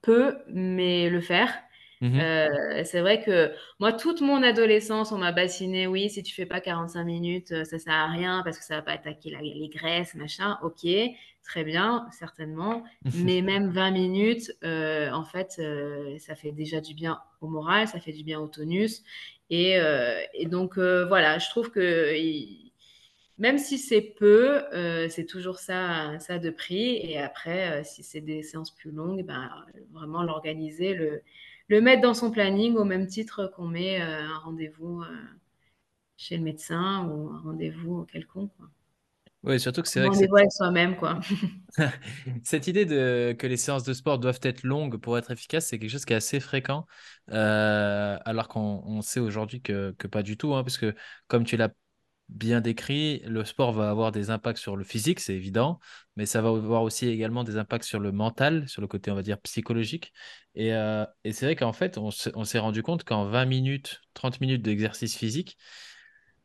peu, 0.01 0.37
mais 0.49 1.09
le 1.09 1.21
faire. 1.21 1.51
Mmh 1.99 2.19
euh, 2.19 2.83
c'est 2.83 3.01
vrai 3.01 3.23
que 3.23 3.51
moi, 3.79 3.91
toute 3.91 4.21
mon 4.21 4.43
adolescence, 4.43 5.11
on 5.11 5.17
m'a 5.17 5.31
bassiné, 5.31 5.87
oui, 5.87 6.11
si 6.11 6.21
tu 6.21 6.35
fais 6.35 6.45
pas 6.45 6.61
45 6.61 7.03
minutes, 7.03 7.65
ça 7.65 7.79
sert 7.79 7.93
à 7.93 8.05
rien 8.05 8.43
parce 8.43 8.59
que 8.59 8.63
ça 8.63 8.75
va 8.75 8.81
pas 8.83 8.91
attaquer 8.91 9.35
les 9.41 9.69
graisses, 9.69 10.13
machin. 10.13 10.59
Ok, 10.61 10.85
très 11.47 11.63
bien, 11.63 12.07
certainement. 12.11 12.83
Mais 13.15 13.41
même 13.41 13.69
20 13.69 13.91
minutes, 13.91 14.51
euh, 14.63 15.09
en 15.11 15.23
fait, 15.23 15.61
ça 16.19 16.35
fait 16.35 16.51
déjà 16.51 16.81
du 16.81 16.93
bien 16.93 17.19
au 17.41 17.47
moral, 17.47 17.87
ça 17.87 17.99
fait 17.99 18.13
du 18.13 18.23
bien 18.23 18.39
au 18.39 18.47
tonus. 18.47 19.03
Et, 19.49 19.79
donc, 20.45 20.77
voilà, 20.77 21.39
je 21.39 21.49
trouve 21.49 21.71
que 21.71 22.13
même 23.37 23.57
si 23.57 23.77
c'est 23.77 24.01
peu, 24.01 24.61
c'est 25.09 25.25
toujours 25.25 25.59
ça, 25.59 26.19
ça 26.19 26.37
de 26.37 26.49
prix. 26.49 26.97
Et 26.97 27.17
après, 27.17 27.83
si 27.83 28.03
c'est 28.03 28.21
des 28.21 28.43
séances 28.43 28.71
plus 28.71 28.91
longues, 28.91 29.23
ben, 29.25 29.49
vraiment 29.91 30.23
l'organiser, 30.23 30.93
le 30.93 31.23
le 31.67 31.81
mettre 31.81 32.01
dans 32.01 32.13
son 32.13 32.31
planning 32.31 32.75
au 32.75 32.85
même 32.85 33.07
titre 33.07 33.51
qu'on 33.55 33.67
met 33.67 34.01
euh, 34.01 34.23
un 34.23 34.37
rendez-vous 34.39 35.01
euh, 35.01 35.05
chez 36.15 36.37
le 36.37 36.43
médecin 36.43 37.05
ou 37.07 37.29
un 37.29 37.39
rendez-vous 37.39 38.05
quelconque. 38.05 38.51
Oui, 39.43 39.59
surtout 39.59 39.81
que 39.81 39.87
c'est 39.87 39.99
vrai 39.99 40.09
que 40.09 40.15
rendez-vous 40.15 40.37
avec 40.37 40.51
soi-même, 40.51 40.97
quoi. 40.97 41.19
Cette 42.43 42.67
idée 42.67 42.85
de 42.85 43.35
que 43.37 43.47
les 43.47 43.57
séances 43.57 43.83
de 43.83 43.93
sport 43.93 44.19
doivent 44.19 44.39
être 44.41 44.63
longues 44.63 44.97
pour 44.97 45.17
être 45.17 45.31
efficaces, 45.31 45.67
c'est 45.67 45.79
quelque 45.79 45.91
chose 45.91 46.05
qui 46.05 46.13
est 46.13 46.17
assez 46.17 46.39
fréquent, 46.39 46.85
euh, 47.31 48.17
alors 48.25 48.47
qu'on 48.47 49.01
sait 49.01 49.19
aujourd'hui 49.19 49.61
que, 49.61 49.95
que, 49.97 50.07
pas 50.07 50.23
du 50.23 50.37
tout, 50.37 50.55
hein, 50.55 50.63
parce 50.63 50.77
que 50.77 50.95
comme 51.27 51.43
tu 51.43 51.55
l'as 51.55 51.69
bien 52.29 52.61
décrit, 52.61 53.19
le 53.25 53.45
sport 53.45 53.71
va 53.71 53.89
avoir 53.89 54.11
des 54.11 54.29
impacts 54.29 54.57
sur 54.57 54.75
le 54.75 54.83
physique, 54.83 55.19
c'est 55.19 55.35
évident, 55.35 55.79
mais 56.15 56.25
ça 56.25 56.41
va 56.41 56.49
avoir 56.49 56.83
aussi 56.83 57.07
également 57.07 57.43
des 57.43 57.57
impacts 57.57 57.85
sur 57.85 57.99
le 57.99 58.11
mental, 58.11 58.67
sur 58.67 58.81
le 58.81 58.87
côté, 58.87 59.11
on 59.11 59.15
va 59.15 59.21
dire, 59.21 59.39
psychologique. 59.41 60.13
Et, 60.55 60.73
euh, 60.73 61.05
c'est 61.23 61.45
vrai 61.45 61.55
qu'en 61.55 61.73
fait, 61.73 61.97
on, 61.97 62.11
s'est 62.11 62.59
rendu 62.59 62.83
compte 62.83 63.03
qu'en 63.03 63.25
20 63.25 63.45
minutes, 63.45 64.01
30 64.13 64.41
minutes 64.41 64.61
d'exercice 64.61 65.15
physique, 65.15 65.57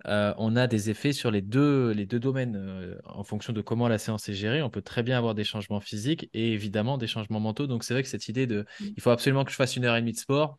euh, 0.07 0.35
on 0.37 0.57
a 0.57 0.67
des 0.67 0.91
effets 0.91 1.13
sur 1.13 1.31
les 1.31 1.43
deux, 1.43 1.91
les 1.93 2.07
deux 2.07 2.21
domaines. 2.21 2.57
Euh, 2.57 2.99
en 3.05 3.25
fonction 3.25 3.53
de 3.53 3.61
comment 3.61 3.89
la 3.89 3.99
séance 3.99 4.29
est 4.29 4.35
gérée, 4.35 4.63
on 4.63 4.71
peut 4.71 4.83
très 4.83 5.03
bien 5.03 5.19
avoir 5.19 5.35
des 5.35 5.45
changements 5.45 5.81
physiques 5.81 6.29
et 6.35 6.53
évidemment 6.53 6.99
des 6.99 7.07
changements 7.07 7.41
mentaux. 7.41 7.67
Donc 7.67 7.85
c'est 7.85 7.95
vrai 7.95 8.03
que 8.03 8.09
cette 8.09 8.29
idée 8.29 8.47
de 8.47 8.67
mmh. 8.81 8.85
il 8.97 9.03
faut 9.03 9.11
absolument 9.11 9.45
que 9.45 9.51
je 9.51 9.57
fasse 9.57 9.77
une 9.77 9.85
heure 9.85 9.97
et 9.97 10.01
demie 10.01 10.13
de 10.13 10.19
sport, 10.19 10.59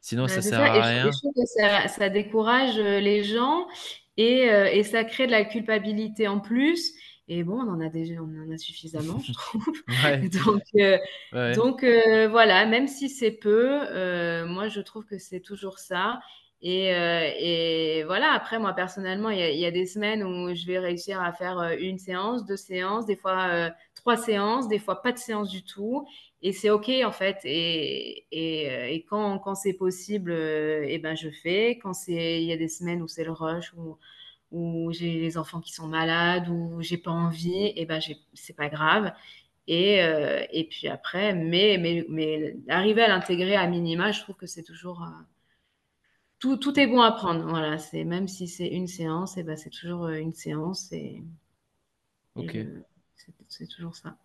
sinon 0.00 0.28
ça 0.28 0.42
sert 0.42 0.60
à 0.60 0.72
rien. 0.72 1.10
Je, 1.10 1.18
trouve 1.18 1.32
que 1.34 1.46
ça, 1.46 1.88
ça, 1.88 2.08
décourage 2.08 2.78
les 2.78 3.22
gens 3.22 3.66
euh, 4.20 4.66
et, 4.66 4.82
ça 4.82 5.04
crée 5.04 5.26
de 5.26 5.32
la 5.32 5.44
culpabilité 5.44 6.28
en 6.28 6.40
plus. 6.40 6.92
Et 7.28 7.44
bon, 7.44 7.60
on 7.60 7.70
en 7.70 7.80
a 7.80 7.88
déjà, 7.88 8.14
on 8.20 8.48
en 8.48 8.52
a 8.52 8.58
suffisamment, 8.58 9.18
je 9.20 9.32
trouve. 9.32 9.64
donc, 10.44 10.62
euh, 10.76 11.54
donc 11.54 11.84
euh, 11.84 12.28
voilà, 12.28 12.66
même 12.66 12.88
si 12.88 13.08
c'est 13.08 13.30
peu, 13.30 13.80
moi 14.46 14.68
je 14.68 14.80
trouve 14.80 15.04
que 15.04 15.18
c'est 15.18 15.40
toujours 15.40 15.78
ça. 15.78 16.20
Et, 16.62 16.94
euh, 16.94 17.28
et, 17.38 18.04
voilà, 18.04 18.32
après, 18.32 18.58
moi, 18.60 18.72
personnellement, 18.72 19.30
il 19.30 19.38
y, 19.40 19.66
a 19.66 19.70
des 19.72 19.84
semaines 19.86 20.22
où 20.22 20.54
je 20.54 20.64
vais 20.66 20.78
réussir 20.78 21.20
à 21.20 21.32
faire 21.32 21.58
euh, 21.58 21.74
une 21.78 21.98
séance, 21.98 22.46
deux 22.46 22.56
séances, 22.56 23.04
des 23.04 23.16
fois 23.16 23.48
euh, 23.48 23.70
trois 23.96 24.16
séances, 24.16 24.68
des 24.68 24.78
fois 24.78 25.02
pas 25.02 25.10
de 25.10 25.18
séance 25.18 25.50
du 25.50 25.64
tout. 25.64 26.06
Et 26.40 26.52
c'est 26.52 26.70
OK, 26.70 26.88
en 27.04 27.10
fait. 27.10 27.38
Et, 27.44 28.26
euh, 28.32 28.98
quand, 29.08 29.54
c'est 29.56 29.74
possible, 29.74 30.32
et 30.32 30.98
ben, 30.98 31.16
je 31.16 31.30
fais. 31.30 31.78
Quand 31.82 31.92
il 32.06 32.44
y 32.44 32.52
a 32.52 32.56
des 32.56 32.68
semaines 32.68 33.02
où 33.02 33.08
c'est 33.08 33.24
le 33.24 33.32
rush, 33.32 33.74
où, 34.52 34.92
j'ai 34.92 35.14
les 35.20 35.38
enfants 35.38 35.60
qui 35.60 35.72
sont 35.72 35.88
malades, 35.88 36.48
où 36.48 36.80
j'ai 36.80 36.98
pas 36.98 37.10
envie, 37.10 37.72
et 37.74 37.86
ben, 37.86 38.00
c'est 38.34 38.56
pas 38.56 38.68
grave. 38.68 39.12
Et, 39.66 40.02
euh, 40.02 40.44
puis 40.70 40.88
après, 40.88 41.34
mais 41.34 42.06
arriver 42.68 43.02
à 43.02 43.08
l'intégrer 43.08 43.56
à 43.56 43.66
minima, 43.66 44.12
je 44.12 44.20
trouve 44.20 44.36
que 44.36 44.46
c'est 44.46 44.62
toujours 44.62 45.06
tout, 46.42 46.56
tout, 46.56 46.78
est 46.80 46.88
bon 46.88 47.00
à 47.00 47.12
prendre. 47.12 47.48
Voilà, 47.48 47.78
c'est 47.78 48.02
même 48.02 48.26
si 48.26 48.48
c'est 48.48 48.66
une 48.66 48.88
séance, 48.88 49.36
et 49.36 49.40
eh 49.40 49.42
ben 49.44 49.56
c'est 49.56 49.70
toujours 49.70 50.06
euh, 50.06 50.16
une 50.16 50.32
séance 50.32 50.90
et, 50.90 51.22
Ok. 52.34 52.56
c'est 53.48 53.68
toujours 53.68 53.94
ça. 53.94 54.16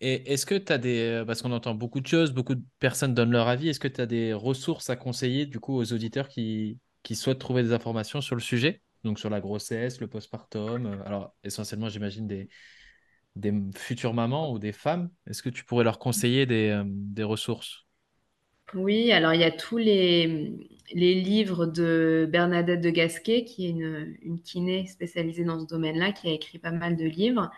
Et 0.00 0.32
est-ce 0.32 0.46
que 0.46 0.56
tu 0.56 0.72
as 0.72 0.78
des. 0.78 0.98
Euh, 0.98 1.24
parce 1.24 1.42
qu'on 1.42 1.52
entend 1.52 1.74
beaucoup 1.74 2.00
de 2.00 2.08
choses, 2.08 2.32
beaucoup 2.32 2.56
de 2.56 2.64
personnes 2.80 3.14
donnent 3.14 3.30
leur 3.30 3.46
avis. 3.46 3.68
Est-ce 3.68 3.78
que 3.78 3.86
tu 3.86 4.00
as 4.00 4.06
des 4.06 4.32
ressources 4.32 4.90
à 4.90 4.96
conseiller 4.96 5.46
du 5.46 5.60
coup 5.60 5.76
aux 5.76 5.92
auditeurs 5.92 6.28
qui, 6.28 6.80
qui 7.04 7.14
souhaitent 7.14 7.38
trouver 7.38 7.62
des 7.62 7.72
informations 7.72 8.20
sur 8.20 8.34
le 8.34 8.40
sujet? 8.40 8.82
Donc 9.04 9.20
sur 9.20 9.30
la 9.30 9.40
grossesse, 9.40 10.00
le 10.00 10.08
postpartum. 10.08 10.86
Euh, 10.86 11.04
alors 11.06 11.36
essentiellement, 11.44 11.88
j'imagine 11.88 12.26
des, 12.26 12.48
des 13.36 13.54
futures 13.76 14.14
mamans 14.14 14.50
ou 14.50 14.58
des 14.58 14.72
femmes. 14.72 15.08
Est-ce 15.28 15.42
que 15.42 15.50
tu 15.50 15.64
pourrais 15.64 15.84
leur 15.84 16.00
conseiller 16.00 16.46
des, 16.46 16.82
des 16.84 17.22
ressources? 17.22 17.83
Oui, 18.72 19.12
alors 19.12 19.34
il 19.34 19.40
y 19.40 19.44
a 19.44 19.50
tous 19.50 19.76
les, 19.76 20.68
livres 20.92 21.66
de 21.66 22.28
Bernadette 22.30 22.80
de 22.80 22.90
Gasquet, 22.90 23.44
qui 23.44 23.66
est 23.66 23.70
une, 23.70 24.40
kiné 24.42 24.86
spécialisée 24.86 25.44
dans 25.44 25.60
ce 25.60 25.66
domaine-là, 25.66 26.12
qui 26.12 26.28
a 26.28 26.32
écrit 26.32 26.58
pas 26.58 26.70
mal 26.70 26.96
de 26.96 27.04
livres. 27.04 27.50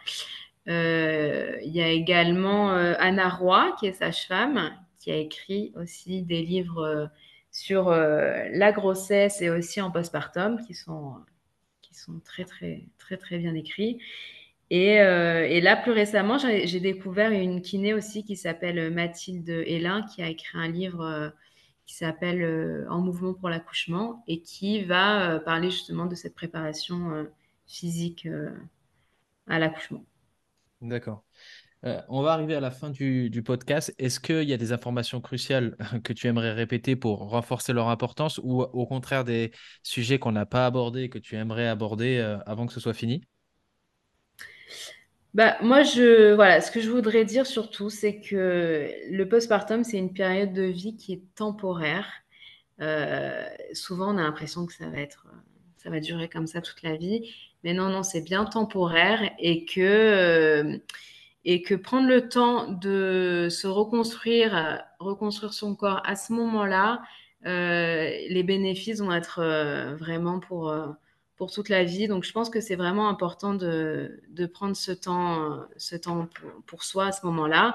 Euh, 0.69 1.57
il 1.63 1.75
y 1.75 1.81
a 1.81 1.89
également 1.89 2.73
euh, 2.73 2.95
Anna 2.99 3.29
Roy, 3.29 3.77
qui 3.79 3.87
est 3.87 3.93
sage-femme, 3.93 4.73
qui 4.99 5.13
a 5.13 5.17
écrit 5.17 5.73
aussi 5.77 6.23
des 6.23 6.43
livres 6.43 6.83
euh, 6.83 7.07
sur 7.53 7.91
la 7.91 8.73
grossesse 8.73 9.41
et 9.41 9.49
aussi 9.49 9.81
en 9.81 9.91
postpartum, 9.91 10.63
qui 10.67 10.75
sont, 10.75 11.15
qui 11.81 11.95
sont 11.95 12.21
très, 12.21 12.45
très, 12.45 12.85
très, 12.99 13.17
très 13.17 13.39
bien 13.39 13.55
écrits. 13.55 13.99
Et, 14.71 15.01
euh, 15.01 15.47
et, 15.47 15.61
là, 15.61 15.77
plus 15.77 15.93
récemment, 15.93 16.39
j'ai 16.39 16.81
découvert 16.81 17.31
une 17.31 17.63
kiné 17.63 17.95
aussi 17.95 18.25
qui 18.25 18.37
s'appelle 18.37 18.93
Mathilde 18.93 19.49
Hélin, 19.49 20.03
qui 20.03 20.23
a 20.23 20.29
écrit 20.29 20.59
un 20.59 20.69
livre 20.69 21.03
euh, 21.03 21.31
qui 21.87 21.95
s'appelle 21.95 22.43
euh, 22.43 22.85
En 22.91 23.01
mouvement 23.01 23.33
pour 23.33 23.49
l'accouchement 23.49 24.23
et 24.27 24.43
qui 24.43 24.85
va 24.85 25.31
euh, 25.31 25.39
parler 25.39 25.71
justement 25.71 26.07
de 26.07 26.15
cette 26.15 26.35
préparation 26.35 27.13
euh, 27.13 27.25
physique 27.67 28.27
euh, 28.27 28.51
à 29.47 29.59
l'accouchement. 29.59 30.05
D'accord. 30.83 31.25
on 32.09 32.21
va 32.23 32.33
arriver 32.33 32.55
à 32.55 32.61
la 32.61 32.71
fin 32.71 32.91
du, 32.91 33.31
du 33.31 33.43
podcast. 33.43 33.95
Est-ce 33.99 34.21
qu'il 34.21 34.43
y 34.43 34.53
a 34.53 34.57
des 34.57 34.73
informations 34.73 35.21
cruciales 35.21 35.77
que 36.05 36.13
tu 36.13 36.27
aimerais 36.27 36.53
répéter 36.53 36.97
pour 36.97 37.31
renforcer 37.31 37.73
leur 37.73 37.89
importance 37.89 38.39
ou 38.43 38.63
au 38.63 38.87
contraire 38.87 39.25
des 39.25 39.53
sujets 39.83 40.19
qu'on 40.19 40.33
n'a 40.33 40.45
pas 40.47 40.67
abordés 40.67 41.09
que 41.09 41.19
tu 41.19 41.37
aimerais 41.37 41.69
aborder 41.69 42.19
avant 42.45 42.67
que 42.67 42.73
ce 42.73 42.81
soit 42.81 42.93
fini? 42.93 43.23
Bah, 45.35 45.57
moi, 45.63 45.83
je, 45.83 46.35
voilà, 46.35 46.61
ce 46.61 46.71
que 46.71 46.81
je 46.81 46.91
voudrais 46.91 47.25
dire 47.25 47.47
surtout, 47.47 47.91
c'est 47.91 48.21
que 48.21 48.91
le 49.11 49.29
postpartum, 49.29 49.85
c'est 49.85 49.99
une 49.99 50.13
période 50.15 50.53
de 50.53 50.63
vie 50.63 50.97
qui 50.97 51.13
est 51.15 51.23
temporaire. 51.35 52.07
Euh, 52.81 53.45
souvent, 53.73 54.15
on 54.15 54.19
a 54.19 54.23
l'impression 54.23 54.67
que 54.67 54.73
ça 54.73 54.89
va 54.89 54.99
être, 54.99 55.27
ça 55.77 55.91
va 55.91 56.01
durer 56.01 56.29
comme 56.29 56.47
ça 56.47 56.61
toute 56.63 56.83
la 56.83 56.97
vie. 56.97 57.31
Mais 57.65 57.75
non, 57.75 57.89
non, 57.89 58.03
c'est 58.03 58.23
bien 58.23 58.45
temporaire 58.45 59.31
et 59.39 59.65
que, 59.65 59.81
euh, 59.81 60.79
et 61.45 61.63
que 61.63 61.75
prendre 61.75 62.09
le 62.09 62.29
temps 62.29 62.71
de 62.73 63.49
se 63.51 63.67
reconstruire, 63.67 64.83
reconstruire 64.99 65.53
son 65.53 65.75
corps 65.75 66.03
à 66.05 66.17
ce 66.17 66.33
moment-là, 66.33 67.03
euh, 67.47 68.11
les 68.29 68.43
bénéfices 68.43 69.01
vont 69.01 69.13
être 69.13 69.41
euh, 69.41 69.95
vraiment 69.97 70.41
pour, 70.41 70.69
euh, 70.71 70.89
pour 71.37 71.53
toute 71.53 71.69
la 71.69 71.85
vie. 71.85 72.09
Donc, 72.09 72.25
je 72.25 72.33
pense 72.33 72.51
que 72.51 72.61
c'est 72.61 72.77
vraiment 72.77 73.09
important 73.09 73.55
de, 73.55 74.23
de, 74.31 74.47
prendre 74.47 74.77
ce 74.77 74.93
temps, 74.93 75.61
ce 75.77 75.97
temps 75.97 76.29
pour, 76.67 76.85
soi 76.85 77.07
à 77.07 77.13
ce 77.13 77.25
moment-là. 77.27 77.75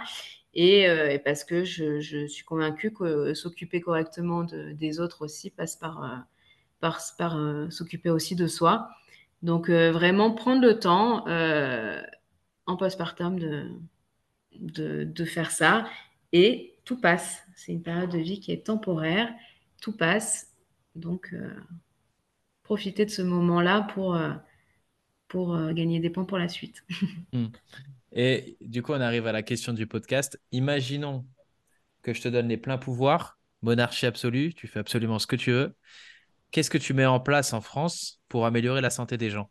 Et, 0.53 0.89
euh, 0.89 1.17
parce 1.23 1.43
que 1.43 1.63
je, 1.63 2.27
suis 2.27 2.43
convaincue 2.43 2.91
que 2.91 3.33
s'occuper 3.33 3.81
correctement 3.81 4.43
de, 4.43 4.73
des 4.73 4.99
autres 4.99 5.23
aussi 5.23 5.49
passe 5.49 5.75
par, 5.75 6.03
euh, 6.03 6.17
par, 7.17 7.37
euh, 7.37 7.69
s'occuper 7.69 8.09
aussi 8.09 8.35
de 8.35 8.47
soi. 8.47 8.89
Donc, 9.43 9.69
euh, 9.69 9.91
vraiment 9.91 10.31
prendre 10.31 10.61
le 10.61 10.79
temps 10.79 11.27
euh, 11.27 12.01
en 12.65 12.77
postpartum 12.77 13.39
de, 13.39 13.71
de, 14.59 15.03
de 15.03 15.25
faire 15.25 15.51
ça. 15.51 15.85
Et 16.33 16.75
tout 16.85 16.99
passe. 16.99 17.43
C'est 17.55 17.71
une 17.71 17.83
période 17.83 18.09
de 18.09 18.19
vie 18.19 18.39
qui 18.39 18.51
est 18.51 18.65
temporaire. 18.65 19.33
Tout 19.81 19.95
passe. 19.95 20.51
Donc, 20.95 21.29
euh, 21.33 21.53
profiter 22.71 23.03
de 23.03 23.09
ce 23.09 23.21
moment-là 23.21 23.81
pour, 23.93 24.15
euh, 24.15 24.31
pour 25.27 25.53
euh, 25.53 25.73
gagner 25.73 25.99
des 25.99 26.09
points 26.09 26.23
pour 26.23 26.37
la 26.37 26.47
suite. 26.47 26.85
Hmm. 27.33 27.47
Et 28.13 28.57
du 28.61 28.81
coup, 28.81 28.93
on 28.93 29.01
arrive 29.01 29.27
à 29.27 29.33
la 29.33 29.41
question 29.41 29.73
du 29.73 29.87
podcast. 29.87 30.39
Imaginons 30.53 31.25
que 32.01 32.13
je 32.13 32.21
te 32.21 32.29
donne 32.29 32.47
les 32.47 32.57
pleins 32.57 32.77
pouvoirs, 32.77 33.39
monarchie 33.61 34.05
absolue, 34.05 34.53
tu 34.53 34.67
fais 34.67 34.79
absolument 34.79 35.19
ce 35.19 35.27
que 35.27 35.35
tu 35.35 35.51
veux. 35.51 35.75
Qu'est-ce 36.51 36.69
que 36.69 36.77
tu 36.77 36.93
mets 36.93 37.05
en 37.05 37.19
place 37.19 37.51
en 37.51 37.59
France 37.59 38.21
pour 38.29 38.45
améliorer 38.45 38.79
la 38.79 38.89
santé 38.89 39.17
des 39.17 39.29
gens? 39.29 39.49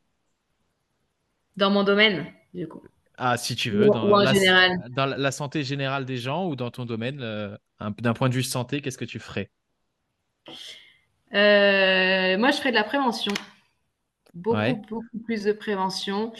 Dans 1.56 1.70
mon 1.70 1.84
domaine, 1.84 2.26
du 2.54 2.68
coup. 2.68 2.82
Ah, 3.16 3.36
si 3.36 3.54
tu 3.54 3.70
veux, 3.70 3.88
ou, 3.88 3.92
dans, 3.92 4.08
ou 4.08 4.14
en 4.14 4.22
la, 4.22 4.32
général. 4.32 4.78
dans 4.90 5.06
la 5.06 5.30
santé 5.30 5.62
générale 5.62 6.06
des 6.06 6.16
gens 6.16 6.46
ou 6.46 6.56
dans 6.56 6.70
ton 6.70 6.86
domaine, 6.86 7.20
euh, 7.20 7.54
d'un 7.98 8.14
point 8.14 8.30
de 8.30 8.34
vue 8.34 8.42
santé, 8.42 8.80
qu'est-ce 8.80 8.98
que 8.98 9.04
tu 9.04 9.18
ferais? 9.18 9.50
Euh, 11.34 12.38
Moi, 12.38 12.50
je 12.50 12.56
ferais 12.58 12.70
de 12.70 12.76
la 12.76 12.84
prévention. 12.84 13.32
Beaucoup, 14.34 14.56
Ouais. 14.56 14.74
beaucoup 14.88 15.18
plus 15.24 15.44
de 15.44 15.52
prévention. 15.52 16.32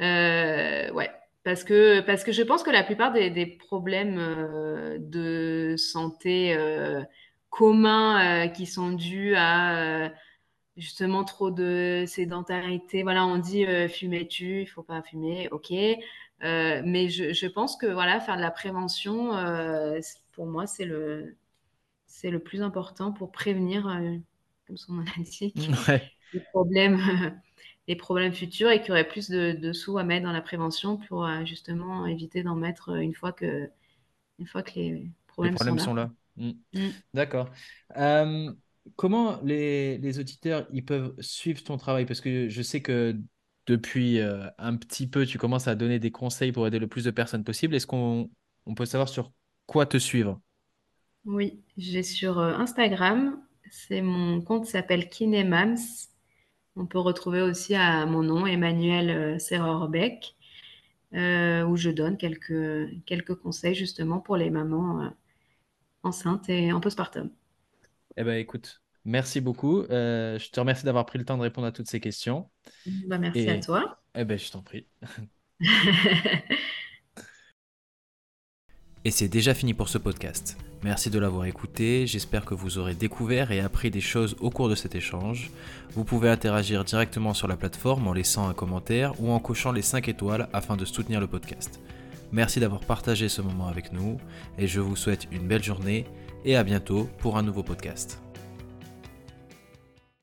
Euh, 0.00 0.90
ouais. 0.92 1.10
Parce 1.44 1.64
que, 1.64 2.00
parce 2.00 2.22
que 2.22 2.30
je 2.32 2.42
pense 2.42 2.62
que 2.62 2.70
la 2.70 2.84
plupart 2.84 3.12
des, 3.12 3.28
des 3.30 3.46
problèmes 3.46 4.16
euh, 4.18 4.96
de 5.00 5.74
santé 5.76 6.54
euh, 6.56 7.02
communs 7.50 8.48
qui 8.48 8.66
sont 8.66 8.92
dus 8.92 9.34
à 9.36 10.12
justement 10.76 11.24
trop 11.24 11.50
de 11.50 12.04
sédentarité, 12.06 13.02
voilà, 13.02 13.26
on 13.26 13.38
dit 13.38 13.66
euh, 13.66 13.88
fumer 13.88 14.26
tu, 14.28 14.62
il 14.62 14.66
faut 14.66 14.82
pas 14.84 15.02
fumer, 15.02 15.48
ok. 15.50 15.70
Mais 16.40 17.08
je, 17.08 17.32
je, 17.32 17.46
pense 17.46 17.76
que 17.76 17.86
voilà, 17.86 18.20
faire 18.20 18.36
de 18.36 18.40
la 18.40 18.50
prévention, 18.50 19.30
pour 20.32 20.46
moi, 20.46 20.66
c'est 20.66 20.84
le, 20.84 21.36
c'est 22.06 22.30
le 22.30 22.38
plus 22.38 22.62
important 22.62 23.12
pour 23.12 23.30
prévenir, 23.32 23.86
comme 24.72 24.78
son 24.78 24.94
nom 24.94 25.04
l'indique, 25.16 25.72
Ouais. 25.88 26.12
les 26.32 26.40
problèmes, 26.40 26.98
les 27.88 27.96
problèmes 27.96 28.34
futurs 28.34 28.70
et 28.70 28.80
qu'il 28.80 28.88
y 28.90 28.92
aurait 28.92 29.08
plus 29.08 29.30
de, 29.30 29.52
de, 29.52 29.72
sous 29.72 29.98
à 29.98 30.04
mettre 30.04 30.24
dans 30.26 30.32
la 30.32 30.42
prévention 30.42 30.98
pour 30.98 31.26
euh, 31.26 31.44
justement 31.44 32.06
éviter 32.06 32.42
d'en 32.42 32.56
mettre 32.56 32.90
une 32.96 33.14
fois 33.14 33.32
que, 33.32 33.70
une 34.38 34.46
fois 34.48 34.62
que 34.64 34.72
les 34.80 35.10
Les 35.40 35.48
problèmes 35.48 35.58
sont 35.58 35.74
problèmes 35.74 35.78
là. 35.78 35.88
sont 35.88 35.94
là. 35.94 36.12
Mm. 36.36 36.52
Mm. 36.74 36.90
D'accord. 37.14 37.50
Euh, 37.96 38.52
comment 38.96 39.40
les, 39.42 39.98
les 39.98 40.18
auditeurs 40.18 40.66
ils 40.72 40.84
peuvent 40.84 41.14
suivre 41.20 41.62
ton 41.62 41.76
travail? 41.76 42.06
Parce 42.06 42.20
que 42.20 42.48
je 42.48 42.62
sais 42.62 42.82
que 42.82 43.18
depuis 43.66 44.20
euh, 44.20 44.48
un 44.58 44.76
petit 44.76 45.06
peu, 45.08 45.26
tu 45.26 45.38
commences 45.38 45.68
à 45.68 45.74
donner 45.74 45.98
des 45.98 46.10
conseils 46.10 46.52
pour 46.52 46.66
aider 46.66 46.78
le 46.78 46.88
plus 46.88 47.04
de 47.04 47.10
personnes 47.10 47.44
possible. 47.44 47.74
Est-ce 47.74 47.86
qu'on 47.86 48.30
on 48.66 48.74
peut 48.74 48.86
savoir 48.86 49.08
sur 49.08 49.32
quoi 49.66 49.86
te 49.86 49.98
suivre? 49.98 50.40
Oui, 51.24 51.60
j'ai 51.76 52.02
sur 52.04 52.38
euh, 52.38 52.54
Instagram, 52.54 53.40
c'est 53.72 54.02
mon 54.02 54.40
compte 54.42 54.66
s'appelle 54.66 55.08
Kinemams. 55.08 55.78
On 56.76 56.86
peut 56.86 56.98
retrouver 56.98 57.42
aussi 57.42 57.74
à 57.74 58.06
mon 58.06 58.22
nom, 58.22 58.46
Emmanuel 58.46 59.10
euh, 59.10 59.38
Serrorbeck, 59.38 60.36
euh, 61.14 61.64
où 61.64 61.76
je 61.76 61.90
donne 61.90 62.16
quelques, 62.18 62.88
quelques 63.06 63.36
conseils 63.36 63.74
justement 63.74 64.20
pour 64.20 64.36
les 64.36 64.50
mamans 64.50 65.02
euh, 65.02 65.10
enceintes 66.04 66.48
et 66.50 66.72
en 66.72 66.80
postpartum. 66.80 67.30
Eh 68.16 68.24
ben, 68.24 68.34
écoute, 68.34 68.82
merci 69.04 69.40
beaucoup. 69.40 69.80
Euh, 69.82 70.38
je 70.38 70.50
te 70.50 70.60
remercie 70.60 70.84
d'avoir 70.84 71.06
pris 71.06 71.18
le 71.18 71.24
temps 71.24 71.36
de 71.36 71.42
répondre 71.42 71.66
à 71.66 71.72
toutes 71.72 71.88
ces 71.88 72.00
questions. 72.00 72.50
Bah, 72.86 73.18
merci 73.18 73.50
à 73.50 73.58
toi. 73.58 73.98
eh 74.14 74.24
ben, 74.24 74.38
je 74.38 74.50
t'en 74.50 74.62
prie. 74.62 74.88
Et 79.04 79.10
c'est 79.10 79.28
déjà 79.28 79.52
fini 79.52 79.74
pour 79.74 79.88
ce 79.88 79.98
podcast. 79.98 80.56
Merci 80.84 81.10
de 81.10 81.18
l'avoir 81.18 81.46
écouté, 81.46 82.06
j'espère 82.06 82.44
que 82.44 82.54
vous 82.54 82.78
aurez 82.78 82.94
découvert 82.94 83.50
et 83.50 83.60
appris 83.60 83.90
des 83.90 84.00
choses 84.00 84.36
au 84.40 84.50
cours 84.50 84.68
de 84.68 84.74
cet 84.74 84.94
échange. 84.94 85.50
Vous 85.94 86.04
pouvez 86.04 86.28
interagir 86.28 86.84
directement 86.84 87.34
sur 87.34 87.48
la 87.48 87.56
plateforme 87.56 88.06
en 88.08 88.12
laissant 88.12 88.48
un 88.48 88.54
commentaire 88.54 89.14
ou 89.20 89.30
en 89.30 89.38
cochant 89.38 89.72
les 89.72 89.82
5 89.82 90.08
étoiles 90.08 90.48
afin 90.52 90.76
de 90.76 90.84
soutenir 90.84 91.20
le 91.20 91.26
podcast. 91.26 91.80
Merci 92.32 92.60
d'avoir 92.60 92.80
partagé 92.80 93.28
ce 93.28 93.42
moment 93.42 93.68
avec 93.68 93.92
nous 93.92 94.18
et 94.58 94.66
je 94.66 94.80
vous 94.80 94.96
souhaite 94.96 95.28
une 95.30 95.46
belle 95.46 95.62
journée 95.62 96.06
et 96.44 96.56
à 96.56 96.64
bientôt 96.64 97.08
pour 97.18 97.36
un 97.36 97.42
nouveau 97.42 97.62
podcast. 97.62 98.20